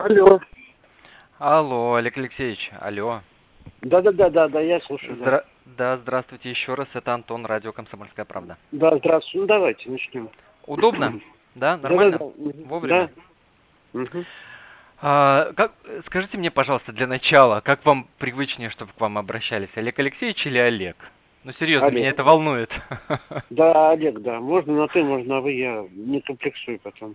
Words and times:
Алло. 0.00 0.40
Алло, 1.38 1.94
Олег 1.96 2.16
Алексеевич, 2.16 2.70
алло. 2.80 3.20
Да-да-да, 3.82 4.48
да, 4.48 4.60
я 4.60 4.80
слушаю. 4.80 5.16
Да. 5.16 5.24
Здра- 5.24 5.44
Да, 5.76 5.96
здравствуйте 5.98 6.48
еще 6.48 6.72
раз, 6.72 6.88
это 6.94 7.12
Антон, 7.12 7.44
радио 7.44 7.72
«Комсомольская 7.72 8.24
правда». 8.24 8.56
да, 8.72 8.96
здравствуйте. 8.96 9.40
Ну, 9.40 9.46
давайте 9.46 9.90
начнем. 9.90 10.30
Удобно? 10.66 11.20
Да, 11.54 11.76
нормально? 11.76 12.18
Да-да-да. 12.18 12.42
Мгм. 12.42 12.68
Вовремя? 12.68 13.10
Да. 13.92 14.24
А, 15.02 15.52
как, 15.52 15.72
скажите 16.06 16.38
мне, 16.38 16.50
пожалуйста, 16.50 16.92
для 16.92 17.06
начала, 17.06 17.60
как 17.60 17.84
вам 17.84 18.06
привычнее, 18.16 18.70
чтобы 18.70 18.92
к 18.92 19.00
вам 19.00 19.18
обращались, 19.18 19.70
Олег 19.74 19.98
Алексеевич 19.98 20.46
или 20.46 20.56
Олег? 20.56 20.96
Ну, 21.44 21.52
серьезно, 21.58 21.88
Олег. 21.88 21.98
меня 22.00 22.08
это 22.08 22.24
волнует. 22.24 22.70
Да, 23.50 23.90
Олег, 23.90 24.18
да. 24.20 24.40
Можно 24.40 24.74
на 24.74 24.88
ты, 24.88 25.02
можно 25.04 25.36
на 25.36 25.40
вы, 25.42 25.52
я 25.52 25.84
не 25.90 26.22
комплексую 26.22 26.80
потом. 26.80 27.14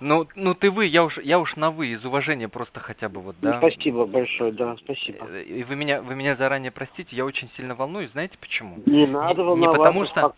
Ну, 0.00 0.26
ну 0.34 0.54
ты 0.54 0.70
вы, 0.70 0.86
я 0.86 1.04
уж, 1.04 1.18
я 1.18 1.38
уж 1.38 1.56
на 1.56 1.70
вы, 1.70 1.88
из 1.88 2.04
уважения 2.04 2.48
просто 2.48 2.80
хотя 2.80 3.08
бы 3.08 3.20
вот, 3.20 3.36
Ну, 3.40 3.50
да. 3.50 3.58
Спасибо 3.58 4.06
большое, 4.06 4.52
да, 4.52 4.76
спасибо. 4.76 5.26
И 5.40 5.62
вы 5.64 5.76
меня, 5.76 6.00
вы 6.00 6.14
меня 6.14 6.36
заранее 6.36 6.70
простите, 6.70 7.14
я 7.14 7.24
очень 7.24 7.50
сильно 7.56 7.74
волнуюсь, 7.74 8.10
знаете 8.12 8.36
почему? 8.38 8.82
Не 8.86 9.06
надо 9.06 9.42
не 9.42 9.46
волноваться. 9.48 9.78
потому 9.78 10.04
что- 10.06 10.34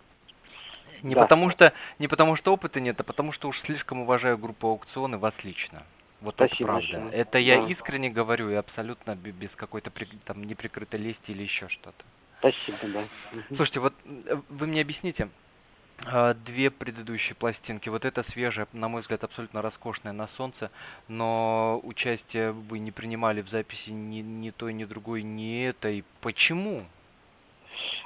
Не 1.02 1.14
Да. 1.14 1.22
потому 1.22 1.50
что 1.50 1.72
не 2.00 2.08
потому 2.08 2.34
что 2.34 2.52
опыта 2.52 2.80
нет, 2.80 2.98
а 2.98 3.04
потому 3.04 3.30
что 3.30 3.48
уж 3.48 3.60
слишком 3.60 4.00
уважаю 4.00 4.36
группу 4.36 4.66
аукцион 4.66 5.14
и 5.14 5.18
вас 5.18 5.32
лично. 5.44 5.84
Вот 6.20 6.34
Спасибо 6.34 6.56
это 6.56 6.64
правда. 6.64 6.98
большое. 7.04 7.20
Это 7.22 7.38
я 7.38 7.62
Да. 7.62 7.68
искренне 7.68 8.10
говорю 8.10 8.50
и 8.50 8.54
абсолютно 8.54 9.14
бе- 9.14 9.30
без 9.30 9.50
какой-то 9.54 9.92
там 10.24 10.42
неприкрытой 10.42 10.98
лести 10.98 11.30
или 11.30 11.44
еще 11.44 11.68
что-то. 11.68 12.04
Спасибо, 12.40 12.78
да. 12.82 13.04
Слушайте, 13.54 13.78
вот 13.78 13.94
э, 14.04 14.40
вы 14.48 14.66
мне 14.66 14.80
объясните, 14.80 15.28
две 16.44 16.70
предыдущие 16.70 17.34
пластинки, 17.34 17.88
вот 17.88 18.04
эта 18.04 18.24
свежая, 18.30 18.68
на 18.72 18.88
мой 18.88 19.02
взгляд, 19.02 19.24
абсолютно 19.24 19.62
роскошная 19.62 20.12
на 20.12 20.28
солнце, 20.36 20.70
но 21.08 21.80
участие 21.82 22.52
вы 22.52 22.78
не 22.78 22.92
принимали 22.92 23.42
в 23.42 23.48
записи 23.48 23.90
ни, 23.90 24.20
ни 24.20 24.50
той, 24.50 24.72
ни 24.74 24.84
другой, 24.84 25.22
ни 25.22 25.64
этой. 25.64 26.04
Почему? 26.20 26.84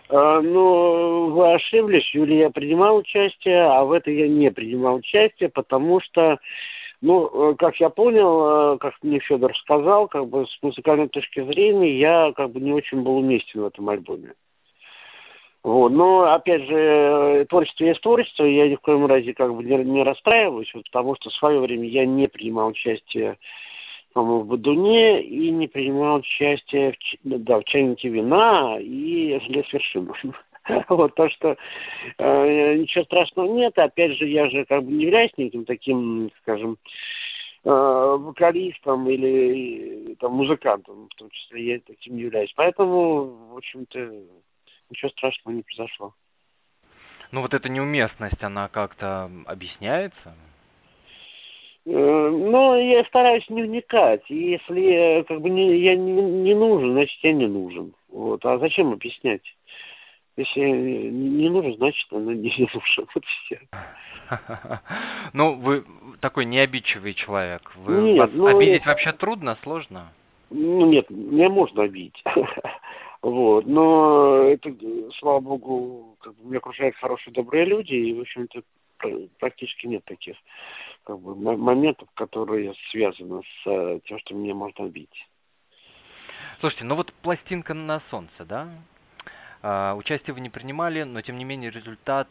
А, 0.09 0.41
ну, 0.41 1.31
вы 1.31 1.55
ошиблись, 1.55 2.15
Юлия, 2.15 2.41
я 2.41 2.51
принимал 2.51 2.97
участие, 2.97 3.63
а 3.63 3.85
в 3.85 3.93
этой 3.93 4.17
я 4.17 4.29
не 4.29 4.51
принимал 4.51 4.97
участие, 4.97 5.49
потому 5.49 6.01
что, 6.01 6.39
ну, 7.01 7.53
э, 7.53 7.55
как 7.57 7.77
я 7.77 7.89
понял, 7.89 8.75
э, 8.75 8.79
как 8.79 8.95
мне 9.03 9.21
Федор 9.21 9.57
сказал, 9.59 10.09
как 10.09 10.29
бы 10.29 10.47
с 10.47 10.59
музыкальной 10.63 11.09
точки 11.09 11.43
зрения 11.45 11.99
я 11.99 12.33
как 12.33 12.51
бы 12.51 12.61
не 12.61 12.73
очень 12.73 13.03
был 13.03 13.19
уместен 13.19 13.63
в 13.63 13.67
этом 13.67 13.89
альбоме. 13.89 14.35
Вот. 15.63 15.91
Но, 15.91 16.33
опять 16.33 16.63
же, 16.63 16.75
э, 16.75 17.45
творчество 17.47 17.85
есть 17.85 18.01
творчество, 18.01 18.45
я 18.45 18.69
ни 18.69 18.75
в 18.75 18.81
коем 18.81 19.07
разе 19.07 19.33
как 19.33 19.55
бы 19.55 19.63
не, 19.63 19.77
не 19.85 20.03
расстраиваюсь, 20.03 20.73
вот, 20.75 20.85
потому 20.85 21.15
что 21.17 21.31
в 21.31 21.35
свое 21.35 21.61
время 21.61 21.87
я 21.89 22.05
не 22.05 22.27
принимал 22.27 22.69
участие 22.69 23.39
по-моему, 24.13 24.41
в 24.41 24.47
Бадуне 24.47 25.23
и 25.23 25.51
не 25.51 25.69
принимал 25.69 26.17
участие 26.17 26.93
в, 26.93 26.97
да, 27.25 27.61
в 27.61 27.65
чайнике 27.65 28.09
вина 28.09 28.79
и 28.81 29.39
желез 29.41 29.73
вершину. 29.73 30.15
Вот 30.89 31.17
то, 31.17 31.29
что 31.29 31.57
э, 32.19 32.75
ничего 32.77 33.03
страшного 33.03 33.53
нет. 33.53 33.77
Опять 33.81 34.13
же, 34.13 34.29
я 34.29 34.49
же 34.49 34.65
как 34.65 34.85
бы 34.85 34.93
не 34.93 35.07
являюсь 35.07 35.33
неким 35.37 35.65
таким, 35.65 36.31
скажем, 36.41 36.79
э, 37.65 37.69
вокалистом 37.69 39.11
или 39.11 40.13
э, 40.13 40.15
там 40.21 40.35
музыкантом, 40.35 41.09
в 41.11 41.15
том 41.17 41.31
числе 41.31 41.67
я 41.67 41.81
таким 41.85 42.15
не 42.15 42.23
являюсь. 42.23 42.53
Поэтому, 42.55 43.25
в 43.51 43.57
общем-то, 43.57 44.13
ничего 44.93 45.11
страшного 45.11 45.55
не 45.55 45.63
произошло. 45.63 46.15
Ну 47.31 47.41
вот 47.41 47.55
эта 47.55 47.69
неуместность, 47.69 48.43
она 48.43 48.69
как-то 48.69 49.31
объясняется? 49.47 50.35
Э, 51.87 52.29
Но 52.31 52.77
я 52.77 53.05
стараюсь 53.05 53.49
не 53.49 53.63
вникать. 53.63 54.23
Если 54.29 55.21
э, 55.21 55.25
как 55.25 55.41
бы 55.41 55.51
не, 55.51 55.79
я 55.79 55.97
не, 55.97 56.13
не 56.13 56.55
нужен, 56.55 56.93
значит 56.93 57.19
я 57.23 57.33
не 57.33 57.47
нужен. 57.47 57.95
Вот. 58.09 58.45
А 58.45 58.59
зачем 58.59 58.93
объяснять? 58.93 59.43
Если 60.37 60.61
не 60.61 61.09
не 61.09 61.51
нужен, 61.51 61.75
значит 61.77 62.07
он 62.13 62.27
не 62.27 62.55
нужен. 62.75 63.09
Вот 63.15 63.25
все. 63.25 63.61
Ну, 65.35 65.55
вы 65.55 65.85
такой 66.21 66.45
необидчивый 66.45 67.15
человек. 67.15 67.73
Вы, 67.77 68.03
Нет, 68.03 68.19
вас 68.19 68.31
ну, 68.33 68.47
обидеть 68.47 68.87
вообще 68.87 69.13
трудно, 69.13 69.59
сложно? 69.63 70.13
Ну 70.51 70.87
нет, 70.87 71.09
меня 71.11 71.49
можно 71.49 71.85
обидеть. 71.85 72.23
Вот. 73.23 73.67
Но 73.67 74.43
это, 74.45 74.75
слава 75.19 75.41
богу, 75.41 76.17
как 76.21 76.35
бы 76.35 76.45
меня 76.45 76.59
окружают 76.59 76.97
хорошие, 76.97 77.33
добрые 77.33 77.65
люди, 77.65 77.95
и, 77.95 78.15
в 78.15 78.21
общем-то, 78.21 78.63
пр- 78.99 79.29
практически 79.39 79.87
нет 79.87 80.05
таких 80.05 80.37
как 81.05 81.19
бы, 81.21 81.35
мо- 81.37 81.57
моментов, 81.57 82.09
которые 82.15 82.75
связаны 82.91 83.43
с 83.43 83.67
э, 83.67 84.01
тем, 84.05 84.19
что 84.19 84.35
меня 84.35 84.55
можно 84.55 84.87
обидеть. 84.87 85.29
Слушайте, 86.61 86.85
ну 86.85 86.97
вот 86.97 87.13
пластинка 87.23 87.75
на 87.75 88.03
солнце, 88.11 88.45
да? 88.45 88.69
А, 89.63 89.95
участие 89.95 90.35
вы 90.35 90.41
не 90.41 90.51
принимали, 90.51 91.03
но 91.03 91.23
тем 91.23 91.39
не 91.39 91.45
менее 91.45 91.71
результат 91.71 92.29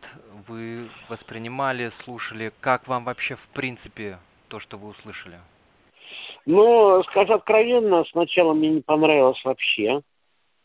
вы 0.47 0.89
воспринимали, 1.07 1.91
слушали. 2.03 2.51
Как 2.59 2.87
вам 2.87 3.05
вообще 3.05 3.35
в 3.35 3.47
принципе 3.53 4.19
то, 4.49 4.59
что 4.59 4.77
вы 4.77 4.89
услышали? 4.89 5.39
Ну, 6.45 7.01
скажу 7.03 7.33
откровенно, 7.33 8.03
сначала 8.05 8.53
мне 8.53 8.69
не 8.69 8.81
понравилось 8.81 9.41
вообще. 9.45 10.01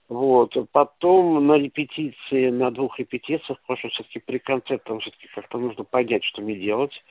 Вот. 0.09 0.56
Потом 0.72 1.47
на 1.47 1.55
репетиции, 1.55 2.50
на 2.50 2.71
двух 2.71 2.99
репетициях, 2.99 3.61
потому 3.62 3.78
что 3.78 3.89
все-таки 3.89 4.21
при 4.21 4.39
концертах 4.39 5.00
все-таки 5.00 5.28
как-то 5.34 5.59
нужно 5.59 5.84
понять, 5.84 6.25
что 6.25 6.43
мне 6.43 6.55
делать. 6.55 7.03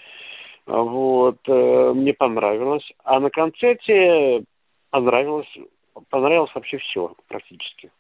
Вот. 0.66 1.38
э, 1.48 1.94
Мне 1.94 2.14
понравилось. 2.14 2.90
А 3.04 3.20
на 3.20 3.30
концерте 3.30 4.44
понравилось, 4.90 5.48
понравилось 6.10 6.52
вообще 6.56 6.78
все 6.78 7.14
практически. 7.28 7.92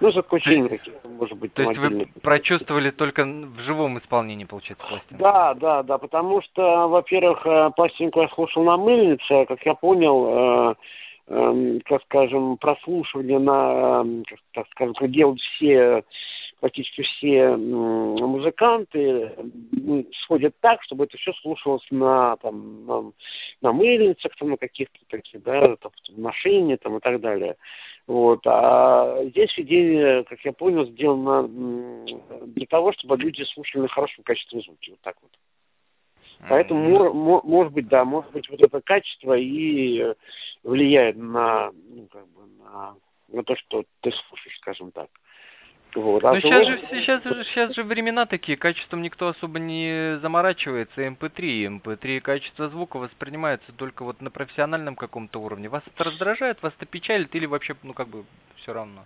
Ну, 0.00 0.10
за 0.10 0.20
исключением 0.20 0.68
каких-то, 0.70 1.08
может 1.08 1.36
быть, 1.36 1.52
То 1.52 1.62
есть 1.62 1.78
вы 1.78 2.06
прочувствовали 2.22 2.90
только 2.90 3.24
в 3.24 3.60
живом 3.60 3.98
исполнении, 3.98 4.46
получается, 4.46 4.86
пластинку? 4.86 5.22
Да, 5.22 5.54
да, 5.54 5.82
да, 5.82 5.98
потому 5.98 6.40
что, 6.40 6.88
во-первых, 6.88 7.46
э, 7.46 7.70
пластинку 7.76 8.22
я 8.22 8.28
слушал 8.30 8.64
на 8.64 8.78
мыльнице, 8.78 9.30
а, 9.30 9.46
как 9.46 9.64
я 9.66 9.74
понял, 9.74 10.74
эм, 11.30 11.80
как 11.84 12.02
скажем, 12.02 12.56
прослушивание 12.58 13.38
на, 13.38 14.02
эм, 14.02 14.24
так 14.52 14.66
скажем, 14.72 14.94
как 14.94 15.10
делают 15.10 15.40
все, 15.40 16.04
практически 16.58 17.02
все 17.02 17.56
музыканты, 17.56 19.32
м, 19.72 20.06
сходят 20.22 20.54
так, 20.60 20.82
чтобы 20.82 21.04
это 21.04 21.16
все 21.18 21.32
слушалось 21.34 21.86
на, 21.90 22.36
там, 22.38 22.86
на, 22.86 23.12
на 23.62 23.72
мыльницах, 23.72 24.34
там, 24.36 24.50
на 24.50 24.56
каких-то 24.56 24.98
таких, 25.08 25.42
да, 25.42 25.76
там, 25.76 25.92
в 26.08 26.18
машине 26.20 26.76
там, 26.76 26.96
и 26.96 27.00
так 27.00 27.20
далее. 27.20 27.56
Вот. 28.06 28.40
А 28.46 29.24
здесь 29.26 29.56
идея, 29.56 30.24
как 30.24 30.40
я 30.44 30.52
понял, 30.52 30.84
сделана 30.86 31.48
для 32.46 32.66
того, 32.66 32.92
чтобы 32.92 33.16
люди 33.16 33.42
слушали 33.44 33.82
на 33.82 33.88
хорошем 33.88 34.24
качестве 34.24 34.60
звуки. 34.60 34.90
Вот 34.90 35.00
так 35.00 35.14
вот. 35.22 35.30
Поэтому, 36.48 36.86
М, 36.86 36.92
мо- 36.92 37.12
мо- 37.12 37.42
может 37.44 37.72
быть, 37.72 37.88
да, 37.88 38.04
может 38.04 38.32
быть, 38.32 38.48
вот 38.48 38.60
это 38.60 38.80
качество 38.80 39.34
и 39.34 40.00
э, 40.00 40.14
влияет 40.62 41.16
на, 41.16 41.70
ну, 41.70 42.08
как 42.10 42.26
бы, 42.28 42.42
на, 42.62 42.94
на 43.28 43.44
то, 43.44 43.56
что 43.56 43.84
ты 44.00 44.10
слушаешь, 44.10 44.56
скажем 44.58 44.90
так. 44.90 45.08
Вот. 45.94 46.24
А 46.24 46.34
Ну 46.34 46.40
сейчас 46.40 46.66
же, 46.66 46.78
сейчас, 46.90 47.24
же- 47.24 47.44
сейчас 47.44 47.74
же 47.74 47.82
времена 47.82 48.24
такие, 48.24 48.56
качеством 48.56 49.02
никто 49.02 49.28
особо 49.28 49.58
не 49.58 50.18
заморачивается, 50.22 51.02
MP3, 51.02 51.80
MP3 51.80 52.20
качество 52.20 52.68
звука 52.68 52.98
воспринимается 52.98 53.72
только 53.76 54.04
вот 54.04 54.20
на 54.20 54.30
профессиональном 54.30 54.94
каком-то 54.94 55.40
уровне. 55.40 55.68
Вас 55.68 55.82
это 55.92 56.04
раздражает, 56.04 56.62
вас 56.62 56.72
это 56.76 56.86
печалит 56.86 57.34
или 57.34 57.46
вообще, 57.46 57.74
ну 57.82 57.92
как 57.92 58.08
бы, 58.08 58.24
все 58.56 58.72
равно? 58.72 59.04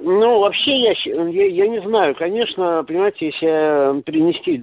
Ну, 0.00 0.40
вообще, 0.40 0.76
я, 0.80 0.92
я, 0.92 1.46
я 1.46 1.68
не 1.68 1.80
знаю, 1.80 2.14
конечно, 2.16 2.84
понимаете, 2.84 3.26
если 3.26 4.02
перенести 4.02 4.58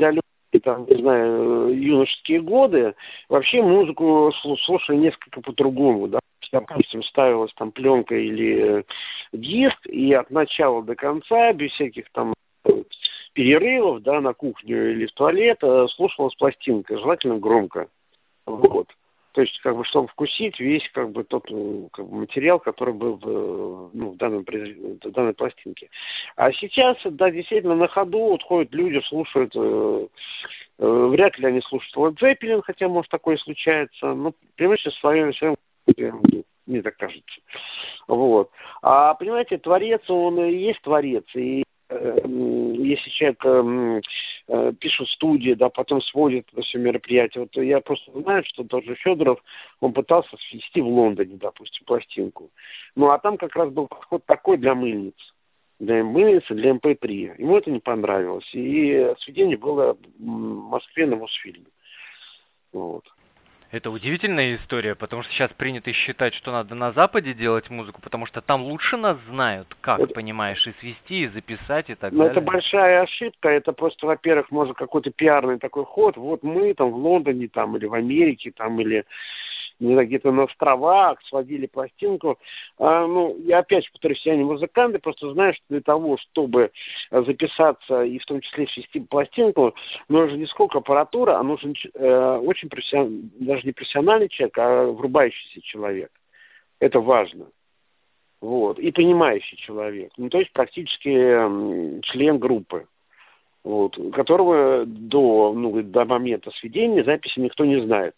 далекие, 0.51 0.62
там, 0.62 0.85
не 0.85 1.01
знаю, 1.01 1.73
юношеские 1.73 2.41
годы, 2.41 2.95
вообще 3.29 3.62
музыку 3.62 4.31
слу- 4.44 4.57
слушаю 4.57 5.00
несколько 5.00 5.42
по-другому, 5.42 6.07
да. 6.07 6.19
Допустим, 6.51 7.03
ставилась 7.03 7.53
там 7.53 7.71
пленка 7.71 8.15
или 8.15 8.80
э, 8.80 8.83
диск, 9.31 9.86
и 9.86 10.12
от 10.13 10.31
начала 10.31 10.83
до 10.83 10.95
конца, 10.95 11.53
без 11.53 11.71
всяких 11.71 12.09
там 12.12 12.33
э, 12.65 12.83
перерывов, 13.33 14.01
да, 14.01 14.19
на 14.19 14.33
кухню 14.33 14.92
или 14.92 15.06
в 15.06 15.13
туалет, 15.13 15.59
э, 15.62 15.88
слушалась 15.95 16.36
пластинка, 16.36 16.97
желательно 16.97 17.38
громко. 17.38 17.88
Вот. 18.45 18.88
То 19.33 19.42
есть, 19.42 19.60
как 19.62 19.78
бы, 19.78 19.86
чтобы 19.86 20.07
вкусить 20.10 20.60
весь, 20.60 20.88
как 20.92 21.12
бы, 21.12 21.24
тот 21.24 21.45
э, 21.50 21.88
как 21.94 22.06
бы, 22.06 22.18
материал, 22.18 22.60
который 22.60 22.94
был 22.94 23.16
в, 23.16 23.28
э, 23.28 23.89
ну, 23.94 24.12
в, 24.12 24.18
данном, 24.18 24.44
в 24.44 25.12
данной 25.12 25.33
пластинке. 25.33 25.89
А 26.36 26.51
сейчас, 26.51 26.98
да, 27.06 27.31
действительно, 27.31 27.75
на 27.75 27.88
ходу 27.88 28.19
вот 28.19 28.44
ходят 28.44 28.74
люди, 28.74 29.00
слушают, 29.06 29.54
э, 29.56 30.07
э, 30.80 30.86
вряд 30.86 31.39
ли 31.39 31.48
они 31.48 31.62
слушают 31.62 31.95
Led 31.95 32.19
Zeppelin, 32.19 32.62
хотя, 32.63 32.89
может, 32.89 33.10
такое 33.10 33.36
и 33.36 33.39
случается, 33.39 34.13
но, 34.13 34.33
понимаете, 34.57 34.89
в 34.89 34.95
своем, 34.95 35.31
в 35.31 35.38
своем 35.38 35.56
мне 36.66 36.81
так 36.81 36.98
кажется. 36.98 37.42
Вот. 38.07 38.51
А, 38.81 39.13
понимаете, 39.16 39.57
творец, 39.57 40.01
он 40.10 40.39
и 40.44 40.56
есть 40.56 40.81
творец, 40.81 41.25
и 41.36 41.63
если 41.92 43.10
человек 43.10 43.46
э, 43.46 44.02
э, 44.48 44.74
пишет 44.80 45.08
студии, 45.10 45.54
да, 45.54 45.70
потом 45.70 46.02
сводит 46.02 46.48
это 46.52 46.62
все 46.62 46.78
мероприятие, 46.78 47.44
вот 47.44 47.64
я 47.64 47.82
просто 47.82 48.12
знаю, 48.22 48.44
что 48.46 48.64
тот 48.64 48.84
же 48.86 48.96
Федоров, 48.96 49.44
он 49.80 49.94
пытался 49.94 50.36
свести 50.50 50.82
в 50.82 50.88
Лондоне, 50.88 51.38
допустим, 51.38 51.86
пластинку. 51.86 52.50
Ну, 52.96 53.10
а 53.10 53.20
там 53.20 53.38
как 53.38 53.56
раз 53.56 53.72
был 53.72 53.88
подход 53.88 54.26
такой 54.26 54.58
для 54.58 54.76
мыльниц 54.76 55.16
для 55.80 56.04
мыльницы, 56.04 56.54
для 56.54 56.74
МП3. 56.74 57.42
Ему 57.42 57.58
это 57.58 57.72
не 57.72 57.80
понравилось. 57.80 58.48
И 58.54 59.14
сведение 59.22 59.58
было 59.58 59.98
в 60.20 60.24
Москве 60.24 61.08
на 61.08 61.16
Мосфильме. 61.16 61.66
Вот. 62.72 63.04
Это 63.71 63.89
удивительная 63.89 64.57
история, 64.57 64.95
потому 64.95 65.23
что 65.23 65.31
сейчас 65.31 65.50
принято 65.53 65.94
считать, 65.94 66.33
что 66.33 66.51
надо 66.51 66.75
на 66.75 66.91
Западе 66.91 67.33
делать 67.33 67.69
музыку, 67.69 68.01
потому 68.01 68.25
что 68.25 68.41
там 68.41 68.63
лучше 68.63 68.97
нас 68.97 69.18
знают, 69.29 69.68
как, 69.79 70.01
это, 70.01 70.13
понимаешь, 70.13 70.68
и 70.68 70.73
свести, 70.81 71.23
и 71.23 71.27
записать, 71.29 71.89
и 71.89 71.95
так 71.95 72.12
но 72.12 72.19
далее. 72.19 72.31
это 72.31 72.41
большая 72.41 73.03
ошибка. 73.03 73.47
Это 73.47 73.71
просто, 73.71 74.07
во-первых, 74.07 74.51
может 74.51 74.75
какой-то 74.75 75.12
пиарный 75.12 75.57
такой 75.57 75.85
ход. 75.85 76.18
Вот 76.18 76.44
мы 76.44 76.73
там 76.73 76.91
в 76.91 76.97
Лондоне 76.97 77.47
там 77.47 77.77
или 77.77 77.85
в 77.85 77.94
Америке 77.94 78.51
там 78.51 78.81
или 78.81 79.06
где-то 79.81 80.31
на 80.31 80.44
островах, 80.44 81.22
сводили 81.24 81.66
пластинку. 81.66 82.39
А, 82.78 83.06
ну, 83.07 83.38
я 83.44 83.60
опять 83.60 83.92
повторюсь, 83.92 84.25
я 84.25 84.36
не 84.36 84.44
музыкант, 84.44 84.94
я 84.94 85.00
просто 85.00 85.31
знаю, 85.33 85.54
что 85.54 85.63
для 85.69 85.81
того, 85.81 86.18
чтобы 86.18 86.72
записаться 87.10 88.04
и 88.04 88.19
в 88.19 88.25
том 88.25 88.42
числе 88.42 88.68
свести 88.68 89.00
пластинку, 89.00 89.75
нужно 90.07 90.38
не 90.38 90.45
сколько 90.45 90.80
аппаратура, 90.80 91.38
а 91.38 91.44
нужен 91.44 91.75
э, 91.94 92.38
очень 92.44 92.69
профессиональный, 92.69 93.30
даже 93.39 93.63
не 93.66 93.72
профессиональный 93.72 94.30
человек, 94.30 94.57
а 94.57 94.86
врубающийся 94.86 95.62
человек. 95.62 96.12
Это 96.80 97.00
важно. 97.00 97.48
Вот. 98.42 98.80
И 98.80 98.92
понимающий 98.92 99.57
человек. 99.57 100.12
Ну, 100.18 100.30
то 100.30 100.39
есть 100.39 100.51
практически 100.51 101.10
э, 101.10 102.01
член 102.04 102.39
группы. 102.39 102.88
Вот, 103.63 103.95
которого 104.13 104.86
до, 104.88 105.54
ну, 105.54 105.83
до 105.83 106.06
момента 106.06 106.50
сведения 106.50 107.04
записи 107.04 107.39
никто 107.39 107.63
не 107.63 107.80
знает. 107.80 108.16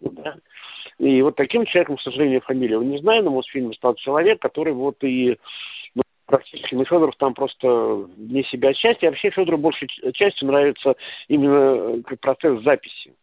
Да? 0.00 0.36
И 0.98 1.20
вот 1.22 1.36
таким 1.36 1.66
человеком, 1.66 1.96
к 1.96 2.00
сожалению, 2.00 2.40
фамилию 2.40 2.80
не 2.82 2.98
знаю, 2.98 3.24
но 3.24 3.30
Мосфильм 3.30 3.72
стал 3.74 3.94
человек, 3.96 4.40
который 4.40 4.72
вот 4.72 5.02
и 5.04 5.38
ну, 5.94 6.02
практически, 6.24 6.74
ну, 6.74 6.84
Федоров 6.84 7.16
там 7.16 7.34
просто 7.34 8.08
не 8.16 8.42
себя 8.44 8.72
часть, 8.72 9.02
и 9.02 9.06
вообще 9.06 9.30
Федору 9.30 9.58
большей 9.58 9.88
частью 10.14 10.48
нравится 10.48 10.96
именно 11.28 12.02
как 12.02 12.20
процесс 12.20 12.62
записи. 12.62 13.14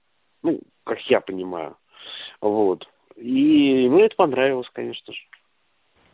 Ну, 0.43 0.59
как 0.83 0.99
я 1.09 1.19
понимаю. 1.21 1.77
Вот. 2.41 2.87
И 3.15 3.83
ему 3.85 3.99
это 3.99 4.15
понравилось, 4.15 4.69
конечно 4.71 5.13
же. 5.13 5.21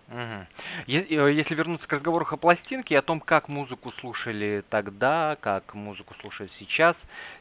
Угу. 0.09 0.47
Если 0.87 1.53
вернуться 1.53 1.87
к 1.87 1.93
разговору 1.93 2.25
о 2.29 2.37
пластинке, 2.37 2.97
о 2.97 3.03
том, 3.03 3.19
как 3.19 3.47
музыку 3.47 3.91
слушали 3.99 4.63
тогда, 4.69 5.37
как 5.39 5.75
музыку 5.75 6.15
слушают 6.19 6.51
сейчас. 6.57 6.95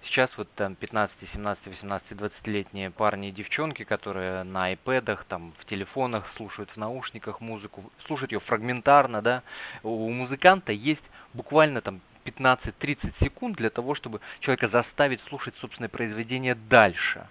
Сейчас 0.05 0.29
вот 0.37 0.51
там 0.55 0.75
15, 0.75 1.17
17, 1.33 1.67
18, 1.67 2.11
20-летние 2.11 2.91
парни 2.91 3.29
и 3.29 3.33
девчонки, 3.33 3.85
которые 3.85 4.43
на 4.43 4.67
айпэдах, 4.67 5.25
там 5.25 5.55
в 5.59 5.65
телефонах 5.65 6.31
слушают 6.37 6.69
в 6.71 6.77
наушниках 6.77 7.41
музыку, 7.41 7.91
слушают 8.07 8.33
ее 8.33 8.41
фрагментарно, 8.41 9.23
да. 9.23 9.43
У 9.83 10.11
музыканта 10.11 10.73
есть 10.73 11.05
буквально 11.33 11.81
там 11.81 12.03
15-30 12.27 13.15
секунд 13.25 13.57
для 13.57 13.71
того, 13.71 13.95
чтобы 13.95 14.21
человека 14.41 14.69
заставить 14.69 15.23
слушать 15.29 15.55
собственное 15.63 15.89
произведение 15.89 16.55
дальше. 16.55 17.27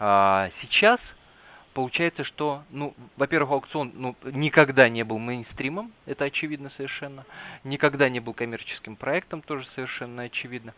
А 0.00 0.50
сейчас 0.62 0.98
получается, 1.78 2.24
что, 2.24 2.64
ну, 2.70 2.92
во-первых, 3.16 3.52
аукцион 3.52 3.92
ну, 3.94 4.16
никогда 4.24 4.88
не 4.88 5.04
был 5.04 5.18
мейнстримом, 5.18 5.92
это 6.06 6.24
очевидно 6.24 6.72
совершенно, 6.76 7.24
никогда 7.62 8.08
не 8.08 8.18
был 8.18 8.34
коммерческим 8.34 8.96
проектом, 8.96 9.42
тоже 9.42 9.64
совершенно 9.76 10.22
очевидно. 10.22 10.74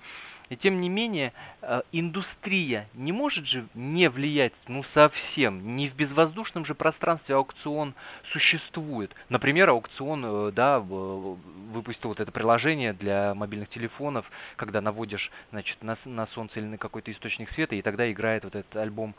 И 0.50 0.56
тем 0.56 0.82
не 0.82 0.91
менее, 0.91 1.32
э, 1.62 1.81
индустрия 1.93 2.87
не 2.93 3.12
может 3.12 3.47
же 3.47 3.67
не 3.73 4.11
влиять, 4.11 4.52
ну, 4.69 4.85
совсем. 4.93 5.75
Не 5.75 5.88
в 5.88 5.94
безвоздушном 5.94 6.67
же 6.67 6.75
пространстве 6.75 7.37
аукцион 7.37 7.94
существует. 8.32 9.11
Например, 9.31 9.70
аукцион, 9.70 10.23
э, 10.26 10.52
да, 10.52 10.81
выпустил 10.81 12.11
вот 12.11 12.20
это 12.20 12.31
приложение 12.31 12.93
для 12.93 13.35
мобильных 13.35 13.70
телефонов, 13.70 14.31
когда 14.56 14.82
наводишь, 14.82 15.31
значит, 15.50 15.82
на, 15.82 15.97
на 16.05 16.26
солнце 16.35 16.58
или 16.58 16.67
на 16.67 16.76
какой-то 16.76 17.11
источник 17.11 17.50
света, 17.52 17.75
и 17.75 17.81
тогда 17.81 18.12
играет 18.12 18.44
вот 18.44 18.55
этот 18.55 18.76
альбом 18.76 19.14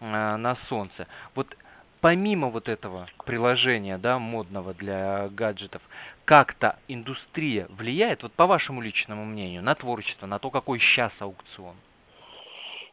на 0.00 0.56
солнце. 0.68 1.06
Вот 1.34 1.48
помимо 2.00 2.48
вот 2.48 2.68
этого 2.68 3.08
приложения, 3.24 3.98
да, 3.98 4.18
модного 4.18 4.74
для 4.74 5.28
гаджетов, 5.30 5.82
как-то 6.24 6.78
индустрия 6.88 7.66
влияет, 7.70 8.22
вот 8.22 8.32
по 8.32 8.46
вашему 8.46 8.80
личному 8.80 9.24
мнению, 9.24 9.62
на 9.62 9.74
творчество, 9.74 10.26
на 10.26 10.38
то, 10.38 10.50
какой 10.50 10.78
сейчас 10.78 11.12
аукцион? 11.20 11.74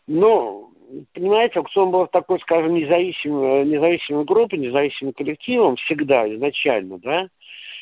Ну, 0.07 0.71
понимаете, 1.13 1.59
аукцион 1.59 1.91
был 1.91 2.07
такой, 2.07 2.39
скажем, 2.39 2.75
независимой, 2.75 3.65
независимой 3.65 4.25
группой, 4.25 4.59
независимым 4.59 5.13
коллективом 5.13 5.75
всегда, 5.77 6.31
изначально, 6.33 6.99
да. 6.99 7.27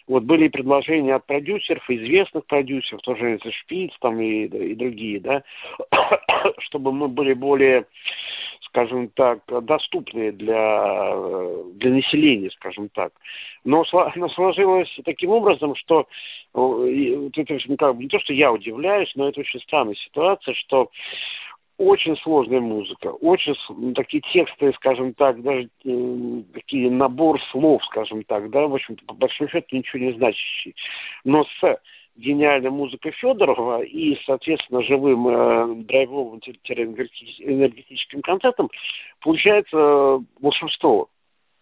Вот 0.05 0.23
были 0.23 0.49
предложения 0.49 1.15
от 1.15 1.25
продюсеров, 1.25 1.89
известных 1.89 2.45
продюсеров, 2.45 3.01
тоже 3.03 3.39
Шпиц 3.51 3.91
там 4.01 4.19
и, 4.19 4.45
и 4.45 4.75
другие, 4.75 5.21
да, 5.21 5.43
чтобы 6.59 6.91
мы 6.91 7.07
были 7.07 7.33
более 7.33 7.85
скажем 8.65 9.09
так, 9.09 9.39
доступные 9.65 10.31
для, 10.31 11.15
для 11.75 11.91
населения, 11.91 12.49
скажем 12.51 12.89
так. 12.89 13.13
Но, 13.63 13.83
но 14.15 14.29
сложилось 14.29 14.99
таким 15.05 15.31
образом, 15.31 15.75
что 15.75 16.07
вот 16.53 17.37
это, 17.37 17.57
как 17.77 17.95
бы, 17.95 18.03
не 18.03 18.09
то, 18.09 18.19
что 18.19 18.33
я 18.33 18.51
удивляюсь, 18.51 19.11
но 19.15 19.29
это 19.29 19.41
очень 19.41 19.59
странная 19.61 19.95
ситуация, 19.95 20.53
что 20.55 20.89
очень 21.77 22.15
сложная 22.17 22.59
музыка, 22.59 23.07
очень 23.07 23.55
такие 23.95 24.21
тексты, 24.31 24.71
скажем 24.73 25.13
так, 25.15 25.41
даже 25.41 25.69
э, 25.83 26.41
такие 26.53 26.91
набор 26.91 27.41
слов, 27.51 27.83
скажем 27.85 28.23
так, 28.23 28.49
да, 28.51 28.67
в 28.67 28.75
общем-то, 28.75 29.03
по 29.05 29.15
большому 29.15 29.49
счету 29.49 29.75
ничего 29.75 30.03
не 30.03 30.13
значащий. 30.13 30.75
Но 31.23 31.43
с 31.43 31.79
гениальной 32.15 32.69
музыкой 32.69 33.11
Федорова 33.11 33.81
и, 33.81 34.17
соответственно, 34.25 34.81
живым 34.83 35.27
э, 35.27 35.83
драйвовым 35.85 36.39
энергетическим 36.39 38.21
концертом 38.21 38.69
получается 39.21 39.77
э, 39.77 40.19
волшебство 40.39 41.09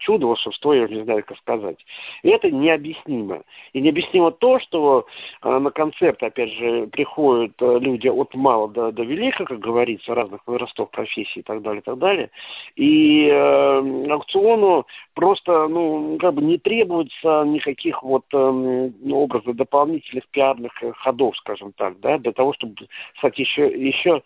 чудо, 0.01 0.27
волшебство, 0.27 0.73
я 0.73 0.83
уже 0.83 0.95
не 0.95 1.03
знаю, 1.03 1.23
как 1.25 1.37
сказать. 1.37 1.77
И 2.23 2.29
это 2.29 2.51
необъяснимо. 2.51 3.43
И 3.73 3.81
необъяснимо 3.81 4.31
то, 4.31 4.59
что 4.59 5.05
э, 5.41 5.59
на 5.59 5.71
концерт, 5.71 6.21
опять 6.21 6.51
же, 6.51 6.87
приходят 6.87 7.53
э, 7.59 7.79
люди 7.79 8.07
от 8.07 8.33
мала 8.35 8.67
до, 8.67 8.91
до 8.91 9.03
велика, 9.03 9.45
как 9.45 9.59
говорится, 9.59 10.13
разных 10.13 10.41
возрастов, 10.45 10.89
профессий 10.91 11.39
и 11.39 11.43
так 11.43 11.61
далее, 11.61 11.81
и 11.81 11.83
так 11.83 11.97
далее. 11.97 12.31
И 12.75 13.27
э, 13.27 14.11
аукциону 14.11 14.85
просто, 15.13 15.67
ну, 15.67 16.17
как 16.19 16.33
бы 16.33 16.41
не 16.41 16.57
требуется 16.57 17.43
никаких 17.45 18.03
вот 18.03 18.25
э, 18.33 18.91
образов 19.11 19.55
дополнительных 19.55 20.27
пиарных 20.29 20.71
э, 20.81 20.91
ходов, 20.93 21.37
скажем 21.37 21.71
так, 21.73 21.99
да, 21.99 22.17
для 22.17 22.31
того, 22.31 22.53
чтобы 22.53 22.75
стать 23.17 23.37
еще, 23.37 23.67
еще 23.67 24.23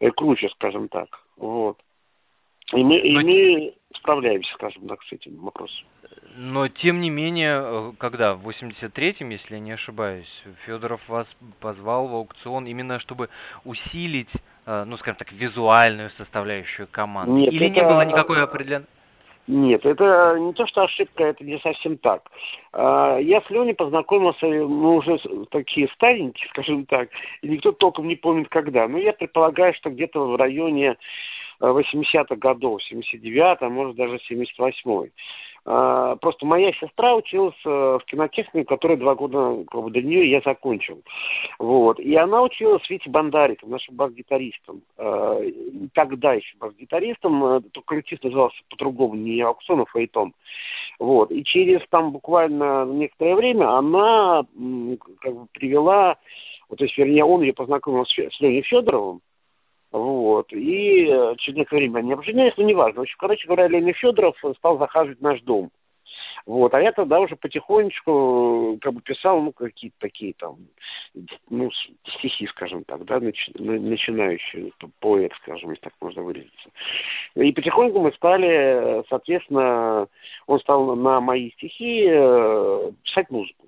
э, 0.00 0.10
круче, 0.10 0.48
скажем 0.50 0.88
так. 0.88 1.08
Вот. 1.36 1.78
И 2.72 2.82
мы, 2.82 2.96
и 2.96 3.14
мы 3.14 3.74
справляемся, 3.96 4.52
скажем 4.54 4.86
так, 4.88 5.02
с 5.02 5.12
этим 5.12 5.36
вопросом. 5.36 5.86
Но 6.36 6.68
тем 6.68 7.00
не 7.00 7.10
менее, 7.10 7.60
э, 7.62 7.92
когда 7.98 8.34
в 8.34 8.48
83-м, 8.48 9.30
если 9.30 9.54
я 9.54 9.60
не 9.60 9.72
ошибаюсь, 9.72 10.42
Федоров 10.66 11.00
вас 11.08 11.26
позвал 11.60 12.08
в 12.08 12.14
аукцион 12.14 12.66
именно 12.66 12.98
чтобы 12.98 13.28
усилить, 13.64 14.30
э, 14.66 14.84
ну 14.84 14.96
скажем 14.96 15.16
так, 15.16 15.32
визуальную 15.32 16.10
составляющую 16.16 16.88
команды. 16.90 17.32
Нет, 17.32 17.52
Или 17.52 17.66
это... 17.66 17.74
не 17.74 17.82
было 17.82 18.04
никакой 18.04 18.42
определенной. 18.42 18.86
Нет, 19.46 19.84
это 19.84 20.38
не 20.38 20.54
то, 20.54 20.66
что 20.66 20.84
ошибка, 20.84 21.24
это 21.24 21.44
не 21.44 21.58
совсем 21.58 21.98
так. 21.98 22.22
А, 22.72 23.18
я 23.18 23.42
с 23.42 23.50
Леней 23.50 23.74
познакомился, 23.74 24.46
мы 24.46 24.96
уже 24.96 25.18
такие 25.50 25.88
старенькие, 25.88 26.48
скажем 26.48 26.86
так, 26.86 27.10
и 27.42 27.48
никто 27.48 27.72
толком 27.72 28.08
не 28.08 28.16
помнит 28.16 28.48
когда. 28.48 28.88
Но 28.88 28.96
я 28.96 29.12
предполагаю, 29.12 29.74
что 29.74 29.90
где-то 29.90 30.20
в 30.20 30.36
районе 30.36 30.96
80-х 31.60 32.36
годов, 32.36 32.80
79-й, 32.90 33.66
а 33.66 33.68
может 33.68 33.96
даже 33.96 34.18
78-й. 34.30 35.12
А, 35.66 36.16
просто 36.16 36.44
моя 36.44 36.72
сестра 36.74 37.14
училась 37.14 37.54
э, 37.64 37.68
в 37.68 38.04
кинотехнике, 38.04 38.66
которая 38.66 38.98
два 38.98 39.14
года 39.14 39.64
как 39.70 39.82
бы, 39.82 39.90
до 39.90 40.02
нее 40.02 40.30
я 40.30 40.42
закончил. 40.44 41.02
Вот. 41.58 41.98
И 41.98 42.14
она 42.16 42.42
училась 42.42 42.88
Вити 42.90 43.08
Бандариком, 43.08 43.70
нашим 43.70 43.96
бас-гитаристом. 43.96 44.82
Тогда 45.94 46.34
еще 46.34 46.56
бас-гитаристом, 46.58 47.44
э, 47.44 47.60
коллектив 47.86 48.22
назывался 48.22 48.58
по-другому, 48.68 49.14
не 49.14 49.40
аукционов, 49.40 49.88
а 49.94 49.98
Фейтон. 49.98 50.34
Вот. 50.98 51.30
И 51.32 51.42
через 51.44 51.80
там 51.88 52.12
буквально 52.12 52.84
некоторое 52.84 53.34
время 53.34 53.70
она 53.70 54.44
как 55.20 55.34
бы 55.34 55.46
привела, 55.52 56.18
вот, 56.68 56.78
то 56.78 56.84
есть, 56.84 56.96
вернее, 56.98 57.24
он 57.24 57.40
ее 57.40 57.54
познакомил 57.54 58.04
с, 58.04 58.12
с 58.12 58.40
Леней 58.40 58.62
Федоровым, 58.62 59.22
вот. 59.94 60.52
И 60.52 61.06
э, 61.06 61.34
через 61.38 61.56
некоторое 61.56 61.82
время 61.82 62.00
они 62.00 62.12
обженялись, 62.12 62.56
но 62.56 62.64
неважно. 62.64 62.98
В 62.98 63.02
общем, 63.02 63.16
короче 63.16 63.46
говоря, 63.46 63.68
Леня 63.68 63.92
Федоров 63.92 64.36
стал 64.58 64.76
захаживать 64.78 65.20
наш 65.20 65.40
дом. 65.42 65.70
Вот, 66.46 66.74
а 66.74 66.80
я 66.80 66.90
тогда 66.90 67.20
уже 67.20 67.36
потихонечку 67.36 68.76
как 68.80 68.92
бы 68.92 69.00
писал, 69.02 69.40
ну, 69.40 69.52
какие-то 69.52 69.96
такие 70.00 70.34
там, 70.34 70.56
ну, 71.48 71.70
стихи, 72.18 72.46
скажем 72.48 72.82
так, 72.84 73.04
да, 73.04 73.20
начи, 73.20 73.52
начинающие 73.56 74.72
поэт, 74.98 75.32
скажем, 75.42 75.70
если 75.70 75.82
так 75.82 75.94
можно 76.00 76.22
выразиться. 76.22 76.70
И 77.36 77.52
потихоньку 77.52 78.00
мы 78.00 78.12
стали, 78.12 79.04
соответственно, 79.08 80.08
он 80.46 80.58
стал 80.58 80.96
на 80.96 81.20
мои 81.20 81.52
стихи 81.52 82.06
э, 82.08 82.90
писать 83.04 83.30
музыку. 83.30 83.64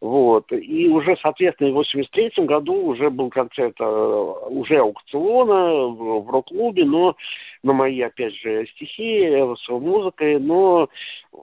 Вот. 0.00 0.52
И 0.52 0.88
уже, 0.88 1.16
соответственно, 1.22 1.70
в 1.70 1.74
83 1.74 2.44
году 2.44 2.74
уже 2.74 3.08
был 3.10 3.30
концерт 3.30 3.74
э, 3.80 3.84
уже 3.84 4.78
аукциона 4.78 5.86
в, 5.86 6.30
рок-клубе, 6.30 6.84
но 6.84 7.16
на 7.62 7.72
мои, 7.72 8.00
опять 8.02 8.34
же, 8.34 8.66
стихи, 8.66 9.26
с 9.26 9.68
музыкой, 9.68 10.38
но 10.38 10.88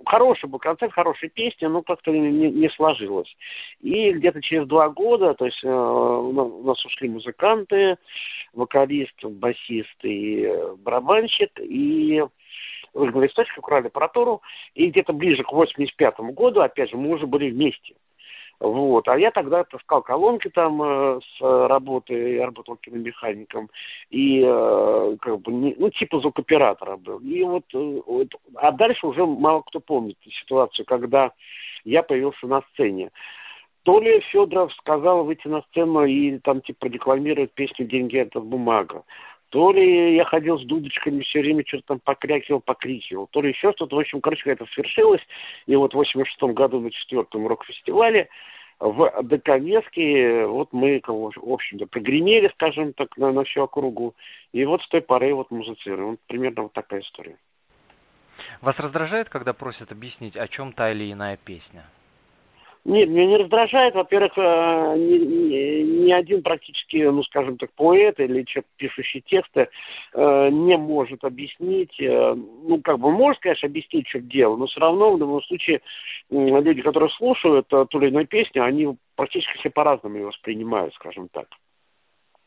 хороший 0.06 0.50
был 0.50 0.60
концерт, 0.60 0.94
хорошая 0.94 1.32
песня, 1.32 1.70
но 1.70 1.82
как-то 1.82 2.12
не, 2.12 2.52
не 2.52 2.70
сложилось. 2.70 3.36
И 3.82 4.12
где-то 4.12 4.42
через 4.42 4.68
два 4.68 4.90
года, 4.90 5.34
то 5.34 5.46
есть 5.46 5.64
э, 5.64 5.70
у 5.70 6.64
нас 6.64 6.86
ушли 6.86 7.10
музыканты, 7.10 7.98
вокалист, 8.54 9.24
басист 9.24 9.98
и 10.04 10.48
барабанщик, 10.78 11.60
и 11.60 12.24
Ольга 12.94 13.20
Листочка 13.20 13.58
украли 13.58 13.88
аппаратуру, 13.88 14.42
и 14.76 14.90
где-то 14.90 15.14
ближе 15.14 15.44
к 15.44 15.52
85 15.52 16.20
году, 16.36 16.62
опять 16.62 16.92
же, 16.92 16.98
мы 16.98 17.10
уже 17.10 17.26
были 17.26 17.50
вместе. 17.50 17.96
Вот. 18.60 19.08
А 19.08 19.18
я 19.18 19.32
тогда 19.32 19.64
таскал 19.64 20.02
колонки 20.02 20.50
там 20.50 20.82
э, 20.82 21.20
с 21.22 21.42
работы, 21.42 22.14
я 22.36 22.46
работал 22.46 22.78
киномехаником, 22.78 23.70
и 24.10 24.42
э, 24.46 25.18
как 25.20 25.42
бы, 25.42 25.52
не, 25.52 25.76
ну, 25.78 25.90
типа 25.90 26.20
звукоператора 26.20 26.98
был. 26.98 27.20
И 27.20 27.44
вот, 27.44 27.66
э, 27.74 28.02
вот, 28.06 28.30
а 28.56 28.72
дальше 28.72 29.08
уже 29.08 29.26
мало 29.26 29.62
кто 29.64 29.80
помнит 29.80 30.18
ситуацию, 30.30 30.86
когда 30.86 31.32
я 31.84 32.04
появился 32.04 32.48
на 32.48 32.62
сцене. 32.74 33.12
То 33.84 34.00
ли 34.00 34.22
Федоров 34.32 34.72
сказал 34.76 35.26
выйти 35.26 35.48
на 35.50 35.62
сцену 35.64 36.06
и 36.06 36.38
там 36.40 36.62
типа 36.62 36.80
продекламировать 36.82 37.52
песню 37.52 37.86
«Деньги– 37.86 38.18
это 38.20 38.40
бумага», 38.40 39.04
то 39.54 39.72
ли 39.72 40.16
я 40.16 40.26
ходил 40.26 40.58
с 40.58 40.64
дудочками 40.64 41.22
все 41.22 41.42
время, 41.42 41.64
что-то 41.64 41.84
там 41.90 42.00
покрякивал, 42.00 42.60
покрикивал, 42.60 43.28
то 43.28 43.40
ли 43.40 43.50
еще 43.50 43.72
что-то. 43.74 43.96
В 43.96 44.00
общем, 44.00 44.20
короче, 44.20 44.50
это 44.50 44.66
свершилось. 44.74 45.22
И 45.68 45.76
вот 45.76 45.92
в 45.94 45.96
86 45.96 46.42
году 46.56 46.80
на 46.80 46.90
четвертом 46.90 47.46
рок-фестивале 47.46 48.30
в 48.80 49.22
Доконецке 49.22 50.48
вот 50.48 50.70
мы, 50.74 51.00
в 51.06 51.54
общем-то, 51.54 51.86
прогремели, 51.86 52.48
скажем 52.56 52.94
так, 52.94 53.16
на, 53.16 53.32
на 53.32 53.44
всю 53.44 53.62
округу. 53.62 54.16
И 54.54 54.66
вот 54.66 54.82
с 54.82 54.88
той 54.88 55.02
поры 55.04 55.36
вот 55.36 55.52
музыцируем. 55.52 56.12
Вот 56.12 56.20
примерно 56.26 56.64
вот 56.64 56.74
такая 56.74 57.02
история. 57.02 57.38
Вас 58.62 58.76
раздражает, 58.80 59.30
когда 59.30 59.54
просят 59.54 59.92
объяснить, 59.92 60.36
о 60.36 60.48
чем 60.48 60.74
та 60.74 60.92
или 60.92 61.12
иная 61.12 61.38
песня? 61.38 61.86
Нет, 62.86 63.08
меня 63.08 63.26
не 63.26 63.38
раздражает. 63.38 63.96
Во-первых, 63.96 64.34
э, 64.36 64.96
ни, 64.98 66.06
ни, 66.06 66.12
один 66.12 66.44
практически, 66.44 66.98
ну, 66.98 67.24
скажем 67.24 67.58
так, 67.58 67.72
поэт 67.74 68.20
или 68.20 68.44
человек, 68.44 68.68
пишущий 68.76 69.22
тексты, 69.22 69.70
э, 70.14 70.50
не 70.50 70.76
может 70.76 71.24
объяснить, 71.24 71.98
э, 72.02 72.36
ну, 72.36 72.82
как 72.82 73.00
бы 73.00 73.10
может, 73.10 73.42
конечно, 73.42 73.68
объяснить, 73.68 74.10
что 74.10 74.20
дело, 74.20 74.58
но 74.58 74.66
все 74.66 74.82
равно 74.82 75.14
в 75.14 75.20
любом 75.20 75.42
случае 75.44 75.82
люди, 76.30 76.82
которые 76.82 77.10
слушают 77.12 77.68
ту 77.70 77.88
или 78.00 78.10
иную 78.10 78.28
песню, 78.28 78.66
они 78.66 78.98
практически 79.16 79.58
все 79.60 79.70
по-разному 79.70 80.18
ее 80.18 80.26
воспринимают, 80.26 80.94
скажем 80.96 81.30
так. 81.30 81.48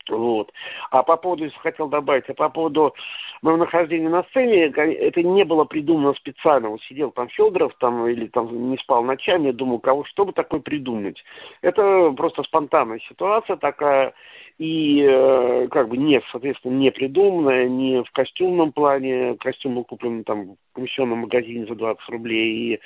Вот. 0.09 0.51
А 0.91 1.03
по 1.03 1.17
поводу, 1.17 1.49
хотел 1.57 1.87
добавить, 1.87 2.29
а 2.29 2.33
по 2.33 2.49
поводу 2.49 2.93
моего 3.41 3.57
нахождения 3.57 4.09
на 4.09 4.23
сцене, 4.23 4.65
это 4.65 5.23
не 5.23 5.43
было 5.43 5.65
придумано 5.65 6.13
специально. 6.13 6.69
Вот 6.69 6.81
сидел 6.83 7.11
там 7.11 7.29
Федоров 7.29 7.73
там, 7.79 8.07
или 8.07 8.27
там 8.27 8.71
не 8.71 8.77
спал 8.77 9.03
ночами, 9.03 9.51
думал, 9.51 9.79
кого, 9.79 10.03
что 10.05 10.25
бы 10.25 10.33
такое 10.33 10.59
придумать. 10.59 11.23
Это 11.61 12.11
просто 12.15 12.43
спонтанная 12.43 12.99
ситуация 13.07 13.57
такая 13.57 14.13
и 14.57 15.05
э, 15.07 15.67
как 15.69 15.87
бы 15.89 15.97
не, 15.97 16.21
соответственно, 16.31 16.73
не 16.73 16.91
придуманное, 16.91 17.67
не 17.67 18.03
в 18.03 18.11
костюмном 18.11 18.71
плане, 18.71 19.35
костюм 19.35 19.75
был 19.75 19.83
куплен 19.83 20.23
там 20.23 20.55
в 20.55 20.57
комиссионном 20.73 21.19
магазине 21.19 21.67
за 21.67 21.75
20 21.75 22.09
рублей, 22.09 22.79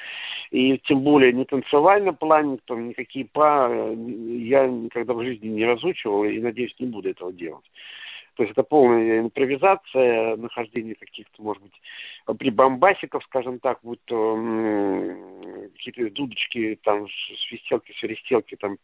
и, 0.52 0.74
и 0.74 0.78
тем 0.80 1.02
более 1.02 1.32
не 1.32 1.46
танцевальном 1.46 2.16
плане, 2.16 2.58
там 2.66 2.90
никакие 2.90 3.26
па 3.26 3.70
я 3.72 4.68
никогда 4.68 5.14
в 5.14 5.24
жизни 5.24 5.48
не 5.48 5.66
разучивал 5.66 6.26
и, 6.26 6.40
надеюсь, 6.40 6.76
не 6.80 6.88
буду 6.88 7.10
этого 7.10 7.32
делать. 7.32 7.66
То 8.36 8.44
есть 8.44 8.54
это 8.54 8.64
полная 8.64 9.20
импровизация, 9.20 10.38
нахождение 10.38 10.96
каких-то, 10.96 11.42
может 11.42 11.64
быть, 11.64 11.82
прибамбасиков, 12.38 13.24
скажем 13.26 13.60
так, 13.60 13.80
будь 13.84 14.04
то 14.06 14.36
какие-то 15.76 16.14
дудочки, 16.14 16.80
там, 16.84 17.08
свистелки, 17.48 17.94
свиристелки, 18.00 18.56
там, 18.56 18.78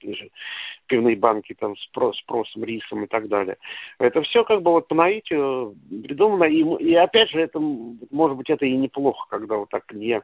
пивные 0.87 1.15
банки, 1.15 1.53
там, 1.53 1.77
с, 1.77 1.83
с 1.83 2.21
просом, 2.23 2.63
рисом 2.63 3.05
и 3.05 3.07
так 3.07 3.29
далее. 3.29 3.57
Это 3.99 4.21
все 4.23 4.43
как 4.43 4.61
бы 4.61 4.71
вот 4.71 4.87
по 4.87 4.95
наитию 4.95 5.75
придумано. 6.03 6.43
И, 6.45 6.63
и 6.83 6.95
опять 6.95 7.29
же, 7.29 7.39
это, 7.39 7.59
может 7.59 8.37
быть, 8.37 8.49
это 8.49 8.65
и 8.65 8.75
неплохо, 8.75 9.27
когда 9.29 9.55
вот 9.55 9.69
так 9.69 9.91
не, 9.93 10.21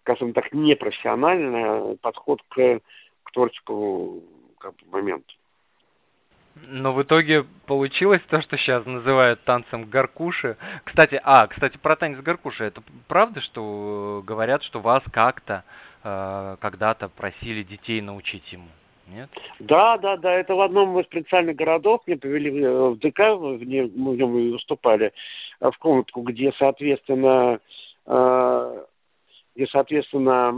скажем 0.00 0.32
так, 0.32 0.52
непрофессиональный 0.52 1.96
подход 1.98 2.42
к, 2.48 2.80
к 3.24 3.30
творческому 3.32 4.22
как 4.58 4.74
бы, 4.76 4.90
моменту. 4.90 5.34
Но 6.56 6.92
в 6.92 7.02
итоге 7.02 7.44
получилось 7.66 8.22
то, 8.28 8.40
что 8.40 8.56
сейчас 8.56 8.86
называют 8.86 9.42
танцем 9.44 9.86
горкуши. 9.86 10.56
Кстати, 10.84 11.20
а, 11.22 11.46
кстати, 11.48 11.76
про 11.78 11.96
танец 11.96 12.20
горкуши. 12.20 12.64
Это 12.64 12.82
правда, 13.08 13.40
что 13.40 14.22
говорят, 14.24 14.62
что 14.62 14.80
вас 14.80 15.02
как-то 15.10 15.64
э, 16.04 16.56
когда-то 16.60 17.08
просили 17.08 17.64
детей 17.64 18.00
научить 18.00 18.52
ему? 18.52 18.68
Нет? 19.08 19.28
Да, 19.58 19.98
да, 19.98 20.16
да. 20.16 20.32
Это 20.32 20.54
в 20.54 20.60
одном 20.60 20.98
из 21.00 21.06
провинциальных 21.06 21.56
городов. 21.56 22.02
Мне 22.06 22.16
повели 22.16 22.50
в 22.50 22.98
ДК, 22.98 23.36
в 23.36 23.64
нем, 23.64 23.90
мы 23.96 24.12
в 24.12 24.16
нем 24.16 24.52
выступали, 24.52 25.12
в 25.60 25.76
комнатку, 25.78 26.22
где, 26.22 26.52
соответственно, 26.58 27.58
э, 28.06 28.84
где, 29.54 29.66
соответственно, 29.68 30.52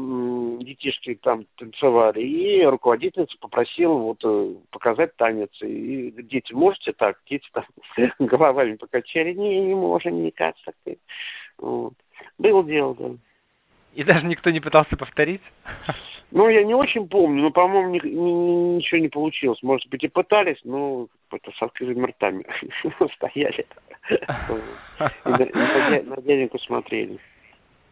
детишки 0.63 1.15
там 1.17 1.47
танцевали, 1.57 2.21
и 2.21 2.65
руководительница 2.65 3.37
попросила 3.39 3.93
вот 3.93 4.21
э, 4.25 4.55
показать 4.71 5.15
танец. 5.17 5.51
И 5.61 6.11
дети, 6.23 6.53
можете 6.55 6.93
так? 6.93 7.19
Дети 7.29 7.47
там 7.53 7.65
головами 8.19 8.77
покачали, 8.77 9.35
не, 9.35 9.61
не 9.61 9.75
можем 9.75 10.23
никак. 10.23 10.55
Так. 10.65 10.97
Вот. 11.59 11.93
Было 12.39 12.65
дело, 12.65 12.95
да. 12.95 13.11
И 13.95 14.03
даже 14.03 14.27
никто 14.27 14.51
не 14.51 14.61
пытался 14.61 14.97
повторить? 14.97 15.41
Ну, 16.31 16.49
я 16.49 16.65
не 16.65 16.75
очень 16.75 17.09
помню, 17.09 17.45
но, 17.45 17.51
по-моему, 17.51 17.91
ни, 17.91 18.07
ни, 18.07 18.77
ничего 18.77 19.01
не 19.01 19.09
получилось. 19.09 19.63
Может 19.63 19.89
быть, 19.89 20.05
и 20.05 20.09
пытались, 20.09 20.61
но 20.65 21.09
это 21.31 21.51
с 21.53 21.63
открытыми 21.63 22.07
ртами 22.07 22.45
стояли. 23.15 23.67
И 24.11 26.03
на 26.09 26.17
дяденьку 26.23 26.59
смотрели. 26.59 27.19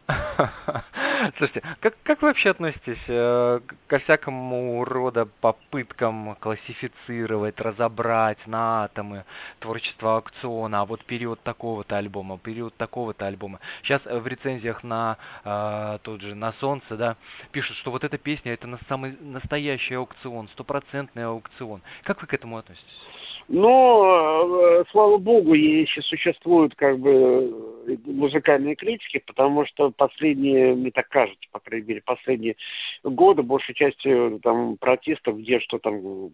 Слушайте, 1.37 1.63
как, 1.79 1.95
как 2.03 2.21
вы 2.21 2.27
вообще 2.27 2.51
относитесь 2.51 3.01
э, 3.07 3.59
ко 3.87 3.99
всякому 3.99 4.85
рода 4.85 5.25
попыткам 5.25 6.35
классифицировать, 6.39 7.59
разобрать 7.59 8.45
на 8.45 8.83
атомы 8.83 9.25
творчество 9.59 10.17
аукциона, 10.17 10.81
а 10.81 10.85
вот 10.85 11.03
период 11.05 11.41
такого-то 11.41 11.97
альбома, 11.97 12.37
период 12.37 12.75
такого-то 12.77 13.25
альбома. 13.25 13.59
Сейчас 13.81 14.01
э, 14.05 14.19
в 14.19 14.27
рецензиях 14.27 14.83
на 14.83 15.17
э, 15.43 15.97
тот 16.03 16.21
же 16.21 16.35
на 16.35 16.53
Солнце, 16.53 16.97
да, 16.97 17.15
пишут, 17.51 17.77
что 17.77 17.89
вот 17.89 18.03
эта 18.03 18.17
песня 18.17 18.53
это 18.53 18.67
на 18.67 18.79
самый 18.87 19.17
настоящий 19.19 19.95
аукцион, 19.95 20.49
стопроцентный 20.49 21.25
аукцион. 21.25 21.81
Как 22.03 22.21
вы 22.21 22.27
к 22.27 22.33
этому 22.33 22.57
относитесь? 22.57 23.01
Но, 23.47 24.59
э, 24.79 24.83
слава 24.91 25.17
богу, 25.17 25.53
если 25.53 26.01
существуют 26.01 26.73
как 26.75 26.97
бы 26.97 27.75
музыкальные 28.05 28.75
критики, 28.75 29.21
потому 29.25 29.65
что 29.67 29.91
последние, 29.91 30.73
мне 30.73 30.89
так 30.89 31.07
кажется, 31.09 31.47
по 31.51 31.59
крайней 31.59 31.87
мере, 31.87 32.01
последние 32.01 32.55
годы, 33.03 33.43
большей 33.43 33.75
частью 33.75 34.39
там 34.41 34.77
протестов, 34.77 35.37
где 35.37 35.59
что 35.59 35.77
там, 35.77 36.31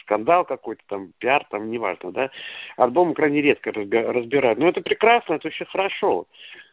скандал 0.00 0.46
какой-то, 0.46 0.82
там, 0.86 1.12
пиар, 1.18 1.46
там, 1.50 1.70
неважно, 1.70 2.12
да, 2.12 2.30
альбомы 2.78 3.12
крайне 3.12 3.42
редко 3.42 3.70
разбирают. 3.70 4.58
Но 4.58 4.68
это 4.68 4.80
прекрасно, 4.80 5.34
это 5.34 5.48
очень 5.48 5.66
хорошо 5.66 6.26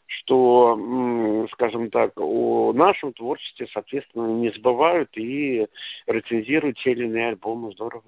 что, 0.10 1.48
скажем 1.52 1.90
так, 1.90 2.14
о 2.16 2.72
нашем 2.74 3.12
творчестве, 3.12 3.68
соответственно, 3.74 4.28
не 4.28 4.52
забывают 4.52 5.10
и 5.18 5.68
рецензируют 6.08 6.78
те 6.78 6.94
или 6.94 7.04
иные 7.04 7.28
альбомы. 7.28 7.74
Здорово. 7.74 8.04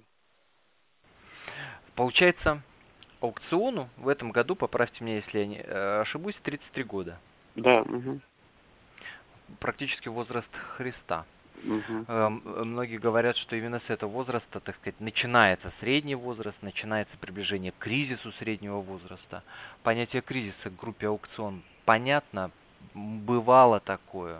Получается, 2.00 2.62
аукциону 3.20 3.89
в 3.98 4.08
этом 4.08 4.32
году, 4.32 4.56
поправьте 4.56 5.03
меня, 5.03 5.18
если 5.18 5.39
я 5.39 5.46
не 5.46 5.58
э, 5.58 6.00
ошибусь, 6.00 6.34
33 6.44 6.84
года. 6.86 7.20
Да. 7.58 7.82
Угу. 7.82 8.22
Практически 9.60 10.08
возраст 10.08 10.48
Христа. 10.77 11.25
Угу. 11.62 12.06
Многие 12.63 13.00
говорят, 13.00 13.36
что 13.36 13.58
именно 13.58 13.82
с 13.86 13.89
этого 13.89 14.10
возраста, 14.12 14.62
так 14.62 14.77
сказать, 14.77 14.98
начинается 15.01 15.74
средний 15.82 16.15
возраст, 16.15 16.56
начинается 16.62 17.18
приближение 17.18 17.74
к 17.74 17.79
кризису 17.79 18.32
среднего 18.39 18.79
возраста. 18.79 19.44
Понятие 19.84 20.22
кризиса 20.22 20.70
в 20.70 20.77
группе 20.77 21.08
аукцион 21.08 21.63
понятно, 21.84 22.51
бывало 22.94 23.82
такое? 23.82 24.39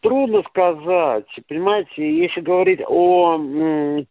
Трудно 0.00 0.44
сказать. 0.44 1.26
Понимаете, 1.48 2.18
если 2.18 2.40
говорить 2.40 2.80
о 2.86 3.36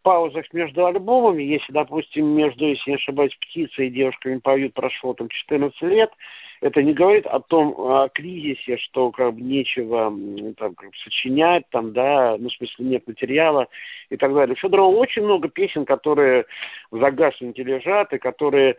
паузах 0.02 0.46
между 0.52 0.86
альбомами, 0.86 1.44
если, 1.44 1.72
допустим, 1.72 2.28
между, 2.28 2.66
если 2.66 2.90
не 2.90 2.96
ошибаюсь, 2.98 3.34
птицей 3.36 3.88
и 3.88 3.92
девушками 3.92 4.40
поют 4.40 4.74
прошло 4.74 5.14
там 5.14 5.30
14 5.30 5.82
лет, 5.84 6.12
это 6.60 6.84
не 6.84 6.94
говорит 6.94 7.26
о 7.26 7.40
том, 7.40 7.74
о 7.78 8.10
кризисе, 8.10 8.78
что 8.78 9.12
как 9.12 9.36
бы 9.36 9.42
нечего 9.42 10.12
там, 10.58 10.76
как 10.76 10.90
бы, 10.90 10.98
сочинять, 11.04 11.64
там, 11.70 11.94
да, 11.94 12.36
ну, 12.38 12.50
в 12.50 12.54
смысле, 12.54 12.86
нет 12.86 13.08
материала 13.08 13.68
и 14.10 14.18
так 14.18 14.34
далее. 14.34 14.58
Федорова 14.58 14.94
очень 14.94 15.24
много 15.24 15.48
песен, 15.48 15.86
которые 15.86 16.46
в 16.92 17.00
загашнике 17.00 17.64
лежат, 17.64 18.12
и 18.12 18.18
которые 18.18 18.76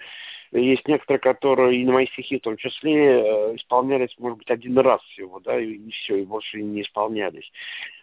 есть 0.53 0.87
некоторые, 0.89 1.21
которые 1.21 1.81
и 1.81 1.85
на 1.85 1.93
мои 1.93 2.07
стихи 2.07 2.39
в 2.39 2.43
том 2.43 2.57
числе 2.57 3.21
э, 3.21 3.57
исполнялись, 3.57 4.15
может 4.19 4.39
быть, 4.39 4.51
один 4.51 4.79
раз 4.79 5.01
всего, 5.03 5.41
да, 5.41 5.61
и, 5.61 5.73
и 5.75 5.91
все, 5.91 6.17
и 6.17 6.25
больше 6.25 6.63
не 6.63 6.83
исполнялись. 6.83 7.51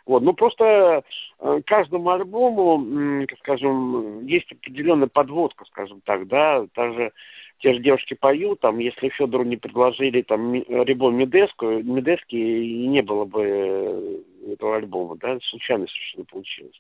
Вот, 0.06 0.22
ну 0.22 0.34
просто 0.34 1.04
э, 1.40 1.62
каждому 1.66 2.12
альбому, 2.12 3.26
скажем, 3.40 4.26
есть 4.28 4.52
определенная 4.52 5.08
подводка, 5.08 5.66
скажем 5.66 6.02
так, 6.02 6.28
да, 6.28 6.66
даже 6.76 7.12
те 7.60 7.74
же 7.74 7.80
девушки 7.80 8.14
поют, 8.14 8.60
там, 8.60 8.80
если 8.80 9.10
Федору 9.10 9.44
не 9.44 9.58
предложили 9.58 10.22
там 10.22 10.54
Рибо 10.54 11.10
Медеску, 11.10 11.66
Медески 11.66 12.36
и 12.36 12.88
не 12.88 13.02
было 13.02 13.26
бы 13.26 13.44
э, 13.44 14.54
этого 14.54 14.76
альбома, 14.76 15.16
да, 15.18 15.40
случайно 15.42 15.88
совершенно 15.88 16.26
получилось. 16.26 16.80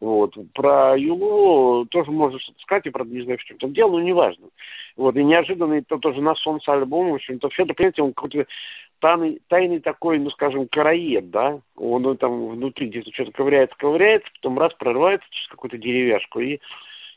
Вот. 0.00 0.34
Про 0.54 0.96
Юлу 0.96 1.86
тоже 1.86 2.10
можно 2.10 2.38
что-то 2.38 2.60
сказать, 2.60 2.86
и 2.86 2.90
правда 2.90 3.14
не 3.14 3.22
знаю, 3.22 3.38
в 3.38 3.44
чем 3.44 3.58
там 3.58 3.72
дело, 3.72 3.92
но 3.92 4.00
неважно. 4.00 4.48
Вот. 4.96 5.16
И 5.16 5.24
неожиданно 5.24 5.74
это 5.74 5.98
тоже 5.98 6.20
на 6.20 6.34
солнце 6.36 6.72
альбом, 6.72 7.10
в 7.10 7.14
общем-то, 7.14 7.48
Федор, 7.50 7.74
понимаете, 7.74 8.02
он 8.02 8.12
какой-то 8.12 8.46
тайный, 9.00 9.40
тайный 9.48 9.80
такой, 9.80 10.18
ну, 10.18 10.30
скажем, 10.30 10.68
караед, 10.68 11.30
да, 11.30 11.60
он, 11.76 12.06
он 12.06 12.16
там 12.16 12.48
внутри 12.48 12.88
где-то 12.88 13.12
что-то 13.12 13.32
ковыряется, 13.32 13.76
ковыряется, 13.76 14.30
потом 14.34 14.58
раз 14.58 14.72
прорывается 14.74 15.28
через 15.30 15.48
какую-то 15.48 15.78
деревяшку 15.78 16.40
и, 16.40 16.58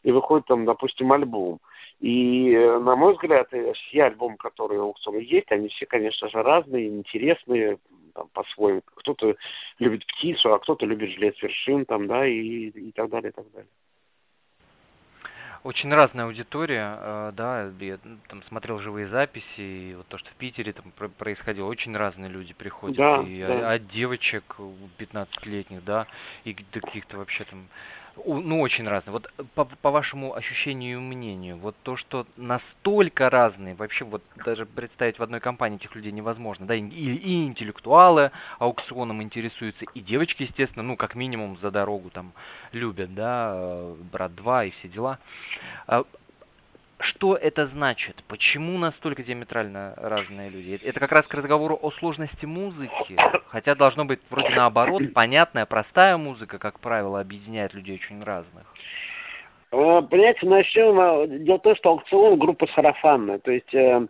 и 0.04 0.12
выходит 0.12 0.48
там, 0.48 0.66
допустим, 0.66 1.12
альбом. 1.12 1.60
И, 2.00 2.56
на 2.56 2.96
мой 2.96 3.14
взгляд, 3.14 3.50
все 3.74 4.04
альбомы, 4.04 4.38
которые 4.38 4.82
у 4.82 4.86
Аукциона 4.86 5.18
есть, 5.18 5.52
они 5.52 5.68
все, 5.68 5.86
конечно 5.86 6.30
же, 6.30 6.42
разные, 6.42 6.88
интересные, 6.88 7.78
там, 8.12 8.30
по-своему. 8.30 8.82
Кто-то 8.86 9.36
любит 9.80 10.06
птицу, 10.06 10.53
а 10.53 10.60
кто-то 10.60 10.86
любит 10.86 11.12
жилет 11.12 11.41
вершин, 11.41 11.86
там, 11.86 12.08
да, 12.08 12.25
и, 12.27 12.70
и 12.70 12.91
так 12.91 13.10
далее, 13.10 13.32
и 13.32 13.34
так 13.34 13.51
далее. 13.51 13.70
Очень 15.63 15.94
разная 15.94 16.25
аудитория, 16.25 16.98
э, 17.00 17.32
да, 17.36 17.70
я 17.80 18.00
там 18.27 18.41
смотрел 18.48 18.80
живые 18.80 19.08
записи, 19.10 19.46
и 19.58 19.94
вот 19.96 20.08
то, 20.08 20.18
что 20.18 20.27
в 20.32 20.34
Питере 20.34 20.74
там 20.74 20.91
происходило, 21.18 21.68
очень 21.68 21.96
разные 21.96 22.32
люди 22.32 22.53
приходят, 22.53 22.98
да, 22.98 23.22
и 23.22 23.44
да. 23.44 23.74
от 23.74 23.88
девочек 23.89 24.44
15-летних, 24.98 25.84
да, 25.84 26.08
и 26.46 26.56
до 26.74 26.82
каких-то 26.82 27.18
вообще 27.18 27.44
там 27.44 27.68
ну, 28.25 28.60
очень 28.60 28.88
разные. 28.88 29.13
Вот 29.13 29.32
по, 29.56 29.65
по 29.65 29.91
вашему 29.91 30.36
ощущению 30.36 30.98
и 30.98 31.01
мнению, 31.01 31.58
вот 31.58 31.75
то, 31.84 31.96
что 31.98 32.25
настолько 32.36 33.30
разные, 33.30 33.75
вообще 33.75 34.06
вот 34.06 34.22
даже 34.44 34.65
представить 34.65 35.20
в 35.20 35.24
одной 35.24 35.39
компании 35.39 35.77
этих 35.77 35.96
людей 35.96 36.12
невозможно, 36.12 36.65
да, 36.65 36.75
и, 36.75 36.82
и 36.82 37.46
интеллектуалы 37.46 38.32
аукционом 38.60 39.22
интересуются, 39.22 39.86
и 39.94 40.00
девочки, 40.01 40.44
естественно, 40.44 40.84
ну, 40.84 40.98
как 40.98 41.15
минимум 41.15 41.58
за 41.62 41.72
дорогу 41.72 42.10
там 42.10 42.34
любят, 42.72 43.13
да, 43.13 43.53
э, 43.56 43.96
брат 44.12 44.36
2 44.36 44.65
и 44.65 44.72
все 44.72 44.88
дела. 44.89 45.20
А 45.88 46.03
что 47.00 47.36
это 47.36 47.67
значит? 47.67 48.24
Почему 48.27 48.77
настолько 48.77 49.24
диаметрально 49.24 49.93
разные 49.98 50.50
люди? 50.50 50.79
Это 50.84 51.00
как 51.00 51.12
раз 51.12 51.25
к 51.25 51.34
разговору 51.34 51.77
о 51.81 51.91
сложности 51.91 52.46
музыки, 52.46 53.17
хотя 53.48 53.75
должно 53.75 54.05
быть 54.05 54.20
вроде 54.29 54.50
наоборот, 54.55 55.01
понятная, 55.13 55.65
простая 55.65 56.17
музыка, 56.17 56.60
как 56.60 56.79
правило, 56.79 57.20
объединяет 57.20 57.74
людей 57.74 57.96
очень 57.96 58.24
разных. 58.24 58.65
Э, 59.72 60.01
понимаете, 60.10 60.46
начнем. 60.46 61.46
Дело 61.46 61.58
в 61.58 61.62
том, 61.62 61.75
что 61.78 61.90
аукцион 61.92 62.38
группа 62.38 62.68
сарафанная. 62.75 63.40
То 63.40 63.51
есть, 63.51 63.74
э, 63.74 64.06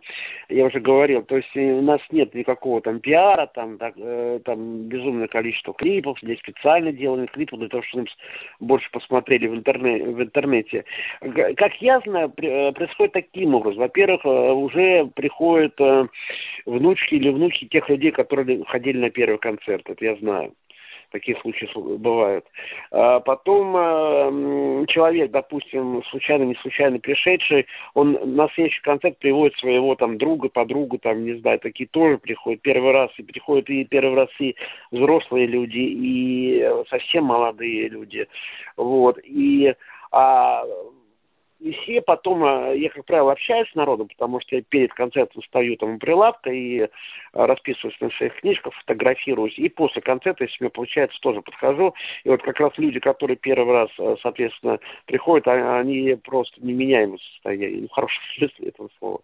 я 0.48 0.64
уже 0.64 0.80
говорил, 0.80 1.22
то 1.22 1.36
есть 1.36 1.54
у 1.56 1.82
нас 1.82 2.00
нет 2.10 2.34
никакого 2.34 2.80
там 2.80 2.98
пиара, 2.98 3.46
там, 3.46 3.78
так, 3.78 3.94
э, 3.96 4.40
там 4.44 4.88
безумное 4.88 5.28
количество 5.28 5.72
клипов, 5.72 6.18
здесь 6.20 6.40
специально 6.40 6.92
деланы 6.92 7.26
клипы 7.28 7.56
для 7.56 7.68
того, 7.68 7.82
чтобы 7.84 8.06
больше 8.58 8.90
посмотрели 8.90 9.46
в, 9.46 9.54
интернете, 9.54 10.04
в 10.04 10.22
интернете. 10.22 10.84
Как 11.56 11.74
я 11.80 12.00
знаю, 12.00 12.30
происходит 12.30 13.12
таким 13.12 13.54
образом. 13.54 13.82
Во-первых, 13.82 14.24
уже 14.24 15.06
приходят 15.14 15.78
внучки 16.66 17.14
или 17.14 17.30
внуки 17.30 17.66
тех 17.66 17.88
людей, 17.88 18.10
которые 18.10 18.64
ходили 18.64 18.98
на 18.98 19.10
первый 19.10 19.38
концерт. 19.38 19.88
Это 19.88 20.04
я 20.04 20.16
знаю 20.16 20.52
такие 21.12 21.38
случаи 21.40 21.68
бывают. 21.74 22.44
А 22.90 23.20
потом 23.20 23.76
э, 23.76 24.86
человек, 24.86 25.30
допустим, 25.30 26.02
случайно, 26.04 26.44
не 26.44 26.54
случайно 26.56 26.98
пришедший, 26.98 27.66
он 27.94 28.18
на 28.24 28.48
следующий 28.54 28.82
концерт 28.82 29.18
приводит 29.18 29.56
своего 29.58 29.94
там 29.94 30.18
друга, 30.18 30.48
подругу, 30.48 30.98
там, 30.98 31.24
не 31.24 31.38
знаю, 31.40 31.60
такие 31.60 31.88
тоже 31.88 32.18
приходят 32.18 32.62
первый 32.62 32.92
раз, 32.92 33.10
и 33.18 33.22
приходят 33.22 33.68
и 33.70 33.84
первый 33.84 34.16
раз 34.16 34.28
и 34.40 34.56
взрослые 34.90 35.46
люди, 35.46 35.78
и 35.78 36.66
совсем 36.88 37.24
молодые 37.24 37.88
люди. 37.88 38.26
Вот. 38.76 39.18
И 39.22 39.74
а 40.10 40.62
и 41.62 41.72
все 41.72 42.02
потом, 42.02 42.44
э, 42.44 42.76
я, 42.76 42.90
как 42.90 43.04
правило, 43.04 43.30
общаюсь 43.30 43.70
с 43.70 43.74
народом, 43.76 44.08
потому 44.08 44.40
что 44.40 44.56
я 44.56 44.62
перед 44.62 44.92
концертом 44.94 45.42
стою 45.44 45.76
там 45.76 45.94
у 45.94 45.98
прилавка 45.98 46.50
и 46.50 46.80
э, 46.80 46.88
расписываюсь 47.32 48.00
на 48.00 48.10
своих 48.10 48.34
книжках, 48.40 48.74
фотографируюсь. 48.74 49.56
И 49.58 49.68
после 49.68 50.02
концерта, 50.02 50.42
если 50.42 50.56
мне 50.60 50.70
получается, 50.70 51.20
тоже 51.20 51.40
подхожу. 51.40 51.94
И 52.24 52.28
вот 52.28 52.42
как 52.42 52.58
раз 52.58 52.72
люди, 52.78 52.98
которые 52.98 53.36
первый 53.36 53.72
раз, 53.72 53.90
э, 53.96 54.16
соответственно, 54.22 54.80
приходят, 55.06 55.46
а, 55.46 55.78
они 55.78 56.16
просто 56.24 56.60
неменяемое 56.60 57.18
состояние, 57.18 57.82
ну, 57.82 57.88
в 57.88 57.92
хорошем 57.92 58.22
смысле 58.36 58.68
этого 58.68 58.88
слова. 58.98 59.20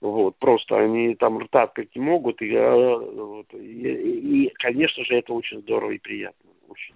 Вот, 0.00 0.36
просто 0.36 0.78
они 0.78 1.16
там 1.16 1.38
рта 1.38 1.66
как 1.66 1.94
не 1.94 2.00
могут, 2.00 2.40
и, 2.40 2.56
вот, 2.56 3.52
и, 3.52 4.46
и, 4.46 4.48
конечно 4.54 5.04
же, 5.04 5.16
это 5.16 5.34
очень 5.34 5.58
здорово 5.58 5.90
и 5.90 5.98
приятно. 5.98 6.50
Очень. 6.68 6.94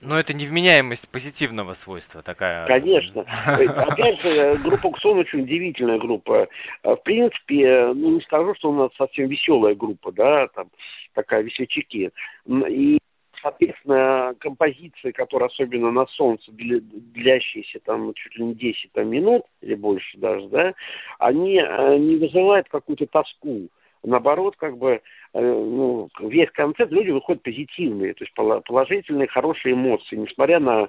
Но 0.00 0.18
это 0.18 0.32
невменяемость 0.32 1.08
позитивного 1.08 1.76
свойства 1.82 2.22
такая. 2.22 2.66
Конечно. 2.66 3.22
Опять 3.46 4.20
же, 4.22 4.56
группа 4.62 4.90
Ксон 4.92 5.18
очень 5.18 5.40
удивительная 5.40 5.98
группа. 5.98 6.48
В 6.84 6.96
принципе, 6.96 7.92
ну 7.94 8.14
не 8.14 8.20
скажу, 8.20 8.54
что 8.54 8.70
у 8.70 8.74
нас 8.74 8.90
совсем 8.96 9.28
веселая 9.28 9.74
группа, 9.74 10.12
да, 10.12 10.46
там 10.48 10.68
такая 11.14 11.42
весельчаки. 11.42 12.10
И 12.46 12.98
соответственно, 13.42 14.34
композиции, 14.38 15.10
которые 15.10 15.48
особенно 15.48 15.90
на 15.90 16.06
солнце, 16.06 16.50
длящиеся 16.52 17.80
там 17.84 18.12
чуть 18.14 18.36
ли 18.36 18.44
не 18.44 18.54
10 18.54 18.92
там, 18.92 19.08
минут 19.08 19.42
или 19.60 19.74
больше 19.74 20.18
даже, 20.18 20.48
да, 20.48 20.74
они 21.18 21.56
э, 21.56 21.96
не 21.98 22.16
вызывают 22.16 22.68
какую-то 22.68 23.06
тоску 23.06 23.68
наоборот, 24.02 24.56
как 24.56 24.76
бы, 24.76 25.00
э, 25.34 25.40
ну, 25.40 26.08
весь 26.20 26.50
концерт 26.50 26.90
люди 26.90 27.10
выходят 27.10 27.42
позитивные, 27.42 28.14
то 28.14 28.24
есть 28.24 28.34
положительные, 28.34 29.28
хорошие 29.28 29.74
эмоции, 29.74 30.16
несмотря 30.16 30.60
на 30.60 30.88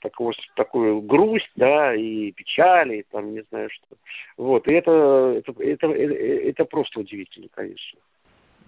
такого, 0.00 0.32
такую 0.56 1.00
грусть, 1.02 1.50
да, 1.56 1.94
и 1.94 2.32
печали, 2.32 2.98
и 2.98 3.06
там, 3.10 3.32
не 3.32 3.42
знаю 3.50 3.70
что. 3.70 3.96
Вот, 4.36 4.68
и 4.68 4.72
это, 4.72 5.42
это, 5.44 5.62
это, 5.62 5.86
это, 5.88 6.14
это 6.14 6.64
просто 6.64 7.00
удивительно, 7.00 7.48
конечно. 7.50 7.98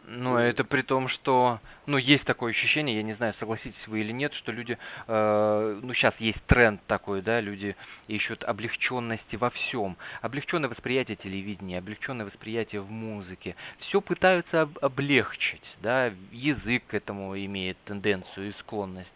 Ну, 0.06 0.36
это 0.36 0.64
при 0.64 0.82
том, 0.82 1.08
что, 1.08 1.60
ну, 1.86 1.96
есть 1.96 2.24
такое 2.24 2.52
ощущение, 2.52 2.96
я 2.96 3.02
не 3.02 3.14
знаю, 3.14 3.34
согласитесь 3.38 3.86
вы 3.86 4.00
или 4.00 4.12
нет, 4.12 4.32
что 4.34 4.52
люди, 4.52 4.78
э, 5.06 5.80
ну, 5.82 5.94
сейчас 5.94 6.14
есть 6.18 6.42
тренд 6.46 6.80
такой, 6.86 7.22
да, 7.22 7.40
люди 7.40 7.76
ищут 8.08 8.44
облегченности 8.44 9.36
во 9.36 9.50
всем. 9.50 9.96
Облегченное 10.22 10.68
восприятие 10.68 11.16
телевидения, 11.16 11.78
облегченное 11.78 12.26
восприятие 12.26 12.80
в 12.80 12.90
музыке. 12.90 13.56
Все 13.80 14.00
пытаются 14.00 14.62
об 14.62 14.78
облегчить, 14.80 15.62
да, 15.82 16.12
язык 16.32 16.84
к 16.88 16.94
этому 16.94 17.36
имеет 17.36 17.76
тенденцию 17.84 18.50
и 18.50 18.52
склонность. 18.60 19.08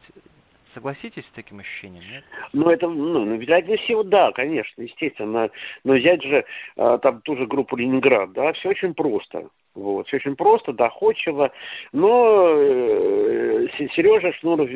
Согласитесь 0.75 1.25
с 1.25 1.35
таким 1.35 1.61
ощущением, 1.61 2.03
нет? 2.11 2.25
Ну, 2.53 2.69
это, 2.69 2.89
ну, 2.89 3.37
вероятнее 3.37 3.79
всего, 3.79 4.03
да, 4.03 4.33
конечно, 4.33 4.83
естественно. 4.83 5.51
Но 5.85 5.95
взять 5.95 6.23
же 6.23 6.45
э, 6.77 6.99
там 7.01 7.21
ту 7.23 7.37
же 7.37 7.47
группу 7.47 7.77
Ленинград, 7.77 8.33
да, 8.33 8.53
все 8.55 8.71
очень 8.71 8.93
просто. 8.93 9.49
Вот, 9.75 10.07
все 10.07 10.19
очень 10.19 10.37
просто, 10.37 10.73
доходчиво, 10.73 11.51
но 11.93 12.49
э, 12.49 13.67
Сережа 13.95 14.33
Шнуров 14.35 14.69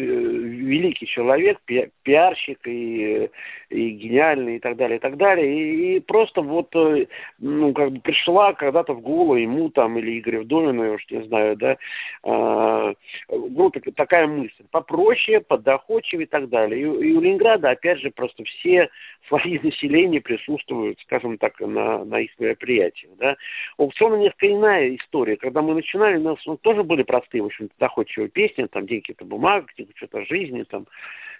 великий 0.68 1.06
человек, 1.06 1.58
пи 1.64 1.88
пиарщик 2.02 2.66
и, 2.66 3.30
и 3.70 3.90
гениальный 3.90 4.56
и 4.56 4.58
так 4.58 4.76
далее, 4.76 4.98
и 4.98 5.00
так 5.00 5.16
далее, 5.16 5.46
и, 5.46 5.96
и 5.96 6.00
просто 6.00 6.42
вот, 6.42 6.74
э, 6.74 7.06
ну, 7.38 7.72
как 7.72 7.92
бы 7.92 8.00
пришла 8.00 8.52
когда-то 8.52 8.94
в 8.94 9.00
голову 9.00 9.34
ему 9.34 9.70
там, 9.70 9.98
или 9.98 10.18
Игорю 10.18 10.42
Вдовину, 10.42 10.84
я 10.84 10.92
уж 10.92 11.06
не 11.10 11.22
знаю, 11.24 11.56
да, 11.56 11.76
э, 12.24 12.94
группе 13.28 13.80
такая 13.92 14.26
мысль, 14.26 14.64
попроще, 14.70 15.40
подоходчивее 15.40 16.26
и 16.26 16.28
так 16.28 16.48
далее. 16.48 16.80
И, 16.80 16.82
и 16.82 17.12
у 17.12 17.20
Ленинграда, 17.20 17.70
опять 17.70 18.00
же, 18.00 18.10
просто 18.10 18.44
все 18.44 18.88
слои 19.28 19.58
населения 19.62 20.20
присутствуют, 20.20 21.00
скажем 21.00 21.38
так, 21.38 21.60
на, 21.60 22.04
на 22.04 22.20
их 22.20 22.30
мероприятиях, 22.38 23.12
да. 23.18 23.36
Аукцион 23.78 24.18
несколько 24.20 24.52
иная 24.52 24.96
история. 24.96 25.36
Когда 25.36 25.62
мы 25.62 25.74
начинали, 25.74 26.16
у 26.18 26.22
нас 26.22 26.38
ну, 26.46 26.56
тоже 26.56 26.82
были 26.82 27.02
простые, 27.02 27.42
в 27.42 27.46
общем 27.46 27.68
доходчивые 27.78 28.28
песни, 28.28 28.66
там 28.66 28.86
«Деньги 28.86 29.12
это 29.12 29.24
бумага», 29.24 29.66
что-то 29.96 30.24
жизни, 30.58 30.64
там 30.64 30.86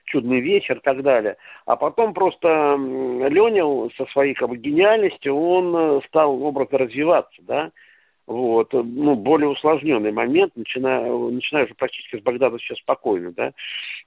«Чудный 0.05 0.41
вечер» 0.41 0.79
и 0.79 0.81
так 0.81 1.03
далее. 1.03 1.37
А 1.67 1.77
потом 1.77 2.15
просто 2.15 2.49
Леня 2.49 3.91
со 3.97 4.07
своей 4.13 4.35
как 4.35 4.49
бы 4.49 4.57
гениальностью, 4.57 5.37
он 5.37 5.77
э, 5.77 6.01
стал 6.09 6.43
образно 6.43 6.79
развиваться, 6.79 7.43
да, 7.43 7.71
вот, 8.27 8.73
ну, 8.73 9.15
более 9.15 9.49
усложненный 9.49 10.13
момент, 10.13 10.53
начиная, 10.55 11.11
начиная 11.11 11.65
уже 11.65 11.75
практически 11.75 12.19
с 12.19 12.23
Багдада 12.23 12.59
сейчас 12.59 12.79
спокойно, 12.79 13.33
да, 13.33 13.53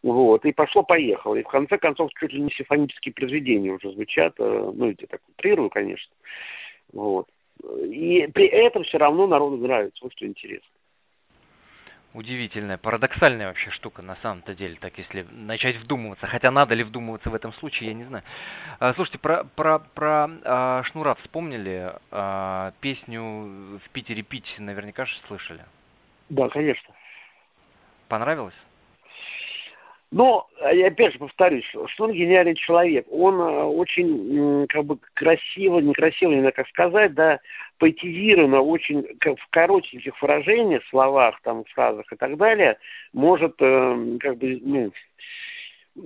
вот, 0.04 0.45
и 0.45 0.52
пошло-поехало, 0.52 1.36
и 1.36 1.43
в 1.43 1.47
конце 1.47 1.78
концов 1.78 2.12
чуть 2.19 2.34
ли 2.34 2.41
не 2.41 2.52
симфонические 2.52 3.13
произведения 3.13 3.71
уже 3.71 3.91
звучат, 3.91 4.36
э, 4.39 4.71
ну, 4.76 4.89
я 4.89 5.08
так 5.08 5.21
утрирую, 5.38 5.69
конечно, 5.69 6.13
вот, 6.93 7.28
и 7.63 8.28
при 8.34 8.47
этом 8.47 8.84
все 8.84 8.97
равно 8.97 9.28
народу 9.28 9.58
нравится, 9.58 10.04
вот 10.04 10.13
что 10.13 10.26
интересно 10.26 10.81
удивительная, 12.13 12.78
парадоксальная 12.78 13.47
вообще 13.47 13.71
штука 13.71 14.02
на 14.02 14.15
самом-то 14.17 14.54
деле, 14.54 14.76
так 14.80 14.97
если 14.97 15.26
начать 15.32 15.78
вдумываться. 15.78 16.28
Хотя 16.28 16.52
надо 16.52 16.76
ли 16.76 16.84
вдумываться 16.84 17.30
в 17.30 17.36
этом 17.36 17.54
случае, 17.54 17.89
я 17.89 17.95
не 17.95 18.04
знаю. 18.04 18.24
А, 18.80 18.93
слушайте, 18.93 19.19
про, 19.19 19.43
про, 19.43 19.80
про 19.80 20.30
а, 20.43 20.84
Шнура 20.84 21.15
вспомнили? 21.15 21.93
А, 22.12 22.74
песню 22.82 23.21
«В 23.21 23.89
Питере 23.91 24.24
пить» 24.24 24.56
наверняка 24.58 25.06
же 25.06 25.15
слышали. 25.28 25.63
Да, 26.30 26.50
конечно. 26.50 26.93
Понравилось? 28.08 28.56
Но, 30.12 30.50
я 30.74 30.88
опять 30.88 31.13
же 31.13 31.19
повторюсь, 31.19 31.63
что 31.63 32.04
он 32.04 32.12
гениальный 32.12 32.56
человек. 32.56 33.06
Он 33.10 33.39
э, 33.39 33.63
очень 33.63 34.67
как 34.67 34.84
бы 34.84 34.97
красиво, 35.13 35.80
некрасиво, 35.80 36.32
не 36.32 36.39
знаю, 36.39 36.54
как 36.54 36.67
сказать, 36.67 37.13
да, 37.13 37.39
поэтизированно, 37.78 38.62
очень 38.62 39.04
в 39.19 39.47
коротеньких 39.50 40.21
выражениях, 40.21 40.84
словах, 40.89 41.39
там, 41.43 41.63
фразах 41.74 42.12
и 42.12 42.15
так 42.17 42.36
далее, 42.38 42.78
может, 43.13 43.56
э, 43.60 44.17
как 44.19 44.38
бы, 44.38 44.60
ну, 44.62 44.91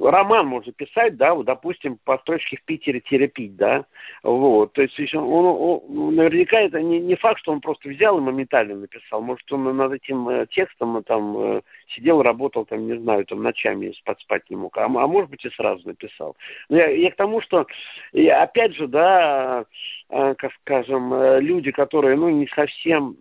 роман 0.02 0.48
можно 0.48 0.72
писать, 0.72 1.18
да, 1.18 1.34
вот, 1.34 1.46
допустим, 1.46 1.98
по 2.04 2.18
строчке 2.20 2.58
в 2.58 2.64
Питере 2.64 3.02
терапить, 3.02 3.56
да, 3.56 3.86
вот, 4.24 4.74
то 4.74 4.84
есть 4.84 5.14
он, 5.14 5.24
он, 5.24 5.82
он, 5.88 6.16
наверняка 6.16 6.62
это 6.62 6.82
не, 6.82 7.00
не 7.00 7.16
факт, 7.16 7.40
что 7.40 7.52
он 7.52 7.62
просто 7.62 7.90
взял 7.90 8.18
и 8.18 8.22
моментально 8.22 8.76
написал, 8.76 9.22
может, 9.22 9.52
он 9.52 9.76
над 9.76 9.94
этим 9.94 10.30
э, 10.30 10.48
текстом 10.48 11.04
там 11.04 11.38
э, 11.38 11.62
сидел, 11.90 12.22
работал, 12.22 12.66
там, 12.66 12.88
не 12.88 12.98
знаю, 12.98 13.26
там, 13.26 13.44
ночами 13.44 13.92
спать, 13.92 14.20
спать 14.22 14.50
не 14.50 14.56
мог, 14.56 14.78
а, 14.78 14.86
а 14.86 15.08
может 15.08 15.30
быть 15.30 15.46
и 15.46 15.50
сразу 15.52 15.88
написал. 15.88 16.36
Но 16.70 16.78
я, 16.78 16.88
я 16.88 17.12
к 17.12 17.16
тому, 17.16 17.42
что, 17.42 17.66
и 18.12 18.28
опять 18.28 18.76
же, 18.76 18.88
да, 18.88 19.66
э, 20.10 20.36
как 20.38 20.52
скажем, 20.62 21.14
люди, 21.40 21.72
которые, 21.72 22.16
ну, 22.16 22.30
не 22.30 22.48
совсем 22.48 23.16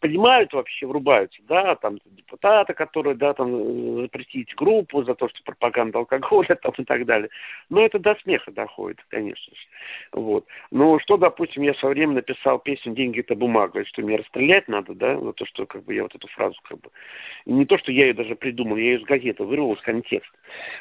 понимают 0.00 0.52
вообще, 0.52 0.86
врубаются, 0.86 1.40
да, 1.48 1.76
там, 1.76 1.98
депутаты, 2.04 2.74
которые, 2.74 3.16
да, 3.16 3.34
там, 3.34 4.02
запретить 4.02 4.54
группу 4.54 5.02
за 5.04 5.14
то, 5.14 5.28
что 5.28 5.42
пропаганда 5.44 5.98
алкоголя 5.98 6.54
там, 6.62 6.72
и 6.78 6.84
так 6.84 7.04
далее. 7.06 7.30
Но 7.68 7.84
это 7.84 7.98
до 7.98 8.14
смеха 8.22 8.50
доходит, 8.50 8.98
конечно 9.08 9.54
же. 9.54 9.62
Вот. 10.12 10.46
Но 10.70 10.98
что, 10.98 11.16
допустим, 11.16 11.62
я 11.62 11.74
со 11.74 11.88
временем 11.88 12.14
написал 12.14 12.58
песню 12.58 12.94
«Деньги– 12.94 13.20
это 13.20 13.34
бумага», 13.34 13.84
что 13.84 14.02
мне 14.02 14.16
расстрелять 14.16 14.68
надо, 14.68 14.94
да, 14.94 15.18
на 15.18 15.32
то, 15.32 15.46
что 15.46 15.66
как 15.66 15.84
бы 15.84 15.94
я 15.94 16.02
вот 16.02 16.14
эту 16.14 16.28
фразу 16.28 16.56
как 16.62 16.80
бы... 16.80 16.90
Не 17.60 17.66
то, 17.66 17.76
что 17.76 17.92
я 17.92 18.06
ее 18.06 18.14
даже 18.14 18.36
придумал, 18.36 18.76
я 18.76 18.84
ее 18.84 18.98
из 19.00 19.04
газеты 19.04 19.44
вырвал 19.44 19.74
из 19.74 19.82
контекста. 19.82 20.34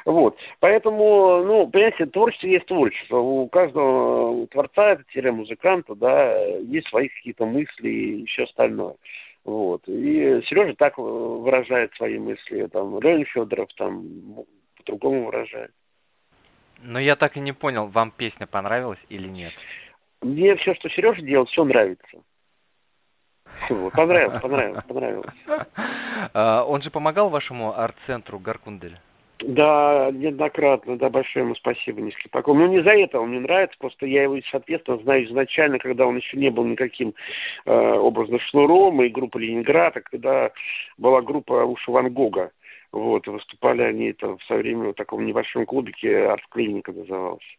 Вот. 0.06 0.38
Поэтому, 0.62 1.44
ну, 1.44 1.68
понимаете, 1.68 2.06
творчество 2.06 2.48
есть 2.48 2.68
творчество. 2.68 3.18
У 3.18 3.50
каждого 3.50 4.48
творца, 4.48 4.98
музыканта, 5.14 5.94
да, 5.96 6.42
есть 6.46 6.88
свои 6.88 7.10
какие-то 7.10 7.46
мысли 7.46 7.90
и 7.90 8.22
еще 8.22 8.44
остальное. 8.44 8.96
Вот. 9.44 9.82
И 9.88 10.42
Сережа 10.46 10.74
так 10.76 10.98
выражает 10.98 11.94
свои 11.96 12.18
мысли, 12.18 12.70
там, 12.72 12.98
Леня 13.02 13.26
Федоров 13.26 13.68
там 13.76 14.06
по-другому 14.78 15.26
выражает. 15.26 15.72
Но 16.82 16.98
я 16.98 17.18
так 17.18 17.36
и 17.36 17.42
не 17.42 17.52
понял, 17.52 17.88
вам 17.88 18.12
песня 18.12 18.48
понравилась 18.48 19.00
или 19.10 19.28
нет? 19.28 19.52
Мне 20.22 20.56
все, 20.56 20.76
что 20.76 20.88
Сережа 20.88 21.22
делал, 21.22 21.46
все 21.48 21.66
нравится. 21.66 22.24
Понравилось, 23.94 24.42
понравилось, 24.42 24.84
понравилось. 24.88 25.34
А, 26.34 26.64
он 26.64 26.82
же 26.82 26.90
помогал 26.92 27.30
вашему 27.30 27.78
арт-центру 27.78 28.40
Гаркундель? 28.40 28.98
Да, 29.42 30.10
неоднократно, 30.12 30.98
да, 30.98 31.10
большое 31.10 31.46
ему 31.46 31.56
спасибо, 31.56 32.02
низкий 32.02 32.28
поклон. 32.28 32.58
Ну, 32.58 32.68
не 32.68 32.82
за 32.84 32.92
это 32.92 33.22
он 33.22 33.30
мне 33.30 33.40
нравится, 33.40 33.78
просто 33.80 34.06
я 34.06 34.24
его, 34.24 34.38
соответственно, 34.52 34.98
знаю 34.98 35.26
изначально, 35.26 35.80
когда 35.80 36.06
он 36.06 36.18
еще 36.18 36.36
не 36.36 36.50
был 36.50 36.66
никаким 36.66 37.14
э, 37.66 37.72
образно 37.72 38.38
шнуром, 38.40 39.02
и 39.02 39.08
группа 39.08 39.38
Ленинград, 39.38 39.96
а 39.96 40.02
когда 40.02 40.52
была 40.98 41.22
группа 41.22 41.64
Уша 41.64 41.90
Ван 41.92 42.12
Гога. 42.12 42.52
Вот, 42.92 43.28
выступали 43.28 43.84
они 43.84 44.14
там 44.14 44.40
в 44.40 44.44
свое 44.44 44.62
время 44.62 44.90
в 44.90 44.96
таком 44.96 45.26
небольшом 45.26 45.66
клубике, 45.66 46.26
арт-клиника 46.26 46.92
называлась. 46.92 47.58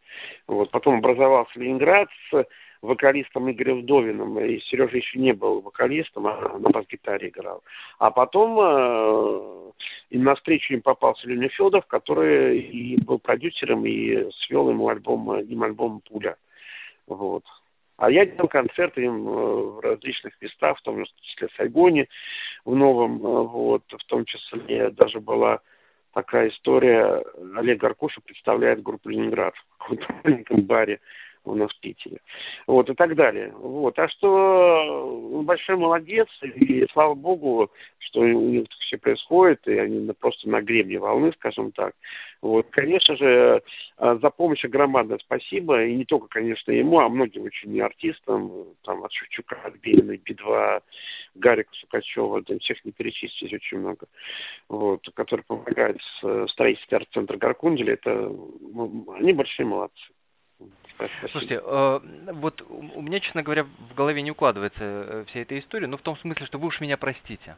Вот, 0.49 0.71
потом 0.71 0.99
образовался 0.99 1.59
Ленинград 1.59 2.09
с 2.31 2.45
вокалистом 2.83 3.51
Игорем 3.51 3.83
Вдовиным, 3.83 4.39
и 4.39 4.59
Сережа 4.61 4.97
еще 4.97 5.19
не 5.19 5.33
был 5.33 5.61
вокалистом, 5.61 6.27
а 6.27 6.59
на 6.59 6.71
бас-гитаре 6.71 7.29
играл. 7.29 7.63
А 7.99 8.11
потом 8.11 8.59
э, 8.59 9.73
и 10.11 10.19
на 10.19 10.35
встречу 10.35 10.75
им 10.75 10.83
попался 10.83 11.29
Леня 11.29 11.49
Федов, 11.49 11.87
который 11.87 12.59
и 12.59 12.97
был 13.03 13.19
продюсером, 13.19 13.85
и 13.85 14.31
свел 14.45 14.71
ему 14.71 14.89
альбом, 14.89 15.41
им 15.41 15.63
альбом 15.63 16.01
«Пуля». 16.01 16.37
Вот. 17.07 17.45
А 17.97 18.11
я 18.11 18.25
делал 18.25 18.49
концерты 18.49 19.05
им 19.05 19.29
э, 19.29 19.31
в 19.31 19.81
различных 19.81 20.41
местах, 20.41 20.79
в 20.79 20.83
том 20.83 21.05
числе 21.23 21.49
в 21.49 21.53
Сайгоне, 21.57 22.09
в 22.65 22.75
Новом, 22.75 23.19
э, 23.19 23.43
вот, 23.43 23.83
в 23.89 24.05
том 24.07 24.25
числе 24.25 24.91
даже 24.91 25.21
была 25.21 25.61
такая 26.15 26.49
история, 26.49 27.23
Олег 27.57 27.79
Гаркуша 27.79 28.21
представляет 28.23 28.83
группу 28.83 29.11
«Ленинград» 29.11 29.55
в 29.79 29.97
маленьком 30.25 30.63
баре 30.63 31.01
у 31.45 31.55
нас 31.55 31.71
в 31.73 31.81
Питере. 31.81 32.19
Вот, 32.67 32.91
и 32.91 32.95
так 32.95 33.15
далее. 33.15 33.53
Вот. 33.57 33.99
А 33.99 34.09
что 34.09 35.31
он 35.33 35.45
большой 35.45 35.77
молодец, 35.77 36.29
и 36.43 36.87
слава 36.93 37.15
богу, 37.15 37.71
что 37.99 38.21
у 38.21 38.25
них 38.25 38.67
все 38.81 38.99
происходит, 38.99 39.67
и 39.67 39.79
они 39.79 40.11
просто 40.13 40.49
на 40.49 40.61
гребне 40.61 40.99
волны, 40.99 41.33
скажем 41.33 41.73
так. 41.73 41.95
Вот, 42.43 42.67
конечно 42.71 43.17
же, 43.17 43.63
а, 43.97 44.17
за 44.17 44.31
помощь 44.31 44.65
громадное 44.65 45.19
спасибо, 45.19 45.85
и 45.85 45.95
не 45.95 46.05
только, 46.05 46.29
конечно, 46.29 46.73
ему, 46.73 46.99
а 47.01 47.09
многим 47.09 47.45
очень 47.45 47.81
артистам, 47.81 48.67
там, 48.83 49.05
от 49.05 49.13
Шевчука, 49.13 49.57
от 49.65 49.77
Белиной, 49.77 50.19
Би-2, 50.19 50.83
Гарика 51.35 51.71
Сукачева, 51.75 52.43
да, 52.43 52.59
всех 52.59 52.85
не 52.85 52.93
перечислить 52.93 53.53
очень 53.53 53.79
много, 53.79 54.07
вот, 54.69 55.07
которые 55.15 55.45
помогают 55.45 55.99
в 56.23 56.49
строительстве 56.49 56.99
арт-центра 56.99 57.37
Гаркунделя, 57.37 57.95
это, 57.95 58.33
они 59.19 59.33
большие 59.33 59.67
молодцы. 59.67 60.03
Слушайте, 61.31 61.61
э, 61.63 62.01
вот 62.33 62.63
у 62.69 63.01
меня, 63.01 63.21
честно 63.21 63.43
говоря, 63.43 63.65
в 63.65 63.95
голове 63.95 64.23
не 64.23 64.31
укладывается 64.31 64.81
э, 64.81 65.25
вся 65.29 65.41
эта 65.41 65.59
история, 65.59 65.87
ну 65.87 65.97
в 65.97 66.03
том 66.03 66.17
смысле, 66.19 66.47
что 66.47 66.59
вы 66.59 66.69
уж 66.69 66.81
меня 66.81 66.97
простите. 66.97 67.57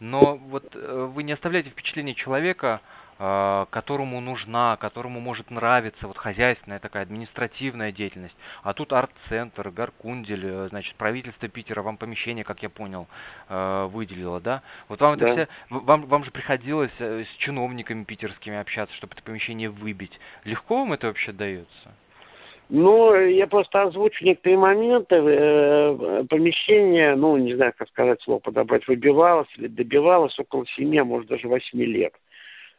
Но 0.00 0.36
вот 0.36 0.74
э, 0.74 1.10
вы 1.12 1.22
не 1.22 1.32
оставляете 1.32 1.70
впечатление 1.70 2.14
человека, 2.14 2.80
которому 3.18 4.20
нужна, 4.20 4.76
которому 4.78 5.20
может 5.20 5.50
нравиться 5.50 6.08
вот 6.08 6.16
хозяйственная 6.16 6.80
такая 6.80 7.04
административная 7.04 7.92
деятельность. 7.92 8.34
А 8.64 8.72
тут 8.72 8.92
арт-центр, 8.92 9.70
Гаркундель, 9.70 10.68
значит, 10.70 10.96
правительство 10.96 11.46
Питера 11.46 11.82
вам 11.82 11.98
помещение, 11.98 12.42
как 12.42 12.64
я 12.64 12.70
понял, 12.70 13.06
выделило, 13.48 14.40
да? 14.40 14.62
Вот 14.88 15.00
вам 15.00 15.18
да. 15.18 15.28
это 15.28 15.34
все, 15.34 15.48
вам, 15.68 16.06
вам 16.06 16.24
же 16.24 16.32
приходилось 16.32 16.90
с 16.98 17.28
чиновниками 17.38 18.02
питерскими 18.02 18.56
общаться, 18.56 18.96
чтобы 18.96 19.12
это 19.14 19.22
помещение 19.22 19.70
выбить. 19.70 20.18
Легко 20.42 20.78
вам 20.78 20.92
это 20.92 21.06
вообще 21.06 21.30
дается? 21.30 21.94
Ну, 22.74 23.14
я 23.14 23.46
просто 23.48 23.82
озвучу 23.82 24.24
некоторые 24.24 24.56
моменты. 24.56 25.16
Э, 25.16 26.24
помещение, 26.26 27.14
ну, 27.16 27.36
не 27.36 27.54
знаю, 27.54 27.74
как 27.76 27.86
сказать 27.88 28.22
слово 28.22 28.38
подобрать, 28.38 28.88
выбивалось 28.88 29.48
или 29.58 29.66
добивалось 29.66 30.38
около 30.38 30.64
семи, 30.68 30.96
а 30.96 31.04
может 31.04 31.28
даже 31.28 31.48
восьми 31.48 31.84
лет. 31.84 32.14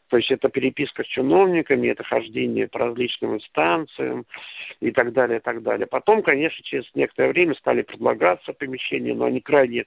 То 0.08 0.18
есть 0.18 0.32
это 0.32 0.50
переписка 0.50 1.04
с 1.04 1.06
чиновниками, 1.06 1.90
это 1.90 2.04
хождение 2.04 2.68
по 2.68 2.80
различным 2.80 3.36
инстанциям 3.36 4.26
и 4.80 4.90
так 4.90 5.14
далее, 5.14 5.38
и 5.38 5.42
так 5.42 5.62
далее. 5.62 5.86
Потом, 5.86 6.24
конечно, 6.24 6.64
через 6.64 6.86
некоторое 6.96 7.30
время 7.30 7.54
стали 7.54 7.84
предлагаться 7.84 8.52
помещения, 8.54 9.14
но 9.14 9.26
они 9.26 9.42
крайне 9.42 9.86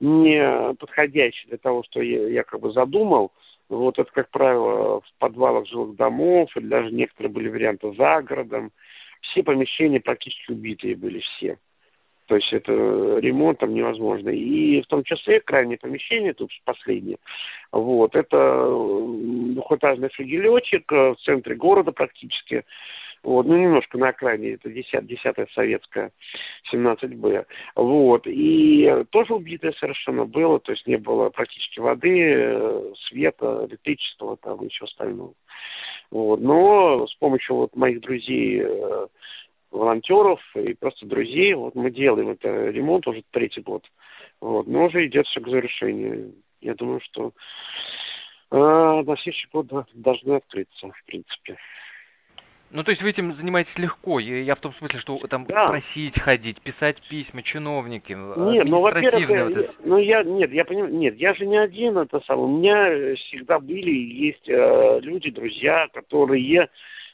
не 0.00 0.74
подходящие 0.74 1.48
для 1.48 1.58
того, 1.58 1.82
что 1.84 2.02
я, 2.02 2.42
как 2.42 2.60
бы 2.60 2.72
задумал. 2.72 3.32
Вот 3.70 3.98
это, 3.98 4.10
как 4.12 4.28
правило, 4.28 5.00
в 5.00 5.12
подвалах 5.18 5.66
жилых 5.66 5.96
домов, 5.96 6.54
или 6.58 6.66
даже 6.66 6.92
некоторые 6.92 7.32
были 7.32 7.48
варианты 7.48 7.94
за 7.94 8.20
городом 8.20 8.70
все 9.20 9.42
помещения 9.42 10.00
практически 10.00 10.52
убитые 10.52 10.96
были 10.96 11.20
все. 11.20 11.58
То 12.26 12.36
есть 12.36 12.52
это 12.52 12.72
ремонтом 13.18 13.74
невозможно. 13.74 14.28
И 14.28 14.82
в 14.82 14.86
том 14.86 15.02
числе 15.02 15.40
крайнее 15.40 15.78
помещение, 15.78 16.32
тут 16.32 16.52
последнее, 16.64 17.18
вот, 17.72 18.14
это 18.14 18.66
двухэтажный 18.68 20.10
флигелечек 20.10 20.92
в 20.92 21.16
центре 21.24 21.56
города 21.56 21.90
практически, 21.90 22.64
Вот, 23.22 23.46
ну, 23.46 23.56
немножко 23.56 23.98
на 23.98 24.08
окраине, 24.08 24.52
это 24.52 24.70
10, 24.70 25.06
10 25.06 25.50
советская, 25.52 26.10
17Б. 26.72 27.44
Вот, 27.76 28.26
и 28.26 29.04
тоже 29.10 29.34
убитое 29.34 29.72
совершенно 29.72 30.24
было, 30.24 30.58
то 30.58 30.72
есть 30.72 30.86
не 30.86 30.96
было 30.96 31.28
практически 31.28 31.80
воды, 31.80 32.94
света, 33.08 33.66
электричества, 33.68 34.38
там, 34.38 34.64
и 34.64 34.68
все 34.68 34.86
остального. 34.86 35.34
Вот, 36.10 36.40
но 36.40 37.06
с 37.06 37.14
помощью 37.16 37.56
вот 37.56 37.76
моих 37.76 38.00
друзей, 38.00 38.62
э, 38.64 39.06
волонтеров 39.70 40.40
и 40.56 40.74
просто 40.74 41.06
друзей, 41.06 41.54
вот 41.54 41.74
мы 41.74 41.90
делаем 41.90 42.30
это 42.30 42.68
ремонт 42.70 43.06
уже 43.06 43.22
третий 43.30 43.60
год. 43.60 43.84
Вот, 44.40 44.66
но 44.66 44.86
уже 44.86 45.06
идет 45.06 45.26
все 45.26 45.40
к 45.40 45.48
завершению. 45.48 46.34
Я 46.60 46.74
думаю, 46.74 47.00
что 47.00 47.32
э, 48.50 48.56
на 48.56 49.16
следующий 49.18 49.48
год 49.52 49.66
должны 49.94 50.34
открыться, 50.34 50.88
в 50.88 51.04
принципе. 51.04 51.58
Ну, 52.72 52.84
то 52.84 52.90
есть 52.92 53.02
вы 53.02 53.10
этим 53.10 53.34
занимаетесь 53.34 53.76
легко. 53.76 54.20
Я, 54.20 54.54
в 54.54 54.60
том 54.60 54.72
смысле, 54.74 55.00
что 55.00 55.18
там 55.28 55.44
да. 55.46 55.68
просить 55.68 56.18
ходить, 56.20 56.60
писать 56.60 56.96
письма, 57.08 57.42
чиновники, 57.42 58.12
Нет, 58.12 58.66
ну, 58.68 58.80
во-первых, 58.80 59.28
вот 59.28 59.56
это... 59.56 59.74
ну, 59.84 59.98
я, 59.98 60.22
нет, 60.22 60.52
я 60.52 60.64
понимаю, 60.64 60.94
нет, 60.94 61.16
я 61.16 61.34
же 61.34 61.46
не 61.46 61.56
один 61.56 61.98
это 61.98 62.20
самое. 62.26 62.46
У 62.46 62.58
меня 62.58 63.16
всегда 63.16 63.58
были 63.58 63.90
и 63.90 64.26
есть 64.26 64.48
э, 64.48 65.00
люди, 65.02 65.30
друзья, 65.30 65.88
которые 65.92 66.68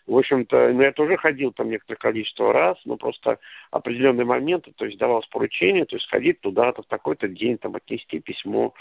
в 0.06 0.16
общем-то, 0.16 0.72
ну, 0.72 0.82
я 0.82 0.92
тоже 0.92 1.16
ходил 1.16 1.52
там 1.52 1.68
некоторое 1.68 1.98
количество 1.98 2.52
раз, 2.52 2.78
но 2.84 2.96
просто 2.96 3.38
определенные 3.70 4.24
моменты, 4.24 4.72
то 4.76 4.84
есть 4.84 4.98
давалось 4.98 5.26
поручение, 5.26 5.84
то 5.84 5.96
есть 5.96 6.08
ходить 6.08 6.40
туда-то 6.40 6.82
в 6.82 6.86
такой-то 6.86 7.26
день, 7.28 7.58
там, 7.58 7.74
отнести 7.74 8.20
письмо, 8.20 8.72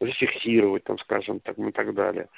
зафиксировать, 0.00 0.84
там, 0.84 0.98
скажем 0.98 1.40
так, 1.40 1.56
ну, 1.56 1.68
и 1.68 1.72
так 1.72 1.94
далее. 1.94 2.28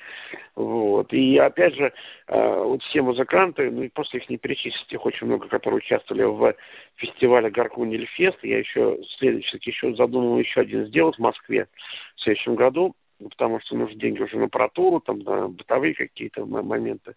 Вот. 0.55 1.12
И, 1.12 1.37
опять 1.37 1.74
же, 1.74 1.92
э, 2.29 2.62
вот 2.62 2.83
все 2.85 3.03
музыканты, 3.03 3.70
ну, 3.70 3.83
и 3.83 3.88
просто 3.88 4.16
их 4.16 4.29
не 4.31 4.38
перечислить, 4.38 4.90
их 4.90 5.05
очень 5.05 5.26
много, 5.26 5.48
которые 5.48 5.79
участвовали 5.79 6.24
в 6.24 6.55
фестивале 6.96 7.50
Гаркуниль 7.50 8.07
Фест, 8.07 8.38
я 8.42 8.59
еще, 8.59 8.98
следующий, 9.18 9.59
еще 9.61 9.94
задумал 9.94 10.38
еще 10.38 10.62
один 10.62 10.87
сделать 10.87 11.16
в 11.16 11.20
Москве 11.20 11.68
в 12.16 12.22
следующем 12.22 12.55
году, 12.55 12.94
ну, 13.20 13.28
потому 13.28 13.61
что 13.61 13.76
нужны 13.76 13.96
деньги 13.96 14.22
уже 14.22 14.38
на 14.38 14.46
аппаратуру, 14.46 15.00
там, 15.00 15.18
на 15.20 15.48
бытовые 15.48 15.94
какие-то 15.94 16.46
моменты. 16.46 17.14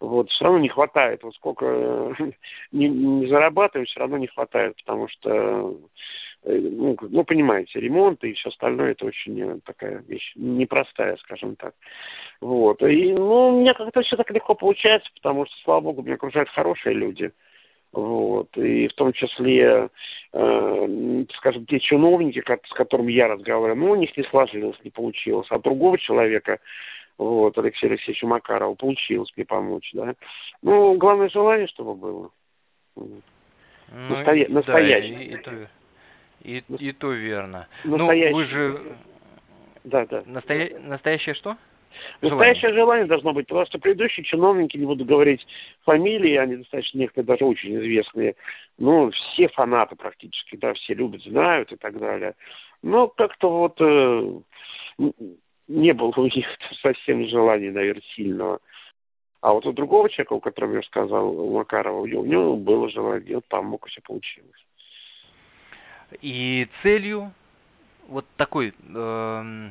Вот, 0.00 0.30
все 0.30 0.44
равно 0.44 0.58
не 0.58 0.68
хватает. 0.68 1.22
Вот 1.22 1.34
сколько 1.34 2.16
не, 2.72 2.88
не 2.88 3.26
зарабатываю, 3.26 3.86
все 3.86 4.00
равно 4.00 4.16
не 4.16 4.26
хватает, 4.26 4.76
потому 4.76 5.08
что, 5.08 5.78
э, 6.44 6.58
ну, 6.58 6.96
ну, 7.00 7.24
понимаете, 7.24 7.78
ремонт 7.78 8.24
и 8.24 8.32
все 8.32 8.48
остальное, 8.48 8.92
это 8.92 9.04
очень 9.04 9.40
э, 9.40 9.58
такая 9.64 10.02
вещь 10.08 10.32
непростая, 10.34 11.16
скажем 11.18 11.56
так. 11.56 11.74
Вот. 12.40 12.82
И, 12.82 13.12
ну, 13.12 13.48
у 13.48 13.60
меня 13.60 13.74
как-то 13.74 14.02
все 14.02 14.16
так 14.16 14.30
легко 14.30 14.54
получается, 14.54 15.10
потому 15.14 15.46
что, 15.46 15.54
слава 15.64 15.80
богу, 15.82 16.02
меня 16.02 16.14
окружают 16.14 16.48
хорошие 16.48 16.94
люди. 16.94 17.32
Вот. 17.94 18.56
И 18.56 18.88
в 18.88 18.94
том 18.94 19.12
числе, 19.12 19.88
э, 20.32 21.24
скажем, 21.36 21.64
те 21.66 21.78
чиновники, 21.78 22.40
как, 22.40 22.66
с 22.66 22.72
которыми 22.72 23.12
я 23.12 23.28
разговариваю, 23.28 23.76
ну, 23.76 23.92
у 23.92 23.96
них 23.96 24.16
не 24.16 24.24
сложилось, 24.24 24.78
не 24.82 24.90
получилось. 24.90 25.46
А 25.50 25.60
другого 25.60 25.96
человека, 25.96 26.58
вот, 27.18 27.56
Алексея 27.56 27.92
Алексеевича 27.92 28.26
Макарова, 28.26 28.74
получилось 28.74 29.32
мне 29.36 29.46
помочь, 29.46 29.90
да. 29.94 30.14
Ну, 30.62 30.94
главное 30.94 31.28
желание, 31.28 31.68
чтобы 31.68 31.94
было. 31.94 32.30
Ну, 32.96 33.22
Настоя... 33.92 34.46
Да, 34.48 34.54
настоящее. 34.54 35.24
И, 35.24 35.34
и, 35.34 35.36
то, 35.36 35.68
и, 36.42 36.64
и 36.88 36.92
то 36.92 37.12
верно. 37.12 37.68
Настоящее. 37.84 38.30
Ну, 38.30 38.36
вы 38.36 38.44
же... 38.46 38.96
Да, 39.84 40.06
да. 40.06 40.24
Настоя... 40.26 40.80
Настоящее 40.80 41.36
что? 41.36 41.56
Настоящее 42.20 42.72
желание 42.72 43.06
должно 43.06 43.32
быть, 43.32 43.46
потому 43.46 43.66
что 43.66 43.78
предыдущие 43.78 44.24
чиновники, 44.24 44.76
не 44.76 44.86
буду 44.86 45.04
говорить 45.04 45.46
фамилии, 45.84 46.36
они 46.36 46.56
достаточно 46.56 46.98
некоторые 46.98 47.26
даже 47.26 47.44
очень 47.44 47.76
известные, 47.76 48.36
ну, 48.78 49.10
все 49.10 49.48
фанаты 49.48 49.96
практически, 49.96 50.56
да, 50.56 50.74
все 50.74 50.94
любят, 50.94 51.22
знают 51.22 51.72
и 51.72 51.76
так 51.76 51.98
далее. 51.98 52.34
Но 52.82 53.08
как-то 53.08 53.50
вот 53.50 53.80
э, 53.80 54.40
не 55.68 55.92
было 55.92 56.12
у 56.16 56.24
них 56.24 56.46
совсем 56.82 57.26
желания, 57.28 57.70
наверное, 57.70 58.02
сильного. 58.14 58.60
А 59.40 59.52
вот 59.52 59.66
у 59.66 59.72
другого 59.72 60.08
человека, 60.08 60.32
у 60.32 60.40
которого 60.40 60.76
я 60.76 60.82
сказал, 60.82 61.28
у 61.28 61.54
Макарова, 61.54 62.00
у 62.00 62.24
него 62.24 62.56
было 62.56 62.88
желание, 62.88 63.36
он 63.36 63.42
помог, 63.48 63.86
и 63.86 63.90
все 63.90 64.00
получилось. 64.00 64.66
И 66.22 66.66
целью 66.82 67.32
вот 68.08 68.26
такой, 68.36 68.72
э, 68.94 69.68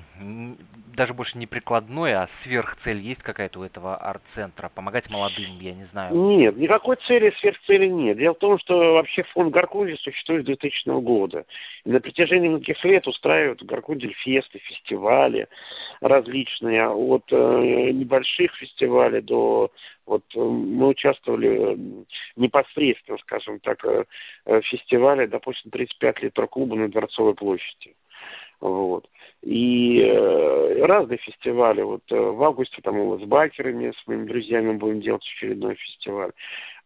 даже 0.95 1.13
больше 1.13 1.37
не 1.37 1.47
прикладной, 1.47 2.13
а 2.13 2.29
сверхцель 2.43 2.99
есть 2.99 3.21
какая-то 3.21 3.59
у 3.59 3.63
этого 3.63 3.95
арт-центра? 3.95 4.69
Помогать 4.69 5.09
молодым, 5.09 5.59
я 5.59 5.73
не 5.73 5.85
знаю. 5.85 6.15
Нет, 6.15 6.57
никакой 6.57 6.97
цели, 7.07 7.33
сверхцели 7.39 7.87
нет. 7.87 8.17
Дело 8.17 8.33
в 8.33 8.39
том, 8.39 8.59
что 8.59 8.93
вообще 8.93 9.23
фонд 9.23 9.53
Гаркундель 9.53 9.97
существует 9.97 10.43
с 10.43 10.45
2000 10.45 11.01
года. 11.01 11.45
И 11.85 11.89
на 11.89 11.99
протяжении 11.99 12.49
многих 12.49 12.83
лет 12.83 13.07
устраивают 13.07 13.63
Гаркундель 13.63 14.13
фесты, 14.13 14.59
фестивали 14.59 15.47
различные, 16.01 16.89
от 16.89 17.23
э, 17.31 17.91
небольших 17.91 18.53
фестивалей 18.55 19.21
до 19.21 19.71
вот 20.05 20.23
э, 20.35 20.39
мы 20.39 20.87
участвовали 20.89 21.73
э, 21.73 22.05
непосредственно, 22.35 23.17
скажем 23.19 23.59
так, 23.59 23.83
э, 23.85 24.05
в 24.45 24.61
фестивале, 24.61 25.27
допустим, 25.27 25.71
35 25.71 26.23
лет 26.23 26.33
клуба 26.49 26.75
на 26.75 26.89
Дворцовой 26.89 27.35
площади. 27.35 27.95
Вот. 28.63 29.09
И 29.41 29.99
э, 29.99 30.85
разные 30.85 31.17
фестивали. 31.17 31.81
Вот 31.81 32.03
э, 32.09 32.15
в 32.15 32.41
августе 32.41 32.81
там 32.81 32.95
мы 32.95 33.19
с 33.19 33.23
бакерами, 33.23 33.91
с 33.91 34.07
моими 34.07 34.25
друзьями 34.25 34.77
будем 34.77 35.01
делать 35.01 35.21
очередной 35.21 35.75
фестиваль. 35.75 36.31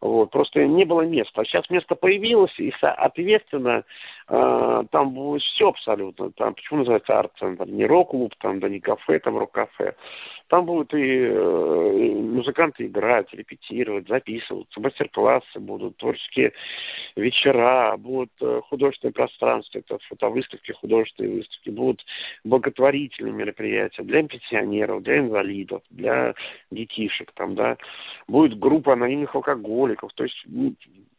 Вот. 0.00 0.32
Просто 0.32 0.66
не 0.66 0.84
было 0.84 1.02
места. 1.02 1.42
А 1.42 1.44
сейчас 1.44 1.70
место 1.70 1.94
появилось, 1.94 2.58
и, 2.58 2.72
соответственно, 2.80 3.84
э, 4.28 4.84
там 4.90 5.10
будет 5.10 5.42
все 5.42 5.68
абсолютно. 5.68 6.32
Там, 6.32 6.54
почему 6.54 6.80
называется 6.80 7.16
арт-центр? 7.16 7.68
Не 7.68 7.86
рок-клуб, 7.86 8.34
там, 8.40 8.58
да 8.58 8.68
не 8.68 8.80
кафе, 8.80 9.20
там 9.20 9.38
рок-кафе. 9.38 9.94
Там 10.48 10.64
будут 10.64 10.94
и, 10.94 11.26
э, 11.26 12.12
музыканты 12.14 12.86
играть, 12.86 13.32
репетировать, 13.32 14.08
записываться, 14.08 14.80
мастер-классы 14.80 15.60
будут, 15.60 15.98
творческие 15.98 16.54
вечера, 17.16 17.94
будут 17.98 18.30
э, 18.40 18.62
художественные 18.68 19.12
пространства, 19.12 19.78
это 19.78 19.98
фотовыставки, 20.08 20.72
художественные 20.72 21.36
выставки, 21.36 21.68
будут 21.68 22.04
благотворительные 22.44 23.34
мероприятия 23.34 24.02
для 24.02 24.22
пенсионеров, 24.22 25.02
для 25.02 25.18
инвалидов, 25.18 25.82
для 25.90 26.34
детишек, 26.70 27.30
там, 27.32 27.54
да. 27.54 27.76
Будет 28.26 28.58
группа 28.58 28.94
анонимных 28.94 29.34
алкоголиков, 29.34 30.12
то 30.14 30.24
есть 30.24 30.46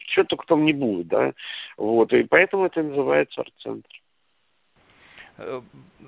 что 0.08 0.24
только 0.24 0.48
там 0.48 0.66
не 0.66 0.74
будет, 0.74 1.08
да, 1.08 1.34
вот, 1.78 2.12
и 2.14 2.24
поэтому 2.24 2.66
это 2.66 2.82
называется 2.82 3.42
арт-центр. 3.42 3.99
Э, 5.40 5.62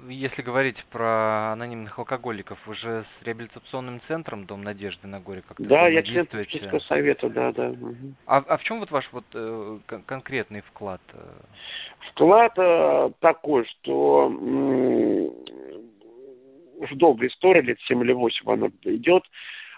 если 0.10 0.42
говорить 0.42 0.84
про 0.92 1.54
анонимных 1.54 1.98
алкоголиков, 1.98 2.60
вы 2.66 2.76
же 2.76 3.06
с 3.06 3.24
реабилитационным 3.26 4.02
центром 4.08 4.46
Дом 4.46 4.64
Надежды 4.64 5.08
на 5.08 5.20
горе 5.20 5.42
как-то 5.48 5.64
Да, 5.64 5.88
я 5.88 6.04
член 6.04 6.28
совета, 6.82 7.30
да, 7.30 7.52
да. 7.52 7.74
А, 8.26 8.38
а 8.38 8.58
в 8.58 8.64
чем 8.64 8.80
вот 8.80 8.92
ваш 8.92 9.08
вот 9.12 9.26
э, 9.34 9.80
конкретный 10.06 10.62
вклад? 10.62 11.02
Вклад 12.12 12.54
э, 12.58 13.12
такой, 13.20 13.66
что 13.66 14.28
уже 16.78 16.96
долгая 16.96 17.30
история, 17.30 17.62
лет 17.62 17.80
7 17.82 18.04
или 18.04 18.14
8 18.14 18.52
она 18.52 18.68
идет. 18.84 19.24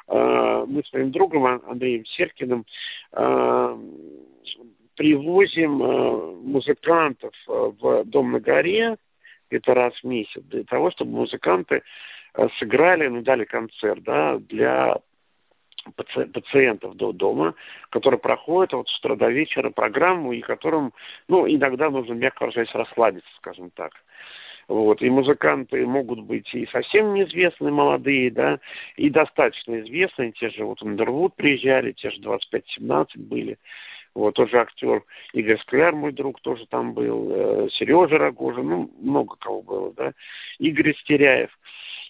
Мы 0.07 0.83
с 0.83 0.91
моим 0.93 1.11
другом 1.11 1.45
Андреем 1.45 2.05
Серкиным 2.05 2.65
привозим 4.95 5.71
музыкантов 6.43 7.33
в 7.47 8.03
Дом 8.05 8.31
на 8.33 8.39
горе 8.41 8.97
где-то 9.49 9.73
раз 9.73 9.93
в 9.95 10.03
месяц 10.03 10.41
для 10.43 10.63
того, 10.63 10.91
чтобы 10.91 11.11
музыканты 11.11 11.83
сыграли, 12.57 13.07
ну, 13.07 13.21
дали 13.21 13.45
концерт, 13.45 14.03
да, 14.03 14.37
для 14.37 14.97
пациентов 15.95 16.95
до 16.95 17.11
дома, 17.11 17.55
которые 17.89 18.19
проходят 18.19 18.71
вот 18.73 18.87
с 18.87 18.99
утра 18.99 19.15
до 19.15 19.29
вечера 19.29 19.69
программу, 19.69 20.31
и 20.31 20.41
которым, 20.41 20.93
ну, 21.27 21.45
иногда 21.47 21.89
нужно, 21.89 22.13
мягко 22.13 22.43
выражаясь, 22.43 22.73
расслабиться, 22.73 23.29
скажем 23.35 23.69
так. 23.71 23.91
Вот. 24.69 25.01
И 25.01 25.09
музыканты 25.09 25.85
могут 25.85 26.21
быть 26.21 26.53
и 26.53 26.65
совсем 26.67 27.13
неизвестные, 27.13 27.73
молодые, 27.73 28.31
да, 28.31 28.59
и 28.95 29.09
достаточно 29.09 29.81
известные. 29.81 30.31
Те 30.31 30.49
же 30.51 30.63
вот 30.63 30.81
Андервуд 30.81 31.35
приезжали, 31.35 31.91
те 31.91 32.11
же 32.11 32.21
25-17 32.21 33.07
были. 33.17 33.57
Вот, 34.15 34.35
тоже 34.35 34.57
актер. 34.59 35.03
Игорь 35.33 35.59
Скляр, 35.59 35.95
мой 35.95 36.11
друг, 36.11 36.39
тоже 36.41 36.65
там 36.67 36.93
был, 36.93 37.31
э, 37.31 37.69
Сережа 37.71 38.17
Рогожин, 38.17 38.67
ну, 38.67 38.91
много 38.99 39.35
кого 39.37 39.61
было, 39.61 39.93
да, 39.93 40.13
Игорь 40.59 40.95
Стеряев. 40.97 41.49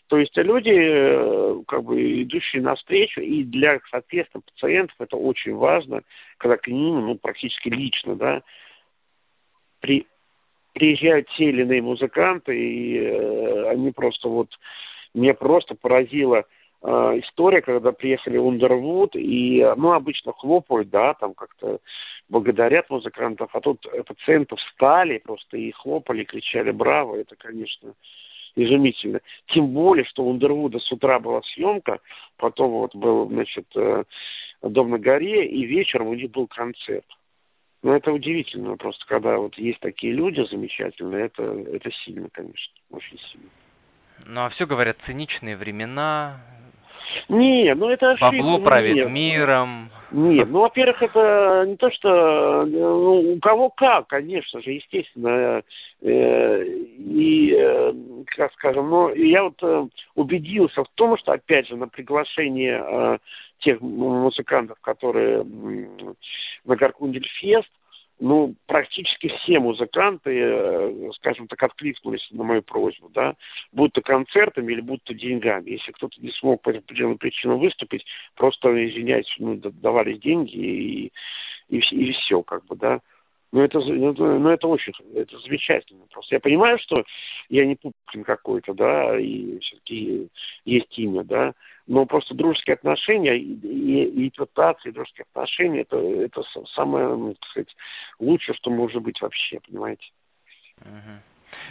То 0.07 0.17
есть 0.17 0.35
люди, 0.35 0.73
э, 0.75 1.63
как 1.65 1.83
бы, 1.85 2.23
идущие 2.23 2.61
навстречу, 2.61 3.21
и 3.21 3.43
для, 3.43 3.79
соответственно, 3.89 4.41
пациентов 4.41 4.95
это 4.99 5.15
очень 5.15 5.55
важно, 5.55 6.03
когда 6.37 6.57
к 6.57 6.67
ним, 6.67 7.05
ну, 7.05 7.15
практически 7.15 7.69
лично, 7.69 8.15
да, 8.15 8.43
при, 9.79 10.05
приезжают 10.73 11.29
те 11.29 11.45
или 11.45 11.61
иные 11.61 11.81
музыканты, 11.81 12.57
и 12.57 12.97
э, 12.97 13.69
они 13.69 13.91
просто 13.91 14.27
вот... 14.27 14.49
Меня 15.15 15.35
просто 15.35 15.75
поразило 15.75 16.43
история, 16.83 17.61
когда 17.61 17.93
приехали 17.93 18.37
Ундервуд, 18.37 19.15
и, 19.15 19.65
ну, 19.77 19.93
обычно 19.93 20.33
хлопают, 20.33 20.89
да, 20.89 21.13
там 21.13 21.33
как-то 21.33 21.79
благодарят 22.27 22.89
музыкантов, 22.89 23.55
а 23.55 23.61
тут 23.61 23.85
пациенты 24.05 24.55
встали 24.57 25.19
просто 25.19 25.57
и 25.57 25.71
хлопали, 25.71 26.25
кричали 26.25 26.71
«Браво!» 26.71 27.15
Это, 27.15 27.35
конечно, 27.37 27.93
изумительно. 28.55 29.21
Тем 29.47 29.67
более, 29.67 30.05
что 30.05 30.23
у 30.23 30.29
Ундервуда 30.29 30.79
с 30.79 30.91
утра 30.91 31.19
была 31.19 31.41
съемка, 31.41 31.99
потом 32.37 32.71
вот 32.71 32.95
был, 32.95 33.27
значит, 33.29 33.65
э, 33.75 34.03
«Дом 34.61 34.91
на 34.91 34.99
горе», 34.99 35.47
и 35.47 35.65
вечером 35.65 36.07
у 36.07 36.13
них 36.13 36.31
был 36.31 36.47
концерт. 36.47 37.05
Ну, 37.81 37.93
это 37.93 38.11
удивительно 38.13 38.77
просто, 38.77 39.05
когда 39.07 39.37
вот 39.37 39.57
есть 39.57 39.79
такие 39.79 40.13
люди 40.13 40.41
замечательные, 40.49 41.25
это, 41.25 41.43
это 41.43 41.91
сильно, 41.91 42.29
конечно, 42.31 42.73
очень 42.91 43.19
сильно. 43.31 43.49
Ну, 44.25 44.41
а 44.41 44.49
все 44.49 44.65
говорят, 44.65 44.97
циничные 45.05 45.57
времена, 45.57 46.39
не, 47.29 47.73
ну 47.75 47.89
это 47.89 48.11
ошибка. 48.11 48.35
Бабло 48.37 48.59
правит 48.59 48.95
нет. 48.95 49.09
миром. 49.09 49.89
Нет, 50.11 50.47
ну, 50.49 50.59
во-первых, 50.59 51.01
это 51.01 51.65
не 51.67 51.75
то, 51.75 51.89
что 51.89 52.65
ну, 52.65 53.33
у 53.33 53.39
кого 53.39 53.71
как, 53.71 54.07
конечно 54.07 54.61
же, 54.61 54.73
естественно. 54.73 55.63
Э, 56.01 56.63
и, 56.63 57.55
э, 57.57 57.93
как 58.27 58.53
скажем, 58.53 58.91
но 58.91 59.11
я 59.11 59.45
вот 59.45 59.55
э, 59.63 59.87
убедился 60.13 60.83
в 60.83 60.89
том, 60.89 61.17
что, 61.17 61.31
опять 61.31 61.67
же, 61.67 61.77
на 61.77 61.87
приглашение 61.87 62.83
э, 62.85 63.17
тех 63.59 63.81
музыкантов, 63.81 64.79
которые 64.81 65.43
на 65.43 66.75
Гаркундельфест, 66.75 67.33
фест, 67.39 67.69
ну, 68.19 68.55
практически 68.67 69.27
все 69.27 69.59
музыканты, 69.59 70.31
э, 70.31 71.11
скажем 71.15 71.47
так, 71.47 71.61
откликнулись 71.63 72.27
на 72.31 72.43
мою 72.43 72.61
просьбу, 72.61 73.09
да, 73.09 73.35
будь 73.71 73.93
то 73.93 74.01
концертами 74.01 74.71
или 74.71 74.81
будь 74.81 75.03
то 75.03 75.13
деньгами. 75.13 75.71
Если 75.71 75.91
кто-то 75.91 76.21
не 76.21 76.31
смог 76.31 76.61
по 76.61 76.71
определенным 76.71 77.17
причинам 77.17 77.59
выступить, 77.59 78.05
просто, 78.35 78.69
извиняюсь, 78.85 79.33
ну, 79.39 79.55
давали 79.55 80.13
деньги 80.13 80.55
и, 80.55 81.11
и, 81.69 81.77
и 81.77 82.11
все, 82.13 82.43
как 82.43 82.65
бы, 82.65 82.75
да. 82.75 83.01
Ну, 83.51 83.61
это, 83.61 83.79
ну, 83.79 84.13
ну, 84.13 84.49
это 84.49 84.67
очень, 84.67 84.93
это 85.13 85.37
замечательно. 85.37 86.05
Просто 86.11 86.35
я 86.35 86.39
понимаю, 86.39 86.79
что 86.79 87.03
я 87.49 87.65
не 87.67 87.75
Пупкин 87.75 88.23
какой-то, 88.23 88.73
да, 88.73 89.19
и 89.19 89.59
все-таки 89.59 90.29
есть 90.65 90.97
имя, 90.97 91.23
да, 91.23 91.53
но 91.87 92.05
просто 92.05 92.33
дружеские 92.33 92.75
отношения 92.75 93.37
и, 93.37 93.53
и, 93.53 94.05
и 94.05 94.25
репутация, 94.25 94.89
и 94.89 94.93
дружеские 94.93 95.25
отношения, 95.31 95.81
это, 95.81 95.97
это 95.97 96.43
самое, 96.75 97.07
ну, 97.09 97.33
так 97.35 97.49
сказать, 97.49 97.75
лучшее, 98.19 98.55
что 98.55 98.71
может 98.71 99.01
быть 99.01 99.21
вообще, 99.21 99.59
понимаете. 99.59 100.05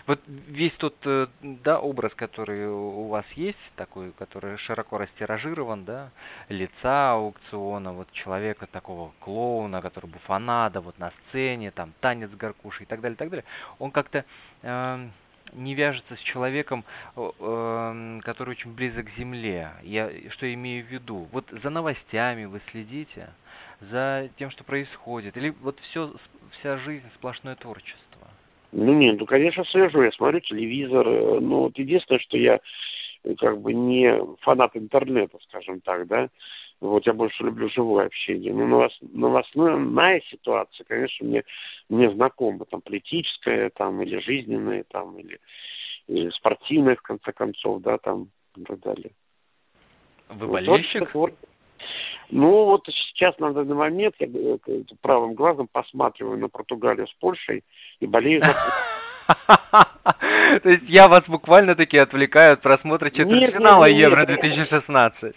Вот 0.06 0.20
весь 0.26 0.72
тот, 0.74 0.94
э, 1.04 1.26
да, 1.42 1.80
образ, 1.80 2.12
который 2.14 2.68
у 2.68 3.08
вас 3.08 3.24
есть, 3.34 3.58
такой, 3.76 4.12
который 4.12 4.56
широко 4.58 4.98
растиражирован, 4.98 5.84
да, 5.84 6.10
лица 6.48 7.12
аукциона, 7.12 7.92
вот 7.92 8.10
человека 8.12 8.66
такого 8.66 9.12
клоуна, 9.20 9.82
который 9.82 10.06
буфанада, 10.06 10.80
вот 10.80 10.98
на 10.98 11.12
сцене, 11.28 11.70
там, 11.70 11.92
танец 12.00 12.30
с 12.30 12.34
горкушей 12.34 12.84
и 12.84 12.86
так 12.86 13.00
далее, 13.00 13.14
и 13.14 13.18
так 13.18 13.30
далее, 13.30 13.44
он 13.78 13.90
как-то 13.90 14.24
э, 14.62 15.08
не 15.52 15.74
вяжется 15.74 16.16
с 16.16 16.20
человеком, 16.20 16.84
э, 17.16 18.20
который 18.22 18.50
очень 18.50 18.72
близок 18.74 19.06
к 19.06 19.18
земле. 19.18 19.70
Я 19.82 20.10
что 20.30 20.52
имею 20.52 20.84
в 20.84 20.88
виду? 20.88 21.28
Вот 21.32 21.46
за 21.50 21.70
новостями 21.70 22.44
вы 22.44 22.60
следите, 22.70 23.30
за 23.80 24.28
тем, 24.38 24.50
что 24.50 24.64
происходит, 24.64 25.36
или 25.36 25.50
вот 25.60 25.78
все, 25.80 26.12
вся 26.58 26.78
жизнь 26.78 27.06
сплошное 27.16 27.56
творчество? 27.56 28.28
Ну 28.72 28.94
нет, 28.94 29.18
ну 29.18 29.26
конечно 29.26 29.64
слежу, 29.66 30.02
я 30.02 30.12
смотрю 30.12 30.40
телевизор. 30.40 31.06
Э, 31.06 31.40
ну 31.40 31.60
вот 31.62 31.78
единственное, 31.78 32.20
что 32.20 32.38
я 32.38 32.60
э, 33.24 33.34
как 33.36 33.60
бы 33.60 33.72
не 33.72 34.18
фанат 34.40 34.76
интернета, 34.76 35.38
скажем 35.48 35.80
так, 35.80 36.06
да. 36.06 36.28
Вот 36.82 37.06
я 37.06 37.12
больше 37.12 37.44
люблю 37.44 37.68
живое 37.68 38.06
общение. 38.06 38.52
Ну, 38.52 38.66
новост, 38.66 38.98
новостная 39.02 40.20
ситуация, 40.30 40.84
конечно, 40.84 41.24
мне, 41.24 41.44
мне 41.88 42.10
знакома. 42.10 42.64
Там 42.64 42.80
политическая, 42.80 43.70
там, 43.70 44.02
или 44.02 44.18
жизненная, 44.18 44.84
там, 44.90 45.16
или, 45.16 45.38
или 46.08 46.30
спортивная, 46.30 46.96
в 46.96 47.02
конце 47.02 47.32
концов, 47.32 47.82
да, 47.82 47.98
там, 47.98 48.30
и 48.56 48.64
так 48.64 48.80
далее. 48.80 49.12
Вы 50.28 50.48
болельщик? 50.48 51.14
Вот, 51.14 51.32
ну, 52.30 52.64
вот 52.64 52.84
сейчас 52.86 53.38
на 53.38 53.52
данный 53.52 53.76
момент 53.76 54.16
я 54.18 54.26
э, 54.26 54.58
правым 55.00 55.34
глазом 55.34 55.68
посматриваю 55.70 56.38
на 56.38 56.48
Португалию 56.48 57.06
с 57.06 57.12
Польшей 57.14 57.62
и 58.00 58.06
болею 58.06 58.40
за 58.40 58.56
то 60.62 60.68
есть 60.68 60.84
я 60.88 61.08
вас 61.08 61.24
буквально 61.26 61.74
таки 61.74 61.98
отвлекаю 61.98 62.54
от 62.54 62.62
просмотра 62.62 63.10
четвертьфинала 63.10 63.86
Евро-2016. 63.86 65.34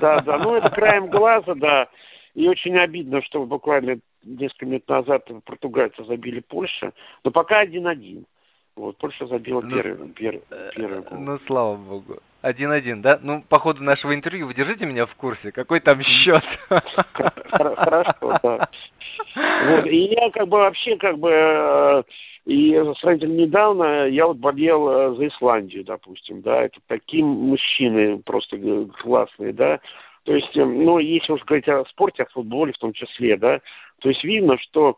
Да, 0.00 0.20
да, 0.20 0.38
ну 0.38 0.56
это 0.56 0.70
краем 0.74 1.08
глаза, 1.08 1.54
да. 1.54 1.88
И 2.34 2.48
очень 2.48 2.76
обидно, 2.76 3.22
что 3.22 3.44
буквально 3.46 3.98
несколько 4.24 4.66
минут 4.66 4.88
назад 4.88 5.28
португальцы 5.44 6.04
забили 6.04 6.40
Польша, 6.40 6.92
но 7.22 7.30
пока 7.30 7.60
один-один. 7.60 8.26
Вот, 8.76 8.96
Польша 8.98 9.26
забила 9.26 9.60
ну, 9.60 9.70
первый, 9.70 10.08
первый, 10.08 10.42
э, 10.50 10.70
первый 10.74 11.02
гол. 11.02 11.18
Ну, 11.18 11.38
слава 11.46 11.76
богу. 11.76 12.18
Один-один, 12.42 13.02
да? 13.02 13.20
Ну, 13.22 13.40
по 13.42 13.60
ходу 13.60 13.84
нашего 13.84 14.14
интервью 14.14 14.48
вы 14.48 14.54
держите 14.54 14.84
меня 14.84 15.06
в 15.06 15.14
курсе, 15.14 15.52
какой 15.52 15.78
там 15.78 16.02
счет? 16.02 16.42
Хорошо, 17.48 18.38
да. 18.42 18.68
Вот, 19.36 19.86
и 19.86 20.14
я 20.14 20.30
как 20.30 20.48
бы 20.48 20.58
вообще 20.58 20.96
как 20.96 21.18
бы 21.18 21.30
э, 21.30 22.02
и 22.46 22.78
сравнительно 23.00 23.40
недавно 23.40 24.06
я 24.06 24.26
вот 24.26 24.36
болел 24.36 24.88
э, 24.88 25.14
за 25.16 25.28
Исландию, 25.28 25.84
допустим, 25.84 26.42
да, 26.42 26.62
это 26.64 26.78
такие 26.86 27.24
мужчины 27.24 28.18
просто 28.18 28.58
классные, 29.00 29.52
да, 29.52 29.80
то 30.24 30.34
есть, 30.34 30.54
ну, 30.54 30.98
если 30.98 31.32
уж 31.32 31.44
говорить 31.44 31.68
о 31.68 31.84
спорте, 31.86 32.22
о 32.22 32.26
футболе 32.26 32.72
в 32.72 32.78
том 32.78 32.92
числе, 32.92 33.36
да, 33.36 33.60
то 34.00 34.08
есть 34.08 34.24
видно, 34.24 34.58
что 34.58 34.96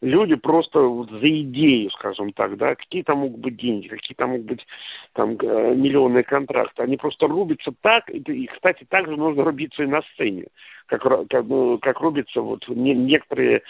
люди 0.00 0.34
просто 0.34 0.80
за 1.10 1.40
идею, 1.42 1.90
скажем 1.90 2.32
так, 2.32 2.56
да, 2.56 2.74
какие 2.74 3.02
там 3.02 3.18
могут 3.18 3.40
быть 3.40 3.56
деньги, 3.56 3.88
какие 3.88 4.14
там 4.14 4.30
могут 4.30 4.46
быть 4.46 4.66
там 5.12 5.32
миллионные 5.32 6.24
контракты, 6.24 6.82
они 6.82 6.96
просто 6.96 7.26
рубятся 7.26 7.72
так, 7.80 8.10
и, 8.10 8.46
кстати, 8.46 8.84
также 8.84 9.16
нужно 9.16 9.44
рубиться 9.44 9.82
и 9.82 9.86
на 9.86 10.02
сцене, 10.14 10.46
как, 10.86 11.02
как, 11.02 11.44
ну, 11.44 11.78
как 11.78 12.00
рубятся 12.00 12.40
вот 12.40 12.66
некоторые 12.68 13.62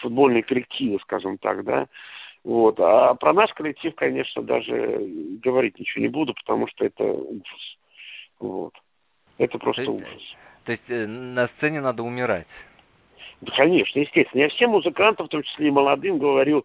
футбольные 0.00 0.42
коллективы, 0.42 0.98
скажем 1.00 1.38
так, 1.38 1.64
да, 1.64 1.88
вот. 2.44 2.78
А 2.80 3.14
про 3.14 3.32
наш 3.32 3.52
коллектив, 3.52 3.94
конечно, 3.94 4.42
даже 4.42 4.98
говорить 5.42 5.78
ничего 5.78 6.02
не 6.02 6.08
буду, 6.08 6.34
потому 6.34 6.66
что 6.68 6.84
это 6.84 7.04
ужас. 7.04 7.78
Вот. 8.40 8.74
Это 9.38 9.58
просто 9.58 9.84
то 9.84 9.92
есть, 9.92 10.02
ужас. 10.04 10.22
То 10.64 10.72
есть 10.72 10.84
э, 10.88 11.06
на 11.06 11.48
сцене 11.56 11.80
надо 11.80 12.02
умирать? 12.02 12.46
Да, 13.40 13.52
конечно, 13.56 13.98
естественно. 13.98 14.42
Я 14.42 14.48
всем 14.48 14.70
музыкантам, 14.70 15.26
в 15.26 15.30
том 15.30 15.42
числе 15.42 15.68
и 15.68 15.72
молодым, 15.72 16.18
говорю 16.18 16.64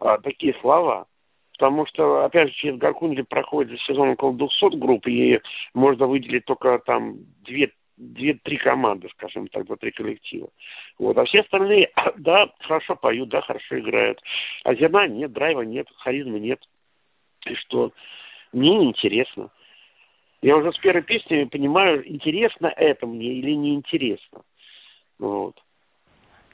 а, 0.00 0.18
такие 0.18 0.54
слова. 0.60 1.06
Потому 1.52 1.86
что, 1.86 2.24
опять 2.24 2.48
же, 2.48 2.54
через 2.54 2.76
Гаркунди 2.76 3.22
проходит 3.22 3.72
за 3.72 3.78
сезон 3.78 4.10
около 4.10 4.34
200 4.34 4.76
групп, 4.76 5.06
и 5.06 5.40
можно 5.72 6.06
выделить 6.06 6.44
только 6.44 6.78
там 6.80 7.16
две 7.44 7.72
две-три 7.96 8.56
команды, 8.58 9.08
скажем 9.10 9.48
так, 9.48 9.66
два-три 9.66 9.90
коллектива. 9.90 10.48
Вот. 10.98 11.16
А 11.18 11.24
все 11.24 11.40
остальные, 11.40 11.90
да, 12.16 12.52
хорошо 12.60 12.96
поют, 12.96 13.28
да, 13.28 13.40
хорошо 13.40 13.78
играют. 13.78 14.22
А 14.64 14.74
зерна 14.74 15.06
нет, 15.06 15.32
драйва 15.32 15.62
нет, 15.62 15.88
харизмы 15.96 16.38
нет. 16.38 16.60
И 17.46 17.54
что? 17.54 17.92
Мне 18.52 18.76
неинтересно. 18.76 19.50
Я 20.42 20.56
уже 20.56 20.72
с 20.72 20.78
первой 20.78 21.02
песни 21.02 21.44
понимаю, 21.44 22.08
интересно 22.08 22.66
это 22.66 23.06
мне 23.06 23.32
или 23.34 23.52
неинтересно. 23.52 24.42
Вот. 25.18 25.60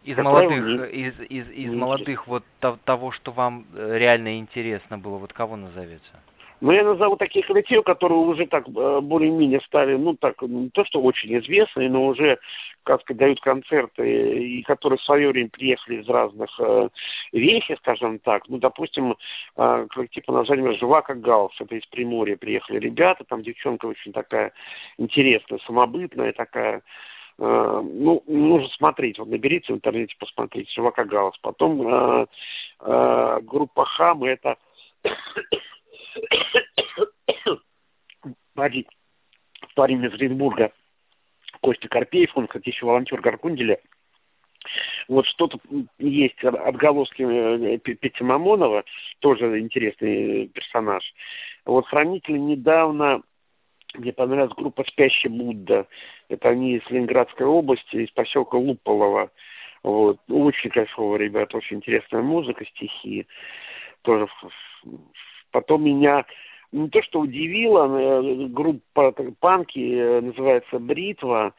Из 0.05 0.17
как 0.17 0.25
молодых, 0.25 0.49
правило, 0.49 0.85
из, 0.85 1.21
из, 1.21 1.51
из 1.51 1.73
молодых 1.73 2.27
вот 2.27 2.45
того, 2.85 3.13
что 3.13 3.31
вам 3.31 3.67
э, 3.73 3.99
реально 3.99 4.39
интересно 4.39 4.99
было, 4.99 5.19
вот 5.19 5.33
кого 5.33 5.57
назовете? 5.57 6.03
Ну, 6.63 6.71
я 6.71 6.85
назову 6.85 7.17
таких 7.17 7.49
коллективов, 7.49 7.85
которые 7.85 8.19
уже 8.21 8.47
так 8.47 8.69
э, 8.69 9.01
более-менее 9.01 9.61
стали, 9.63 9.97
ну, 9.97 10.15
так, 10.15 10.41
не 10.43 10.71
то, 10.71 10.85
что 10.85 11.03
очень 11.03 11.37
известные, 11.39 11.91
но 11.91 12.07
уже, 12.07 12.39
как 12.85 13.01
сказать, 13.01 13.19
дают 13.19 13.41
концерты, 13.41 14.39
и 14.45 14.63
которые 14.63 14.97
в 15.01 15.03
свое 15.03 15.31
время 15.31 15.49
приехали 15.51 16.01
из 16.01 16.09
разных 16.09 16.49
э, 16.61 16.89
вехи, 17.33 17.75
скажем 17.81 18.21
так. 18.21 18.49
Ну, 18.49 18.59
допустим, 18.59 19.17
э, 19.57 19.87
коллектив 19.91 20.25
по 20.25 20.33
названию 20.35 20.79
«Живака 20.79 21.15
Галс», 21.15 21.53
это 21.61 21.75
из 21.75 21.85
Приморья 21.87 22.37
приехали 22.37 22.79
ребята, 22.79 23.25
там 23.25 23.43
девчонка 23.43 23.87
очень 23.87 24.13
такая 24.13 24.53
интересная, 24.99 25.59
самобытная 25.67 26.33
такая, 26.33 26.83
Uh, 27.39 27.81
ну, 27.83 28.23
нужно 28.27 28.69
смотреть, 28.69 29.19
вот 29.19 29.27
наберите 29.27 29.73
в 29.73 29.77
интернете, 29.77 30.15
посмотрите, 30.19 30.71
Живака 30.75 31.05
Галас. 31.07 31.37
Потом 31.39 31.81
uh, 31.81 32.29
uh, 32.81 33.41
группа 33.41 33.87
Хам, 33.87 34.23
это 34.25 34.59
парень, 38.55 38.87
парень 39.75 40.05
из 40.05 40.13
Оренбурга, 40.15 40.73
Костя 41.61 41.89
Карпеев, 41.89 42.37
он, 42.37 42.47
кстати, 42.47 42.69
еще 42.69 42.87
волонтер 42.87 43.21
Гаркунделя. 43.21 43.79
Вот 45.09 45.27
что-то 45.27 45.59
есть 45.99 46.43
отголоски 46.45 47.23
э, 47.23 47.79
Пети 47.79 48.23
Мамонова, 48.23 48.85
тоже 49.19 49.59
интересный 49.59 50.47
персонаж. 50.49 51.03
Вот 51.65 51.87
хранители 51.87 52.39
недавно 52.39 53.23
Мне 53.95 54.13
понравилась 54.13 54.55
группа 54.55 54.85
«Спящий 54.85 55.29
Будда». 55.29 55.87
Это 56.29 56.49
они 56.49 56.77
из 56.77 56.91
Ленинградской 56.91 57.47
области, 57.47 57.97
из 57.97 58.11
поселка 58.11 58.57
Луполово. 58.57 59.31
Вот. 59.83 60.19
Очень 60.29 60.71
кайфово, 60.71 61.17
ребята, 61.17 61.57
очень 61.57 61.79
интересная 61.79 62.23
музыка, 62.23 62.65
стихи. 62.65 63.27
Тоже. 64.03 64.29
Потом 65.51 65.85
меня 65.85 66.25
не 66.73 66.89
то 66.89 67.03
что 67.03 67.21
удивило, 67.21 67.87
э, 67.87 68.47
группа 68.49 69.13
панки 69.41 69.95
э, 69.95 70.21
называется 70.21 70.79
«Бритва», 70.79 71.55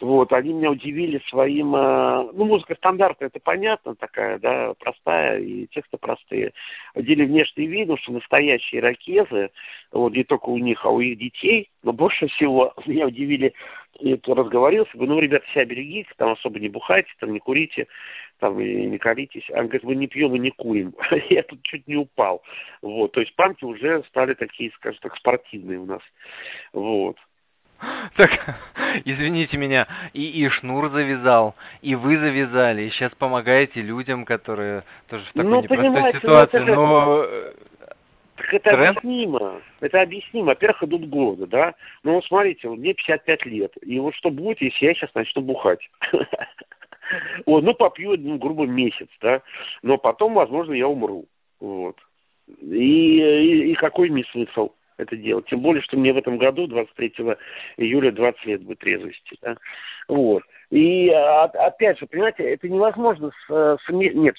вот, 0.00 0.32
они 0.32 0.52
меня 0.52 0.70
удивили 0.70 1.20
своим, 1.28 1.74
э, 1.74 2.30
ну, 2.32 2.44
музыка 2.44 2.76
стандартная, 2.76 3.28
это 3.28 3.40
понятно, 3.40 3.96
такая, 3.96 4.38
да, 4.38 4.74
простая, 4.78 5.40
и 5.40 5.66
тексты 5.66 5.96
простые. 5.96 6.52
Удивили 6.94 7.24
внешний 7.24 7.66
вид, 7.66 7.90
что 8.00 8.12
настоящие 8.12 8.80
ракезы, 8.80 9.50
вот, 9.90 10.12
не 10.12 10.22
только 10.22 10.50
у 10.50 10.58
них, 10.58 10.84
а 10.84 10.90
у 10.90 11.00
их 11.00 11.18
детей, 11.18 11.70
но 11.82 11.92
больше 11.92 12.28
всего 12.28 12.74
меня 12.86 13.06
удивили, 13.06 13.54
я 14.00 14.16
разговорился, 14.26 14.90
говорю, 14.94 15.14
ну, 15.14 15.20
ребята, 15.20 15.46
себя 15.52 15.64
берегите, 15.64 16.10
там 16.16 16.32
особо 16.32 16.60
не 16.60 16.68
бухайте, 16.68 17.10
там 17.18 17.32
не 17.32 17.40
курите, 17.40 17.88
там 18.38 18.60
и 18.60 18.86
не 18.86 18.98
колитесь. 18.98 19.48
Он 19.50 19.66
говорит, 19.66 19.84
мы 19.84 19.94
не 19.94 20.06
пьем 20.06 20.34
и 20.34 20.38
не 20.38 20.50
курим. 20.50 20.94
я 21.30 21.42
тут 21.42 21.62
чуть 21.62 21.86
не 21.86 21.96
упал. 21.96 22.42
Вот, 22.82 23.12
то 23.12 23.20
есть 23.20 23.34
панки 23.36 23.64
уже 23.64 24.02
стали 24.08 24.34
такие, 24.34 24.70
скажем 24.72 25.00
так, 25.02 25.16
спортивные 25.16 25.78
у 25.78 25.86
нас. 25.86 26.02
Вот. 26.72 27.16
Так, 28.16 28.30
извините 29.04 29.56
меня, 29.56 29.86
и, 30.12 30.24
и 30.24 30.48
шнур 30.48 30.90
завязал, 30.90 31.54
и 31.80 31.94
вы 31.94 32.18
завязали, 32.18 32.82
и 32.82 32.90
сейчас 32.90 33.12
помогаете 33.16 33.82
людям, 33.82 34.24
которые 34.24 34.82
тоже 35.08 35.24
в 35.26 35.32
такой 35.32 35.44
ну, 35.44 35.62
непростой 35.62 36.14
ситуации, 36.14 36.58
ну, 36.58 36.74
но... 36.74 37.22
Э, 37.24 37.52
так 38.38 38.54
это 38.54 38.70
Тренд? 38.70 38.98
объяснимо. 38.98 39.60
Это 39.80 40.00
объяснимо. 40.00 40.46
Во-первых, 40.46 40.84
идут 40.84 41.08
годы, 41.08 41.46
да. 41.46 41.74
Ну, 42.04 42.14
вот 42.14 42.24
смотрите, 42.24 42.68
мне 42.68 42.94
55 42.94 43.46
лет. 43.46 43.72
И 43.82 43.98
вот 43.98 44.14
что 44.14 44.30
будет, 44.30 44.60
если 44.60 44.86
я 44.86 44.94
сейчас 44.94 45.12
начну 45.14 45.42
бухать? 45.42 45.90
О, 47.46 47.60
ну, 47.60 47.74
попью, 47.74 48.16
ну, 48.18 48.38
грубо, 48.38 48.66
месяц, 48.66 49.08
да. 49.20 49.42
Но 49.82 49.98
потом, 49.98 50.34
возможно, 50.34 50.72
я 50.72 50.88
умру. 50.88 51.26
Вот. 51.60 51.96
И, 52.62 53.18
и, 53.18 53.72
и 53.72 53.74
какой 53.74 54.10
мне 54.10 54.24
смысл? 54.32 54.70
это 54.98 55.16
делать. 55.16 55.46
Тем 55.46 55.60
более, 55.60 55.80
что 55.82 55.96
мне 55.96 56.12
в 56.12 56.18
этом 56.18 56.36
году, 56.38 56.66
23 56.66 57.14
июля, 57.78 58.10
20 58.10 58.46
лет 58.46 58.62
будет 58.62 58.80
трезвости. 58.80 59.36
Да? 59.40 59.56
Вот. 60.08 60.42
И 60.70 61.08
а, 61.10 61.44
опять 61.44 61.98
же, 61.98 62.06
понимаете, 62.06 62.42
это 62.42 62.68
невозможно 62.68 63.30
с, 63.46 63.78
с 63.78 63.88
нет, 63.88 64.36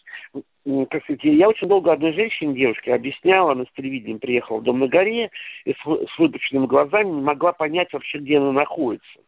как 0.89 1.03
сказать, 1.03 1.23
я 1.23 1.49
очень 1.49 1.67
долго 1.67 1.91
одной 1.91 2.13
женщине, 2.13 2.53
девушке, 2.53 2.93
объясняла, 2.93 3.53
она 3.53 3.65
с 3.65 3.75
телевидением 3.75 4.19
приехала 4.19 4.59
в 4.59 4.63
дом 4.63 4.79
на 4.79 4.87
горе, 4.87 5.31
и 5.65 5.73
с 5.73 6.19
выпученными 6.19 6.67
глазами 6.67 7.09
не 7.09 7.21
могла 7.21 7.53
понять 7.53 7.91
вообще, 7.93 8.19
где 8.19 8.37
она 8.37 8.51
находится. 8.51 9.19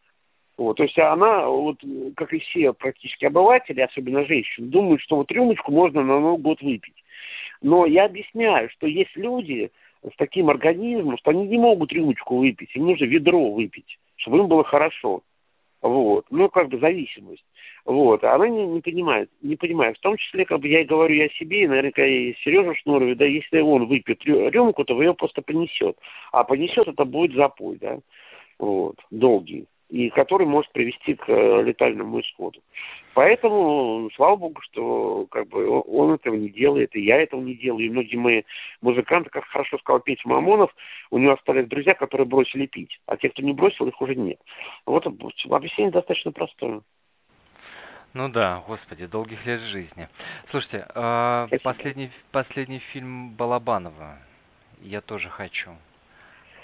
Вот, 0.58 0.76
то 0.76 0.82
есть 0.82 0.98
она, 0.98 1.46
вот, 1.48 1.78
как 2.14 2.32
и 2.34 2.38
все 2.38 2.72
практически 2.72 3.24
обыватели, 3.24 3.80
особенно 3.80 4.26
женщины, 4.26 4.66
думают, 4.66 5.00
что 5.00 5.16
вот 5.16 5.32
рюмочку 5.32 5.72
можно 5.72 6.02
на 6.02 6.20
Новый 6.20 6.40
год 6.40 6.60
выпить. 6.60 7.02
Но 7.62 7.86
я 7.86 8.04
объясняю, 8.04 8.68
что 8.70 8.86
есть 8.86 9.16
люди, 9.16 9.70
с 10.02 10.16
таким 10.16 10.50
организмом, 10.50 11.16
что 11.16 11.30
они 11.30 11.46
не 11.46 11.58
могут 11.58 11.92
рюмочку 11.92 12.38
выпить, 12.38 12.74
им 12.74 12.86
нужно 12.86 13.04
ведро 13.04 13.50
выпить, 13.50 13.98
чтобы 14.16 14.38
им 14.38 14.48
было 14.48 14.64
хорошо. 14.64 15.22
Вот. 15.80 16.26
Ну, 16.30 16.48
как 16.48 16.68
бы 16.68 16.78
зависимость. 16.78 17.44
Вот. 17.84 18.22
А 18.22 18.34
она 18.34 18.48
не, 18.48 18.64
не 18.66 18.80
понимает, 18.80 19.30
не 19.42 19.56
понимает. 19.56 19.96
В 19.96 20.00
том 20.00 20.16
числе, 20.16 20.44
как 20.44 20.60
бы 20.60 20.68
я 20.68 20.82
и 20.82 20.84
говорю 20.84 21.14
я 21.14 21.28
себе, 21.30 21.64
и 21.64 21.66
наверняка 21.66 22.04
и 22.04 22.34
Сережа 22.44 22.74
Шнурове, 22.76 23.16
да, 23.16 23.24
если 23.24 23.60
он 23.60 23.86
выпьет 23.86 24.24
рюмку, 24.24 24.84
то 24.84 25.00
ее 25.00 25.14
просто 25.14 25.42
понесет. 25.42 25.96
А 26.30 26.44
понесет 26.44 26.86
это 26.86 27.04
будет 27.04 27.34
запой, 27.34 27.78
да. 27.78 27.98
Вот. 28.58 28.96
Долгий 29.10 29.66
и 29.92 30.08
который 30.08 30.46
может 30.46 30.72
привести 30.72 31.14
к 31.14 31.28
э, 31.28 31.62
летальному 31.62 32.18
исходу. 32.20 32.62
Поэтому, 33.12 34.08
слава 34.16 34.36
богу, 34.36 34.62
что 34.62 35.26
как 35.30 35.48
бы 35.48 35.68
он 35.68 36.14
этого 36.14 36.34
не 36.34 36.48
делает, 36.48 36.96
и 36.96 37.02
я 37.02 37.20
этого 37.20 37.42
не 37.42 37.54
делаю, 37.54 37.84
и 37.84 37.90
многие 37.90 38.16
мои 38.16 38.42
музыканты, 38.80 39.28
как 39.28 39.44
хорошо 39.44 39.76
сказал 39.76 40.00
Петя 40.00 40.26
Мамонов, 40.26 40.74
у 41.10 41.18
него 41.18 41.34
остались 41.34 41.68
друзья, 41.68 41.92
которые 41.92 42.26
бросили 42.26 42.64
пить, 42.64 42.98
а 43.04 43.18
те, 43.18 43.28
кто 43.28 43.42
не 43.42 43.52
бросил, 43.52 43.86
их 43.86 44.00
уже 44.00 44.14
нет. 44.14 44.40
Вот 44.86 45.06
объяснение 45.06 45.92
достаточно 45.92 46.32
простое. 46.32 46.80
Ну 48.14 48.30
да, 48.30 48.64
господи, 48.66 49.04
долгих 49.04 49.44
лет 49.44 49.60
жизни. 49.60 50.08
Слушайте, 50.50 50.86
э, 50.94 51.48
последний, 51.62 52.10
последний 52.30 52.78
фильм 52.78 53.32
Балабанова 53.32 54.16
«Я 54.80 55.02
тоже 55.02 55.28
хочу». 55.28 55.72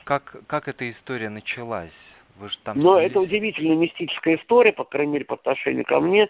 Как, 0.04 0.46
как 0.46 0.68
эта 0.68 0.90
история 0.90 1.28
началась? 1.28 1.92
Вы 2.38 2.48
же 2.50 2.58
там... 2.62 2.78
Но 2.78 3.00
это 3.00 3.20
удивительная 3.20 3.76
мистическая 3.76 4.36
история, 4.36 4.72
по 4.72 4.84
крайней 4.84 5.14
мере, 5.14 5.24
по 5.24 5.34
отношению 5.34 5.84
ко 5.84 6.00
мне. 6.00 6.28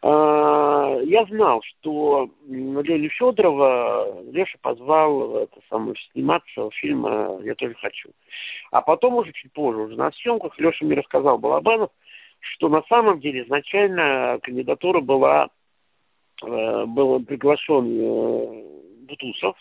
А, 0.00 0.98
я 1.04 1.24
знал, 1.24 1.62
что 1.62 2.30
Леню 2.48 3.10
Федорова 3.10 4.22
Леша 4.30 4.58
позвал 4.62 5.38
это 5.38 5.60
самое, 5.68 5.94
сниматься 6.12 6.70
в 6.70 6.74
фильм 6.74 7.06
«Я 7.44 7.54
тоже 7.54 7.74
хочу». 7.74 8.10
А 8.70 8.82
потом 8.82 9.14
уже 9.14 9.32
чуть 9.32 9.52
позже, 9.52 9.80
уже 9.80 9.96
на 9.96 10.12
съемках, 10.12 10.58
Леша 10.58 10.84
мне 10.84 10.94
рассказал 10.94 11.38
Балабанов, 11.38 11.90
что 12.40 12.68
на 12.68 12.82
самом 12.88 13.20
деле 13.20 13.42
изначально 13.42 14.38
кандидатура 14.42 15.00
была, 15.00 15.48
э, 16.44 16.84
был 16.86 17.24
приглашен 17.24 18.00
э, 18.00 18.62
Бутусов, 19.08 19.56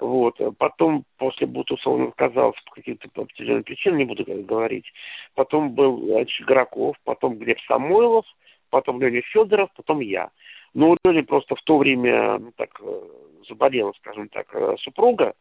вот. 0.00 0.40
Потом, 0.58 1.04
после 1.18 1.46
Бутуса 1.46 1.90
он 1.90 2.08
отказался 2.08 2.60
по 2.66 2.72
каким-то 2.72 3.08
определенным 3.14 3.64
причинам, 3.64 3.98
не 3.98 4.04
буду 4.04 4.24
говорить. 4.26 4.86
Потом 5.34 5.70
был 5.70 5.98
значит, 6.06 6.46
Граков, 6.46 6.96
потом 7.04 7.36
Глеб 7.36 7.60
Самойлов, 7.66 8.26
потом 8.70 9.00
Леня 9.00 9.22
Федоров, 9.22 9.70
потом 9.76 10.00
я. 10.00 10.30
Но 10.72 10.90
у 10.90 10.96
Лени 11.04 11.22
просто 11.22 11.56
в 11.56 11.62
то 11.62 11.78
время 11.78 12.38
ну, 12.38 12.52
так, 12.56 12.80
э, 12.80 13.00
заболела, 13.48 13.92
скажем 13.98 14.28
так, 14.28 14.54
э, 14.54 14.76
супруга, 14.78 15.34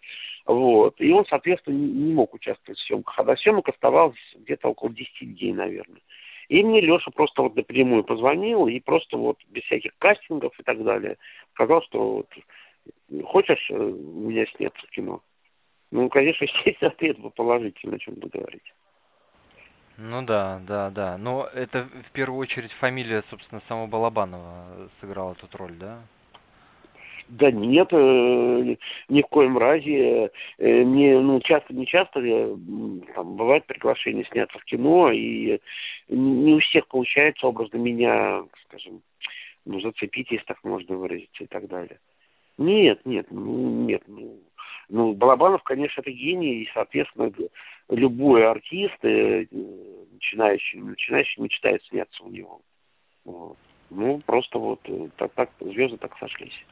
вот, 0.45 0.99
и 0.99 1.12
он, 1.12 1.26
соответственно, 1.28 1.76
не 1.76 2.14
мог 2.14 2.34
участвовать 2.34 2.80
в 2.80 2.84
съемках. 2.84 3.20
А 3.20 3.24
до 3.24 3.36
съемок 3.36 3.70
оставалось 3.70 4.18
где-то 4.36 4.70
около 4.70 4.89
10 4.91 5.36
дней, 5.36 5.53
наверное. 5.53 6.01
И 6.47 6.64
мне 6.64 6.82
Леша 6.82 7.12
просто 7.12 7.43
вот 7.43 7.55
напрямую 7.55 8.03
позвонил 8.03 8.68
и 8.68 8.80
просто 8.80 9.18
вот 9.18 9.38
без 9.49 9.64
всяких 9.64 9.91
кастингов 9.99 10.60
и 10.60 10.64
так 10.64 10.84
далее 10.84 11.18
сказал, 11.53 11.84
что 11.84 12.16
вот 12.16 12.28
хочешь 13.25 13.69
э, 13.71 13.73
меня 13.73 14.45
сняться 14.47 14.85
в 14.85 14.89
кино? 14.91 15.21
Ну, 15.91 16.09
конечно, 16.09 16.43
естественно, 16.65 16.91
ответ 16.91 17.17
положительный, 17.35 17.97
о 17.97 17.99
чем 17.99 18.15
буду 18.15 18.39
говорить. 18.39 18.73
Ну 19.97 20.21
да, 20.21 20.61
да, 20.65 20.89
да. 20.91 21.17
Но 21.17 21.49
это 21.53 21.89
в 22.07 22.11
первую 22.11 22.39
очередь 22.39 22.71
фамилия, 22.73 23.23
собственно, 23.29 23.61
самого 23.67 23.87
Балабанова 23.87 24.89
сыграла 25.01 25.35
тут 25.35 25.53
роль, 25.55 25.73
да? 25.73 26.01
Да 27.27 27.51
нет, 27.51 27.89
э, 27.91 28.75
ни 29.09 29.21
в 29.21 29.27
коем 29.27 29.57
разе. 29.57 30.31
Э, 30.57 30.83
мне, 30.83 31.19
ну, 31.19 31.39
часто, 31.41 31.75
не 31.75 31.85
часто, 31.85 32.21
там, 32.21 33.35
бывает 33.35 33.65
приглашение 33.65 34.25
сняться 34.25 34.57
в 34.57 34.63
кино, 34.63 35.11
и 35.11 35.59
не 36.07 36.53
у 36.53 36.59
всех 36.59 36.87
получается 36.87 37.45
образно 37.45 37.77
меня, 37.77 38.43
скажем, 38.65 39.01
ну, 39.65 39.79
зацепить, 39.79 40.31
если 40.31 40.45
так 40.45 40.63
можно 40.63 40.95
выразиться, 40.95 41.43
и 41.43 41.47
так 41.47 41.67
далее. 41.67 41.99
Нет, 42.60 43.05
нет, 43.05 43.28
ну, 43.32 43.86
нет. 43.86 44.03
Ну, 44.07 44.38
ну, 44.89 45.14
Балабанов, 45.14 45.64
конечно, 45.64 46.01
это 46.01 46.12
гений, 46.12 46.64
и, 46.64 46.70
соответственно, 46.74 47.32
любой 47.88 48.45
артист, 48.45 48.97
э, 49.03 49.45
начинающий, 50.12 50.82
начинающий 50.82 51.41
мечтает 51.41 51.82
сняться 51.86 52.22
у 52.22 52.30
него. 52.30 52.62
Вот. 53.24 53.57
Ну, 53.89 54.22
просто 54.26 54.60
вот 54.60 54.82
э, 54.84 55.07
так, 55.16 55.32
так 55.36 55.51
звезды 55.62 55.95
так 55.97 56.18
сошлись. 56.18 56.66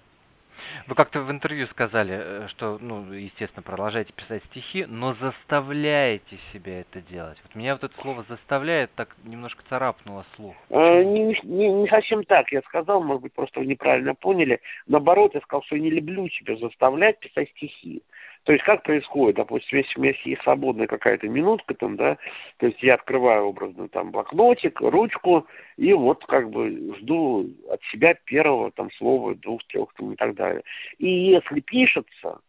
Вы 0.87 0.95
как-то 0.95 1.21
в 1.21 1.31
интервью 1.31 1.67
сказали, 1.67 2.17
э, 2.17 2.47
что, 2.49 2.77
ну, 2.79 3.11
естественно, 3.11 3.63
продолжаете 3.63 4.13
писать 4.13 4.43
стихи, 4.45 4.85
но 4.85 5.13
заставляете 5.15 6.37
себя 6.53 6.81
это 6.81 7.01
делать. 7.01 7.37
Вот 7.43 7.55
меня 7.55 7.73
вот 7.73 7.83
это 7.83 8.01
слово 8.01 8.25
«заставляет» 8.29 8.91
так 8.95 9.15
немножко 9.23 9.63
царапнуло 9.69 10.25
слух. 10.35 10.55
Э, 10.69 11.03
не, 11.03 11.39
не, 11.43 11.69
не 11.71 11.87
совсем 11.87 12.23
так 12.23 12.51
я 12.51 12.61
сказал, 12.61 13.03
может 13.03 13.23
быть, 13.23 13.33
просто 13.33 13.59
вы 13.59 13.65
неправильно 13.65 14.15
поняли. 14.15 14.61
Наоборот, 14.87 15.33
я 15.35 15.41
сказал, 15.41 15.63
что 15.63 15.75
я 15.75 15.81
не 15.81 15.91
люблю 15.91 16.27
себя 16.29 16.55
заставлять 16.57 17.19
писать 17.19 17.49
стихи. 17.51 18.01
То 18.47 18.53
есть 18.53 18.63
как 18.63 18.83
происходит, 18.83 19.35
допустим, 19.35 19.77
если 19.77 19.99
у 19.99 20.03
меня 20.03 20.13
есть 20.23 20.41
свободная 20.41 20.87
какая-то 20.87 21.27
минутка 21.27 21.73
там, 21.73 21.97
да, 21.97 22.17
то 22.59 22.67
есть 22.67 22.81
я 22.81 22.93
открываю 22.93 23.43
образно 23.43 23.89
там 23.89 24.11
блокнотик, 24.11 24.79
ручку, 24.79 25.45
и 25.75 25.91
вот 25.91 26.25
как 26.25 26.49
бы 26.49 26.95
жду 26.97 27.45
от 27.69 27.83
себя 27.91 28.13
первого 28.13 28.71
там 28.71 28.89
слова, 28.91 29.35
двух, 29.35 29.65
трех 29.65 29.93
там 29.95 30.13
и 30.13 30.15
так 30.15 30.33
далее. 30.35 30.63
И 30.97 31.09
если 31.09 31.59
пишется, 31.59 32.39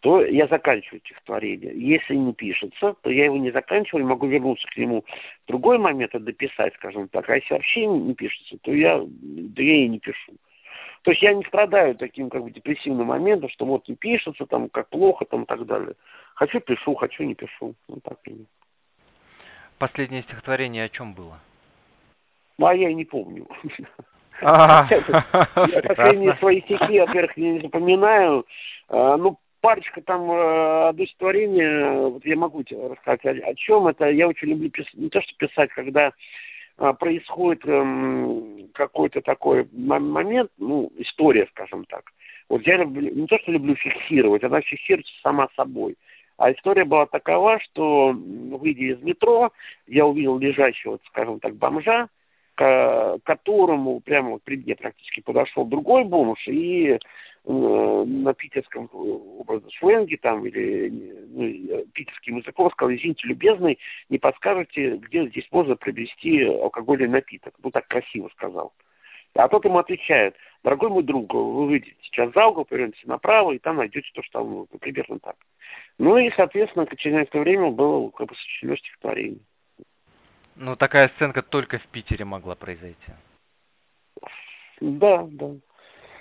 то 0.00 0.24
я 0.24 0.46
заканчиваю 0.46 1.00
стихотворение. 1.00 1.72
Если 1.76 2.14
не 2.14 2.32
пишется, 2.32 2.94
то 3.02 3.10
я 3.10 3.26
его 3.26 3.36
не 3.36 3.50
заканчиваю, 3.50 4.06
могу 4.06 4.26
вернуться 4.26 4.66
к 4.68 4.78
нему 4.78 5.04
в 5.44 5.48
другой 5.48 5.76
момент 5.76 6.14
и 6.14 6.20
дописать, 6.20 6.72
скажем 6.76 7.08
так. 7.08 7.28
А 7.28 7.36
если 7.36 7.52
вообще 7.52 7.84
не 7.84 8.14
пишется, 8.14 8.56
то 8.62 8.72
я, 8.72 8.98
да 9.04 9.62
я 9.62 9.84
и 9.84 9.88
не 9.88 9.98
пишу. 9.98 10.32
То 11.04 11.10
есть 11.10 11.22
я 11.22 11.34
не 11.34 11.44
страдаю 11.44 11.94
таким 11.96 12.30
как 12.30 12.42
бы 12.42 12.50
депрессивным 12.50 13.08
моментом, 13.08 13.50
что 13.50 13.66
вот 13.66 13.86
не 13.88 13.94
пишется, 13.94 14.46
там, 14.46 14.70
как 14.70 14.88
плохо, 14.88 15.26
там, 15.26 15.42
и 15.42 15.46
так 15.46 15.66
далее. 15.66 15.94
Хочу, 16.34 16.60
пишу, 16.60 16.94
хочу, 16.94 17.24
не 17.24 17.34
пишу. 17.34 17.74
Ну, 17.88 18.00
так 18.02 18.18
и 18.26 18.46
Последнее 19.78 20.22
стихотворение 20.22 20.84
о 20.84 20.88
чем 20.88 21.12
было? 21.12 21.40
Ну, 22.56 22.66
а 22.66 22.74
я 22.74 22.88
и 22.88 22.94
не 22.94 23.04
помню. 23.04 23.46
А, 24.42 24.88
Я 24.90 25.80
последние 25.82 26.34
свои 26.38 26.60
стихи, 26.62 26.98
во-первых, 26.98 27.36
не 27.36 27.60
запоминаю. 27.60 28.44
А, 28.88 29.16
Ну, 29.16 29.38
парочка 29.60 30.02
там 30.02 30.28
э, 30.28 30.88
одно 30.88 31.04
стихотворение, 31.06 32.08
вот 32.08 32.26
я 32.26 32.34
могу 32.34 32.64
тебе 32.64 32.88
рассказать, 32.88 33.40
о, 33.44 33.54
чем 33.54 33.86
это. 33.86 34.10
Я 34.10 34.26
очень 34.26 34.48
люблю 34.48 34.70
писать, 34.70 34.94
не 34.94 35.08
то 35.08 35.22
что 35.22 35.36
писать, 35.36 35.70
когда 35.70 36.12
происходит 36.76 37.66
эм, 37.66 38.68
какой-то 38.74 39.20
такой 39.20 39.68
момент, 39.72 40.50
ну, 40.58 40.90
история, 40.96 41.46
скажем 41.52 41.84
так. 41.84 42.04
Вот 42.48 42.66
я 42.66 42.76
люблю, 42.76 43.14
не 43.14 43.26
то 43.26 43.38
что 43.38 43.52
люблю 43.52 43.74
фиксировать, 43.76 44.44
она 44.44 44.60
фиксируется 44.60 45.12
сама 45.22 45.48
собой. 45.56 45.96
А 46.36 46.50
история 46.52 46.84
была 46.84 47.06
такова, 47.06 47.60
что, 47.60 48.12
выйдя 48.12 48.94
из 48.94 49.02
метро, 49.02 49.52
я 49.86 50.04
увидел 50.04 50.38
лежащего, 50.38 50.98
скажем 51.06 51.38
так, 51.38 51.54
бомжа, 51.54 52.08
к 52.56 53.18
которому 53.24 54.00
прямо 54.00 54.30
вот 54.30 54.42
при 54.42 54.56
мне 54.56 54.74
практически 54.74 55.20
подошел 55.20 55.64
другой 55.64 56.04
бомж 56.04 56.46
и 56.48 56.98
на 58.24 58.34
питерском 58.34 58.86
э, 58.86 58.96
образно 58.96 59.70
сленге 59.78 60.16
там 60.16 60.44
или 60.46 60.90
ну, 61.28 61.44
э, 61.44 61.84
питерским 61.92 62.38
языком 62.38 62.70
сказал, 62.70 62.94
извините, 62.94 63.28
любезный, 63.28 63.78
не 64.08 64.18
подскажете, 64.18 64.96
где 64.96 65.28
здесь 65.28 65.46
можно 65.50 65.76
приобрести 65.76 66.44
алкогольный 66.44 67.08
напиток? 67.08 67.54
Ну, 67.62 67.70
так 67.70 67.86
красиво 67.86 68.28
сказал. 68.34 68.72
А 69.34 69.48
тот 69.48 69.64
ему 69.64 69.78
отвечает, 69.78 70.36
дорогой 70.62 70.90
мой 70.90 71.02
друг, 71.02 71.34
вы 71.34 71.66
выйдете 71.66 71.96
сейчас 72.02 72.32
за 72.32 72.46
угол, 72.46 72.64
повернете 72.64 73.00
направо, 73.04 73.52
и 73.52 73.58
там 73.58 73.76
найдете 73.76 74.08
то, 74.14 74.22
что 74.22 74.40
вам 74.40 74.52
нужно. 74.52 74.78
Примерно 74.78 75.18
так. 75.18 75.36
Ну 75.98 76.16
и, 76.18 76.30
соответственно, 76.36 76.86
через 76.96 77.16
некоторое 77.16 77.42
время 77.42 77.70
было 77.70 78.10
как 78.10 78.28
бы 78.28 78.34
сочинено 78.36 78.76
стихотворение. 78.76 79.40
Ну, 80.56 80.76
такая 80.76 81.08
сценка 81.16 81.42
только 81.42 81.78
в 81.78 81.86
Питере 81.88 82.24
могла 82.24 82.54
произойти. 82.54 83.12
Да, 84.80 85.26
да. 85.28 85.50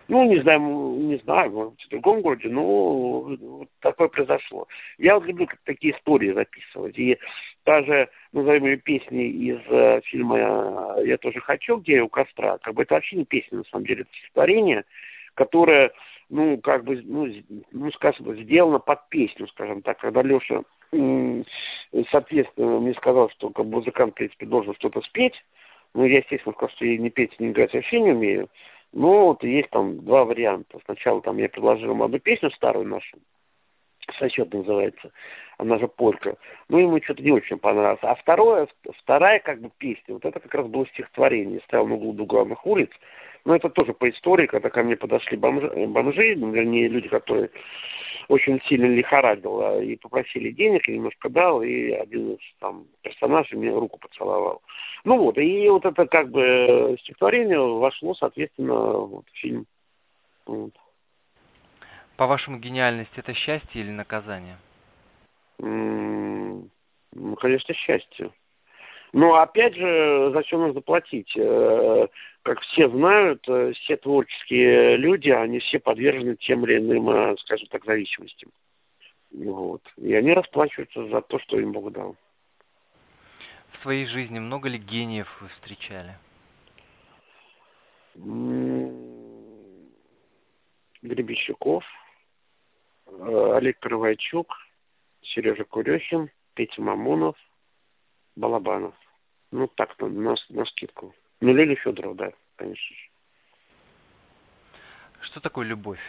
Ну, 0.07 0.25
не 0.25 0.41
знаю, 0.41 0.59
не 0.59 1.17
знаю, 1.17 1.51
может 1.51 1.73
быть, 1.73 1.85
в 1.85 1.89
другом 1.89 2.21
городе, 2.21 2.49
но 2.49 3.21
вот 3.21 3.69
такое 3.79 4.09
произошло. 4.09 4.67
Я 4.97 5.15
вот 5.15 5.25
люблю 5.25 5.47
такие 5.63 5.95
истории 5.95 6.33
записывать. 6.33 6.97
И 6.97 7.17
даже, 7.65 8.09
назовем 8.33 8.65
ее 8.65 8.77
песни 8.77 9.27
из 9.27 9.59
э, 9.69 10.01
фильма 10.05 10.97
«Я 11.05 11.17
тоже 11.17 11.39
хочу», 11.39 11.77
где 11.77 11.95
я 11.95 12.03
у 12.03 12.09
костра, 12.09 12.57
как 12.59 12.73
бы 12.73 12.83
это 12.83 12.95
вообще 12.95 13.15
не 13.15 13.25
песня, 13.25 13.59
на 13.59 13.63
самом 13.65 13.85
деле, 13.85 14.01
это 14.01 14.11
стихотворение, 14.13 14.83
которое, 15.35 15.91
ну, 16.29 16.57
как 16.57 16.83
бы, 16.83 17.01
ну, 17.03 17.27
ну, 17.71 17.91
скажем, 17.91 18.35
сделано 18.35 18.79
под 18.79 19.07
песню, 19.07 19.47
скажем 19.47 19.81
так, 19.81 19.99
когда 19.99 20.21
Леша, 20.21 20.63
соответственно, 22.11 22.79
мне 22.79 22.93
сказал, 22.95 23.29
что 23.29 23.49
как 23.49 23.65
музыкант, 23.65 24.13
в 24.13 24.15
принципе, 24.15 24.45
должен 24.45 24.75
что-то 24.75 25.01
спеть, 25.01 25.35
ну, 25.93 26.05
я, 26.05 26.17
естественно, 26.17 26.53
сказал, 26.53 26.75
что 26.75 26.85
я 26.85 26.97
ни 26.97 27.09
петь, 27.09 27.39
ни 27.39 27.51
играть 27.51 27.73
вообще 27.73 28.01
не 28.01 28.11
умею. 28.11 28.49
Ну, 28.93 29.25
вот 29.25 29.43
есть 29.43 29.69
там 29.71 30.05
два 30.05 30.23
варианта. 30.23 30.79
Сначала 30.85 31.21
там 31.21 31.37
я 31.37 31.49
предложил 31.49 31.91
ему 31.91 32.03
одну 32.03 32.19
песню 32.19 32.51
старую 32.51 32.87
нашу, 32.87 33.17
сосед 34.19 34.53
называется, 34.53 35.11
она 35.57 35.79
же 35.79 35.87
полька. 35.87 36.37
Ну, 36.69 36.77
ему 36.77 37.01
что-то 37.01 37.23
не 37.23 37.31
очень 37.31 37.57
понравилось. 37.57 38.03
А 38.03 38.13
второе, 38.15 38.67
вторая 38.99 39.39
как 39.39 39.61
бы 39.61 39.71
песня, 39.77 40.13
вот 40.13 40.25
это 40.25 40.39
как 40.39 40.53
раз 40.53 40.67
было 40.67 40.85
стихотворение. 40.87 41.61
Стоял 41.65 41.87
на 41.87 41.95
углу 41.95 42.13
главных 42.25 42.65
улиц. 42.67 42.91
Но 43.45 43.55
это 43.55 43.69
тоже 43.69 43.93
по 43.93 44.09
истории, 44.09 44.45
когда 44.45 44.69
ко 44.69 44.83
мне 44.83 44.95
подошли 44.95 45.37
бомжи, 45.37 45.69
бомжи 45.87 46.35
ну, 46.37 46.51
вернее, 46.51 46.87
люди, 46.87 47.09
которые 47.09 47.49
очень 48.27 48.61
сильно 48.65 48.85
лихорадило, 48.85 49.81
и 49.81 49.95
попросили 49.95 50.51
денег, 50.51 50.87
я 50.87 50.95
немножко 50.95 51.29
дал, 51.29 51.61
и 51.63 51.91
один 51.91 52.33
из 52.33 52.39
там 52.59 52.85
персонажей 53.01 53.57
мне 53.57 53.69
руку 53.69 53.99
поцеловал. 53.99 54.61
Ну 55.03 55.17
вот, 55.17 55.37
и 55.37 55.69
вот 55.69 55.85
это 55.85 56.05
как 56.07 56.29
бы 56.29 56.95
стихотворение 57.01 57.59
вошло, 57.59 58.13
соответственно, 58.13 58.73
вот, 58.73 59.25
в 59.27 59.37
фильм. 59.37 59.65
Вот. 60.45 60.73
По-вашему, 62.15 62.59
гениальность 62.59 63.17
это 63.17 63.33
счастье 63.33 63.81
или 63.81 63.89
наказание? 63.89 64.57
Ну, 65.57 66.69
конечно, 67.39 67.73
счастье. 67.73 68.31
Но 69.13 69.35
опять 69.35 69.75
же, 69.75 70.31
зачем 70.33 70.61
нужно 70.61 70.81
платить? 70.81 71.31
Э, 71.37 72.07
Как 72.41 72.59
все 72.61 72.89
знают, 72.89 73.47
э, 73.47 73.73
все 73.73 73.95
творческие 73.95 74.97
люди, 74.97 75.29
они 75.29 75.59
все 75.59 75.79
подвержены 75.79 76.35
тем 76.35 76.65
или 76.65 76.77
иным, 76.79 77.09
э, 77.09 77.37
скажем 77.37 77.67
так, 77.67 77.85
зависимостям. 77.85 78.51
Вот. 79.31 79.83
И 79.97 80.13
они 80.15 80.33
расплачиваются 80.33 81.07
за 81.07 81.21
то, 81.21 81.37
что 81.39 81.59
им 81.59 81.71
Бог 81.73 81.91
дал. 81.91 82.15
В 83.71 83.83
своей 83.83 84.07
жизни 84.07 84.39
много 84.39 84.67
ли 84.67 84.79
гениев 84.79 85.27
вы 85.41 85.47
встречали? 85.49 86.17
Гребещуков, 91.03 91.83
Олег 93.05 93.79
Кровайчук, 93.79 94.55
Сережа 95.21 95.65
Курехин, 95.65 96.29
Петя 96.55 96.81
Мамонов, 96.81 97.35
Балабанов. 98.35 98.95
Ну, 99.53 99.67
так, 99.67 99.95
на, 99.99 100.35
на, 100.49 100.65
скидку. 100.65 101.13
Ну, 101.39 101.53
Леля 101.53 101.75
Федоров, 101.75 102.15
да, 102.15 102.31
конечно 102.55 102.95
же. 102.95 103.09
Что 105.21 105.41
такое 105.41 105.67
любовь? 105.67 105.99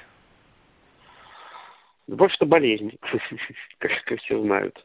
Любовь– 2.07 2.35
это 2.37 2.47
болезнь, 2.47 2.99
как, 3.79 3.91
как 4.07 4.19
все 4.21 4.41
знают. 4.41 4.83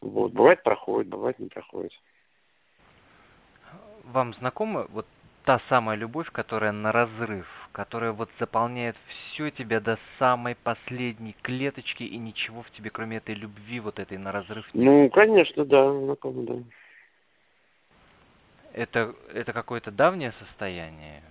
Вот. 0.00 0.32
Бывает 0.32 0.62
проходит, 0.62 1.10
бывает 1.10 1.38
не 1.38 1.48
проходит. 1.48 1.92
Вам 4.04 4.32
знакома 4.34 4.86
вот 4.88 5.06
та 5.44 5.60
самая 5.68 5.98
любовь, 5.98 6.30
которая 6.32 6.72
на 6.72 6.92
разрыв, 6.92 7.46
которая 7.72 8.12
вот 8.12 8.30
заполняет 8.38 8.96
все 9.06 9.50
тебя 9.50 9.80
до 9.80 9.98
самой 10.18 10.54
последней 10.54 11.36
клеточки 11.42 12.04
и 12.04 12.16
ничего 12.16 12.62
в 12.62 12.70
тебе, 12.70 12.88
кроме 12.88 13.18
этой 13.18 13.34
любви, 13.34 13.80
вот 13.80 13.98
этой 13.98 14.16
на 14.16 14.32
разрыв 14.32 14.64
нет? 14.72 14.84
Ну, 14.86 15.10
конечно, 15.10 15.66
да, 15.66 15.92
знакомо, 15.92 16.42
да. 16.44 16.54
Это, 18.72 19.14
это 19.32 19.52
какое-то 19.52 19.90
давнее 19.90 20.32
состояние? 20.38 21.22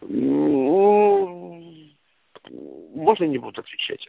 Ну, 0.00 1.62
можно 2.94 3.24
не 3.24 3.38
буду 3.38 3.60
отвечать. 3.60 4.06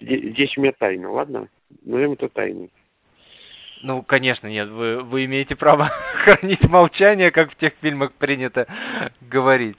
Здесь 0.00 0.56
у 0.56 0.60
меня 0.60 0.72
тайна, 0.72 1.10
ладно? 1.10 1.48
Назовем 1.82 2.12
это 2.12 2.28
тайной. 2.28 2.70
Ну, 3.82 4.02
конечно, 4.02 4.46
нет, 4.46 4.70
вы, 4.70 5.02
вы 5.02 5.26
имеете 5.26 5.56
право 5.56 5.92
хранить 6.24 6.64
молчание, 6.64 7.30
как 7.30 7.52
в 7.52 7.56
тех 7.56 7.74
фильмах 7.82 8.12
принято 8.14 8.66
говорить. 9.20 9.76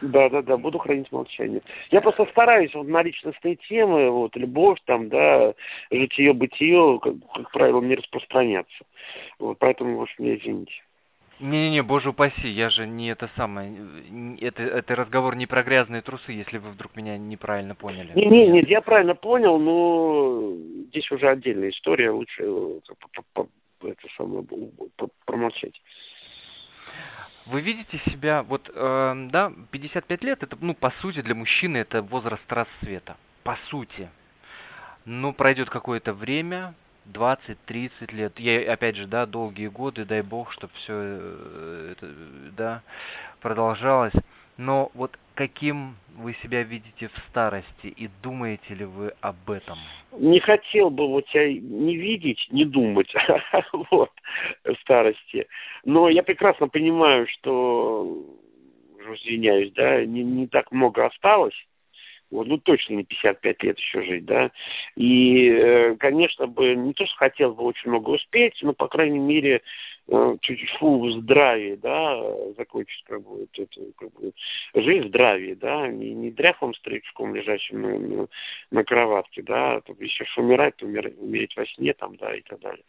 Да, 0.00 0.28
да, 0.28 0.42
да, 0.42 0.56
буду 0.56 0.78
хранить 0.78 1.10
молчание. 1.12 1.62
Я 1.90 2.00
просто 2.00 2.26
стараюсь 2.26 2.74
вот 2.74 2.88
на 2.88 3.02
личностные 3.02 3.56
темы, 3.56 4.10
вот, 4.10 4.34
любовь 4.36 4.78
там, 4.86 5.08
да, 5.08 5.54
житие-бытие, 5.90 6.98
как, 7.00 7.14
как 7.32 7.50
правило, 7.52 7.80
не 7.80 7.94
распространяться. 7.94 8.84
Вот, 9.38 9.58
поэтому, 9.60 10.00
уж 10.00 10.10
меня 10.18 10.34
извините. 10.36 10.74
Не-не-не, 11.40 11.82
боже 11.82 12.10
упаси, 12.10 12.48
я 12.48 12.70
же 12.70 12.86
не 12.86 13.08
это 13.08 13.28
самое, 13.36 13.72
это, 14.40 14.62
это 14.62 14.94
разговор 14.94 15.34
не 15.34 15.46
про 15.46 15.62
грязные 15.64 16.00
трусы, 16.00 16.32
если 16.32 16.58
вы 16.58 16.70
вдруг 16.70 16.94
меня 16.94 17.18
неправильно 17.18 17.74
поняли. 17.74 18.12
Не, 18.14 18.26
не, 18.26 18.46
нет, 18.46 18.68
я 18.68 18.80
правильно 18.80 19.14
понял, 19.16 19.58
но 19.58 20.52
здесь 20.88 21.10
уже 21.10 21.28
отдельная 21.28 21.70
история, 21.70 22.10
лучше 22.10 22.44
э, 22.44 22.80
это 23.82 24.08
самое, 24.16 24.46
промолчать. 25.24 25.80
Вы 27.46 27.60
видите 27.60 28.00
себя, 28.10 28.42
вот, 28.42 28.70
э, 28.72 29.28
да, 29.30 29.52
55 29.70 30.22
лет, 30.22 30.42
это, 30.42 30.56
ну, 30.60 30.74
по 30.74 30.90
сути, 31.02 31.20
для 31.20 31.34
мужчины 31.34 31.78
это 31.78 32.00
возраст 32.00 32.50
расцвета, 32.50 33.16
по 33.42 33.58
сути. 33.68 34.08
Но 35.04 35.32
пройдет 35.32 35.68
какое-то 35.68 36.14
время, 36.14 36.74
20-30 37.12 38.14
лет, 38.14 38.38
я, 38.38 38.72
опять 38.72 38.96
же, 38.96 39.06
да, 39.06 39.26
долгие 39.26 39.68
годы, 39.68 40.04
дай 40.04 40.22
бог, 40.22 40.52
чтобы 40.52 40.72
все 40.76 40.94
это, 41.92 42.08
да, 42.56 42.82
продолжалось. 43.40 44.14
Но 44.56 44.90
вот 44.94 45.18
каким 45.34 45.96
вы 46.16 46.34
себя 46.42 46.62
видите 46.62 47.08
в 47.08 47.18
старости 47.30 47.86
и 47.86 48.08
думаете 48.22 48.74
ли 48.74 48.84
вы 48.84 49.12
об 49.20 49.50
этом? 49.50 49.76
Не 50.12 50.38
хотел 50.38 50.90
бы 50.90 51.08
вот 51.08 51.26
тебя 51.26 51.52
не 51.52 51.96
видеть, 51.96 52.46
не 52.50 52.64
думать 52.64 53.12
вот, 53.90 54.12
в 54.64 54.74
старости. 54.80 55.48
Но 55.84 56.08
я 56.08 56.22
прекрасно 56.22 56.68
понимаю, 56.68 57.26
что, 57.28 58.24
извиняюсь, 59.14 59.72
да, 59.72 60.04
не, 60.04 60.22
не 60.22 60.46
так 60.46 60.70
много 60.70 61.06
осталось. 61.06 61.54
Вот, 62.34 62.48
ну, 62.48 62.58
точно 62.58 62.94
не 62.94 63.04
55 63.04 63.62
лет 63.62 63.78
еще 63.78 64.02
жить, 64.02 64.24
да. 64.24 64.50
И, 64.96 65.48
э, 65.48 65.94
конечно, 65.94 66.48
бы, 66.48 66.74
не 66.74 66.92
то, 66.92 67.06
что 67.06 67.16
хотел 67.16 67.54
бы 67.54 67.62
очень 67.62 67.90
много 67.90 68.10
успеть, 68.10 68.58
но, 68.62 68.72
по 68.72 68.88
крайней 68.88 69.20
мере, 69.20 69.62
э, 70.08 70.36
чуть-чуть 70.40 70.70
фу 70.70 70.98
в 70.98 71.12
здравии, 71.12 71.76
да, 71.76 72.20
закончить, 72.56 73.04
как 73.04 73.22
бы, 73.22 73.46
эту, 73.56 73.92
как 73.96 74.12
бы, 74.14 74.32
жизнь 74.74 75.04
в 75.04 75.08
здравии, 75.10 75.54
да, 75.54 75.86
не, 75.86 76.12
не 76.12 76.32
дряхлым 76.32 76.74
старичком, 76.74 77.36
лежащим 77.36 77.82
на, 77.82 77.98
на, 78.00 78.26
на 78.72 78.82
кроватке, 78.84 79.40
да, 79.42 79.80
то 79.82 79.94
еще 80.00 80.24
умирать, 80.36 80.74
то 80.74 80.86
умереть, 80.86 81.16
умереть 81.16 81.56
во 81.56 81.64
сне, 81.66 81.94
там, 81.94 82.16
да, 82.16 82.34
и 82.34 82.40
так 82.40 82.58
далее. 82.58 82.84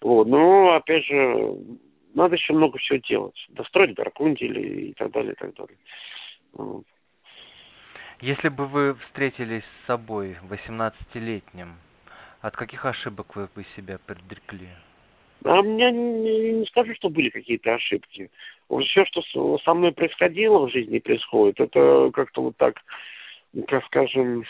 Вот, 0.00 0.26
но, 0.26 0.72
опять 0.72 1.04
же, 1.04 1.54
надо 2.14 2.36
еще 2.36 2.54
много 2.54 2.78
всего 2.78 2.96
делать. 2.96 3.46
Достроить 3.50 3.94
Гаркундили 3.94 4.88
и 4.88 4.92
так 4.94 5.10
далее, 5.10 5.34
и 5.34 5.36
так 5.36 5.54
далее. 5.54 5.76
Вот. 6.54 6.86
Если 8.20 8.48
бы 8.48 8.66
вы 8.66 8.94
встретились 8.94 9.62
с 9.62 9.86
собой 9.86 10.36
18-летним, 10.48 11.76
от 12.40 12.56
каких 12.56 12.86
ошибок 12.86 13.36
вы 13.36 13.48
бы 13.54 13.66
себя 13.76 13.98
предрекли? 13.98 14.68
А 15.44 15.60
меня 15.60 15.90
не, 15.90 16.52
не 16.52 16.66
скажу, 16.66 16.94
что 16.94 17.10
были 17.10 17.28
какие-то 17.28 17.74
ошибки. 17.74 18.30
Все, 18.80 19.04
что 19.04 19.58
со 19.58 19.74
мной 19.74 19.92
происходило 19.92 20.66
в 20.66 20.70
жизни, 20.70 20.98
происходит, 20.98 21.60
это 21.60 22.10
как-то 22.14 22.42
вот 22.42 22.56
так, 22.56 22.82
как 23.68 23.84
скажем, 23.84 24.44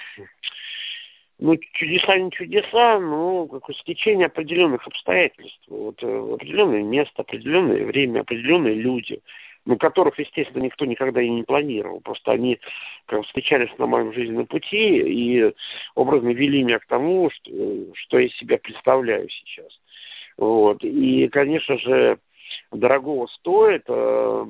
ну, 1.38 1.56
чудеса 1.72 2.16
не 2.18 2.30
чудеса, 2.30 3.00
но 3.00 3.46
как 3.46 3.74
стечение 3.76 4.26
определенных 4.26 4.86
обстоятельств. 4.86 5.60
Вот 5.68 6.02
э, 6.02 6.34
определенное 6.34 6.82
место, 6.82 7.22
определенное 7.22 7.84
время, 7.84 8.20
определенные 8.20 8.74
люди 8.74 9.20
ну, 9.66 9.76
которых, 9.76 10.18
естественно, 10.18 10.62
никто 10.62 10.86
никогда 10.86 11.20
и 11.20 11.28
не 11.28 11.42
планировал. 11.42 12.00
Просто 12.00 12.30
они 12.30 12.58
как, 13.06 13.24
встречались 13.26 13.76
на 13.78 13.86
моем 13.86 14.12
жизненном 14.12 14.46
пути 14.46 15.00
и 15.00 15.52
образно 15.96 16.28
вели 16.28 16.62
меня 16.62 16.78
к 16.78 16.86
тому, 16.86 17.30
что, 17.30 17.50
что 17.94 18.18
я 18.18 18.28
себя 18.28 18.58
представляю 18.58 19.28
сейчас. 19.28 19.78
Вот. 20.38 20.84
И, 20.84 21.28
конечно 21.28 21.76
же, 21.78 22.18
дорогого 22.70 23.26
стоит 23.26 23.82
э, 23.88 24.46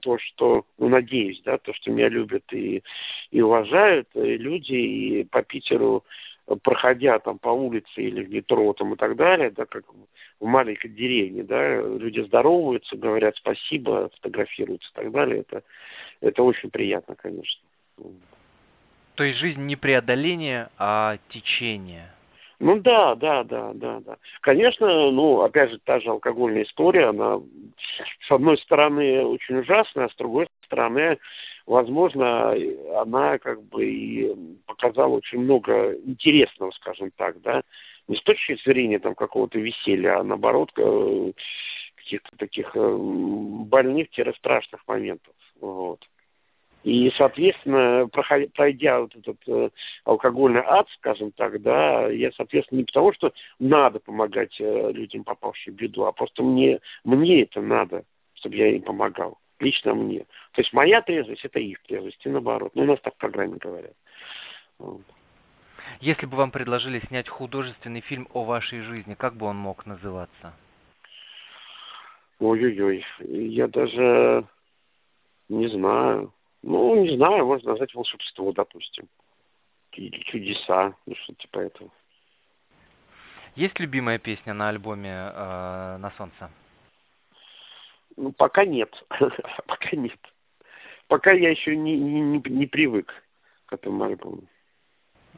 то, 0.00 0.18
что, 0.18 0.64
ну, 0.78 0.88
надеюсь, 0.88 1.42
да, 1.44 1.58
то, 1.58 1.74
что 1.74 1.90
меня 1.90 2.08
любят 2.08 2.44
и, 2.52 2.82
и 3.30 3.42
уважают 3.42 4.08
и 4.14 4.38
люди, 4.38 4.74
и 4.74 5.24
по 5.24 5.42
Питеру 5.42 6.04
проходя 6.62 7.18
там 7.18 7.38
по 7.38 7.48
улице 7.48 7.88
или 7.96 8.24
в 8.24 8.30
метро 8.30 8.72
там 8.72 8.94
и 8.94 8.96
так 8.96 9.16
далее, 9.16 9.50
да, 9.50 9.66
как 9.66 9.84
в 10.40 10.46
маленькой 10.46 10.88
деревне, 10.88 11.42
да, 11.42 11.80
люди 11.80 12.20
здороваются, 12.20 12.96
говорят 12.96 13.36
спасибо, 13.36 14.10
фотографируются 14.16 14.90
и 14.90 14.94
так 14.94 15.12
далее, 15.12 15.40
это, 15.40 15.62
это 16.20 16.42
очень 16.42 16.70
приятно, 16.70 17.14
конечно. 17.16 17.62
То 19.14 19.24
есть 19.24 19.38
жизнь 19.38 19.62
не 19.62 19.76
преодоление, 19.76 20.68
а 20.78 21.18
течение. 21.28 22.12
Ну 22.60 22.80
да, 22.80 23.14
да, 23.14 23.44
да, 23.44 23.72
да, 23.74 24.00
да. 24.00 24.16
Конечно, 24.40 25.10
ну, 25.10 25.42
опять 25.42 25.70
же, 25.70 25.78
та 25.78 26.00
же 26.00 26.10
алкогольная 26.10 26.64
история, 26.64 27.06
она, 27.06 27.40
с 28.26 28.30
одной 28.30 28.58
стороны, 28.58 29.24
очень 29.24 29.58
ужасная, 29.58 30.06
а 30.06 30.08
с 30.08 30.16
другой 30.16 30.48
стороны, 30.64 31.18
возможно, 31.68 32.54
она 33.00 33.38
как 33.38 33.62
бы 33.62 33.84
и 33.86 34.34
показала 34.66 35.14
очень 35.14 35.40
много 35.40 35.94
интересного, 35.94 36.70
скажем 36.72 37.12
так, 37.16 37.40
да, 37.42 37.62
не 38.08 38.16
с 38.16 38.22
точки 38.22 38.58
зрения 38.64 38.98
там 38.98 39.14
какого-то 39.14 39.58
веселья, 39.58 40.18
а 40.18 40.24
наоборот, 40.24 40.72
каких-то 41.96 42.36
таких 42.38 42.74
э, 42.74 42.96
больных-страшных 42.98 44.86
моментов, 44.88 45.34
вот. 45.60 46.00
И, 46.84 47.10
соответственно, 47.16 48.08
проходя, 48.10 48.46
пройдя 48.54 49.00
вот 49.00 49.14
этот 49.14 49.36
э, 49.46 49.70
алкогольный 50.04 50.62
ад, 50.64 50.88
скажем 50.94 51.32
так, 51.32 51.60
да, 51.60 52.08
я, 52.08 52.30
соответственно, 52.32 52.78
не 52.78 52.84
потому, 52.84 53.12
что 53.12 53.32
надо 53.58 54.00
помогать 54.00 54.58
э, 54.58 54.92
людям, 54.92 55.24
попавшим 55.24 55.74
в 55.74 55.76
беду, 55.76 56.04
а 56.04 56.12
просто 56.12 56.42
мне, 56.42 56.80
мне 57.04 57.42
это 57.42 57.60
надо, 57.60 58.04
чтобы 58.34 58.56
я 58.56 58.68
им 58.68 58.82
помогал. 58.82 59.38
Лично 59.60 59.94
мне. 59.94 60.20
То 60.52 60.60
есть 60.60 60.72
моя 60.72 61.02
трезвость– 61.02 61.44
это 61.44 61.58
их 61.58 61.82
трезвость, 61.82 62.24
и 62.24 62.28
наоборот. 62.28 62.72
Ну, 62.74 62.82
у 62.82 62.86
нас 62.86 63.00
так 63.00 63.14
в 63.14 63.18
программе 63.18 63.56
говорят. 63.56 63.94
Вот. 64.78 65.02
Если 66.00 66.26
бы 66.26 66.36
вам 66.36 66.50
предложили 66.50 67.00
снять 67.06 67.28
художественный 67.28 68.00
фильм 68.00 68.28
о 68.32 68.44
вашей 68.44 68.82
жизни, 68.82 69.14
как 69.14 69.34
бы 69.34 69.46
он 69.46 69.56
мог 69.56 69.86
называться? 69.86 70.52
Ой-ой-ой, 72.38 73.04
я 73.20 73.66
даже 73.66 74.46
не 75.48 75.66
знаю. 75.68 76.32
Ну, 76.62 77.02
не 77.02 77.16
знаю, 77.16 77.46
можно 77.46 77.70
назвать 77.70 77.94
волшебство, 77.94 78.52
допустим. 78.52 79.08
Или 79.92 80.20
чудеса, 80.20 80.94
ну 81.06 81.14
что 81.16 81.34
типа 81.34 81.58
этого. 81.60 81.90
Есть 83.56 83.80
любимая 83.80 84.18
песня 84.18 84.54
на 84.54 84.68
альбоме 84.68 85.10
э, 85.10 85.96
«На 85.98 86.12
солнце»? 86.16 86.48
Ну, 88.18 88.32
пока 88.32 88.64
нет. 88.64 88.90
пока 89.66 89.96
нет. 89.96 90.18
Пока 91.06 91.30
я 91.32 91.50
еще 91.50 91.76
не, 91.76 91.96
не, 91.96 92.20
не, 92.20 92.66
привык 92.66 93.14
к 93.66 93.72
этому 93.72 94.04
альбому. 94.04 94.42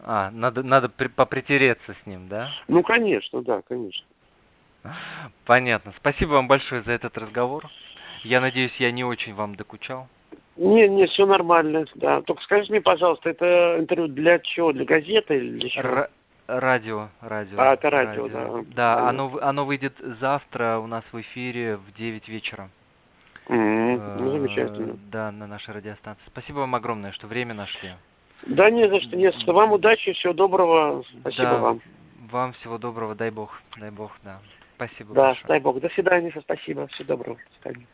А, 0.03 0.31
надо, 0.31 0.63
надо 0.63 0.89
при, 0.89 1.09
попритереться 1.09 1.95
с 2.03 2.07
ним, 2.07 2.29
да? 2.29 2.49
Ну, 2.69 2.83
конечно, 2.83 3.43
да, 3.43 3.61
конечно. 3.63 4.07
Понятно. 5.45 5.93
Спасибо 5.99 6.31
вам 6.31 6.49
большое 6.49 6.83
за 6.83 6.93
этот 6.93 7.19
разговор. 7.19 7.69
Я 8.25 8.41
надеюсь, 8.41 8.75
я 8.79 8.91
не 8.91 9.05
очень 9.05 9.35
вам 9.35 9.57
докучал. 9.57 10.09
Не, 10.57 10.89
не, 10.89 11.07
все 11.07 11.27
нормально, 11.27 11.85
да. 11.97 12.23
Только 12.23 12.43
скажите 12.43 12.73
мне, 12.73 12.81
пожалуйста, 12.81 13.29
это 13.29 13.77
интервью 13.79 14.09
для 14.09 14.39
чего? 14.39 14.73
Для 14.73 14.87
газеты 14.87 15.37
или 15.37 15.59
для 15.59 15.69
чего? 15.69 15.83
Р 15.83 16.11
радио, 16.59 17.09
радио. 17.21 17.61
А, 17.61 17.75
это 17.75 17.91
радио, 17.91 18.25
радио. 18.25 18.63
да. 18.63 18.75
Да, 18.75 19.09
оно, 19.09 19.39
оно 19.41 19.65
выйдет 19.65 19.95
завтра 20.21 20.79
у 20.79 20.87
нас 20.87 21.05
в 21.13 21.21
эфире 21.21 21.77
в 21.77 21.93
9 21.95 22.29
вечера. 22.29 22.71
Mm-hmm. 23.49 24.17
Ну, 24.19 24.31
замечательно. 24.31 24.97
Да, 25.11 25.31
на 25.33 25.47
нашей 25.47 25.75
радиостанции. 25.75 26.23
Спасибо 26.27 26.59
вам 26.59 26.75
огромное, 26.75 27.13
что 27.13 27.27
время 27.27 27.55
нашли. 27.55 27.91
Да, 28.47 28.71
не 28.71 28.89
за 28.89 29.01
что, 29.01 29.17
не 29.17 29.31
за 29.31 29.39
что. 29.41 29.53
Вам 29.53 29.73
удачи, 29.73 30.13
всего 30.13 30.33
доброго. 30.33 31.05
Спасибо 31.21 31.43
да, 31.45 31.59
вам. 31.59 31.81
Вам 32.31 32.53
всего 32.55 32.79
доброго, 32.79 33.15
дай 33.15 33.31
бог, 33.31 33.61
дай 33.77 33.91
бог, 33.91 34.13
да. 34.23 34.39
Спасибо 34.77 35.15
Да, 35.15 35.23
большое. 35.29 35.47
дай 35.49 35.61
бог. 35.61 35.81
До 35.81 35.89
свидания, 35.91 36.33
спасибо. 36.41 36.87
Всего 36.89 37.09
доброго. 37.09 37.37
До 37.37 37.63
свидания. 37.71 37.87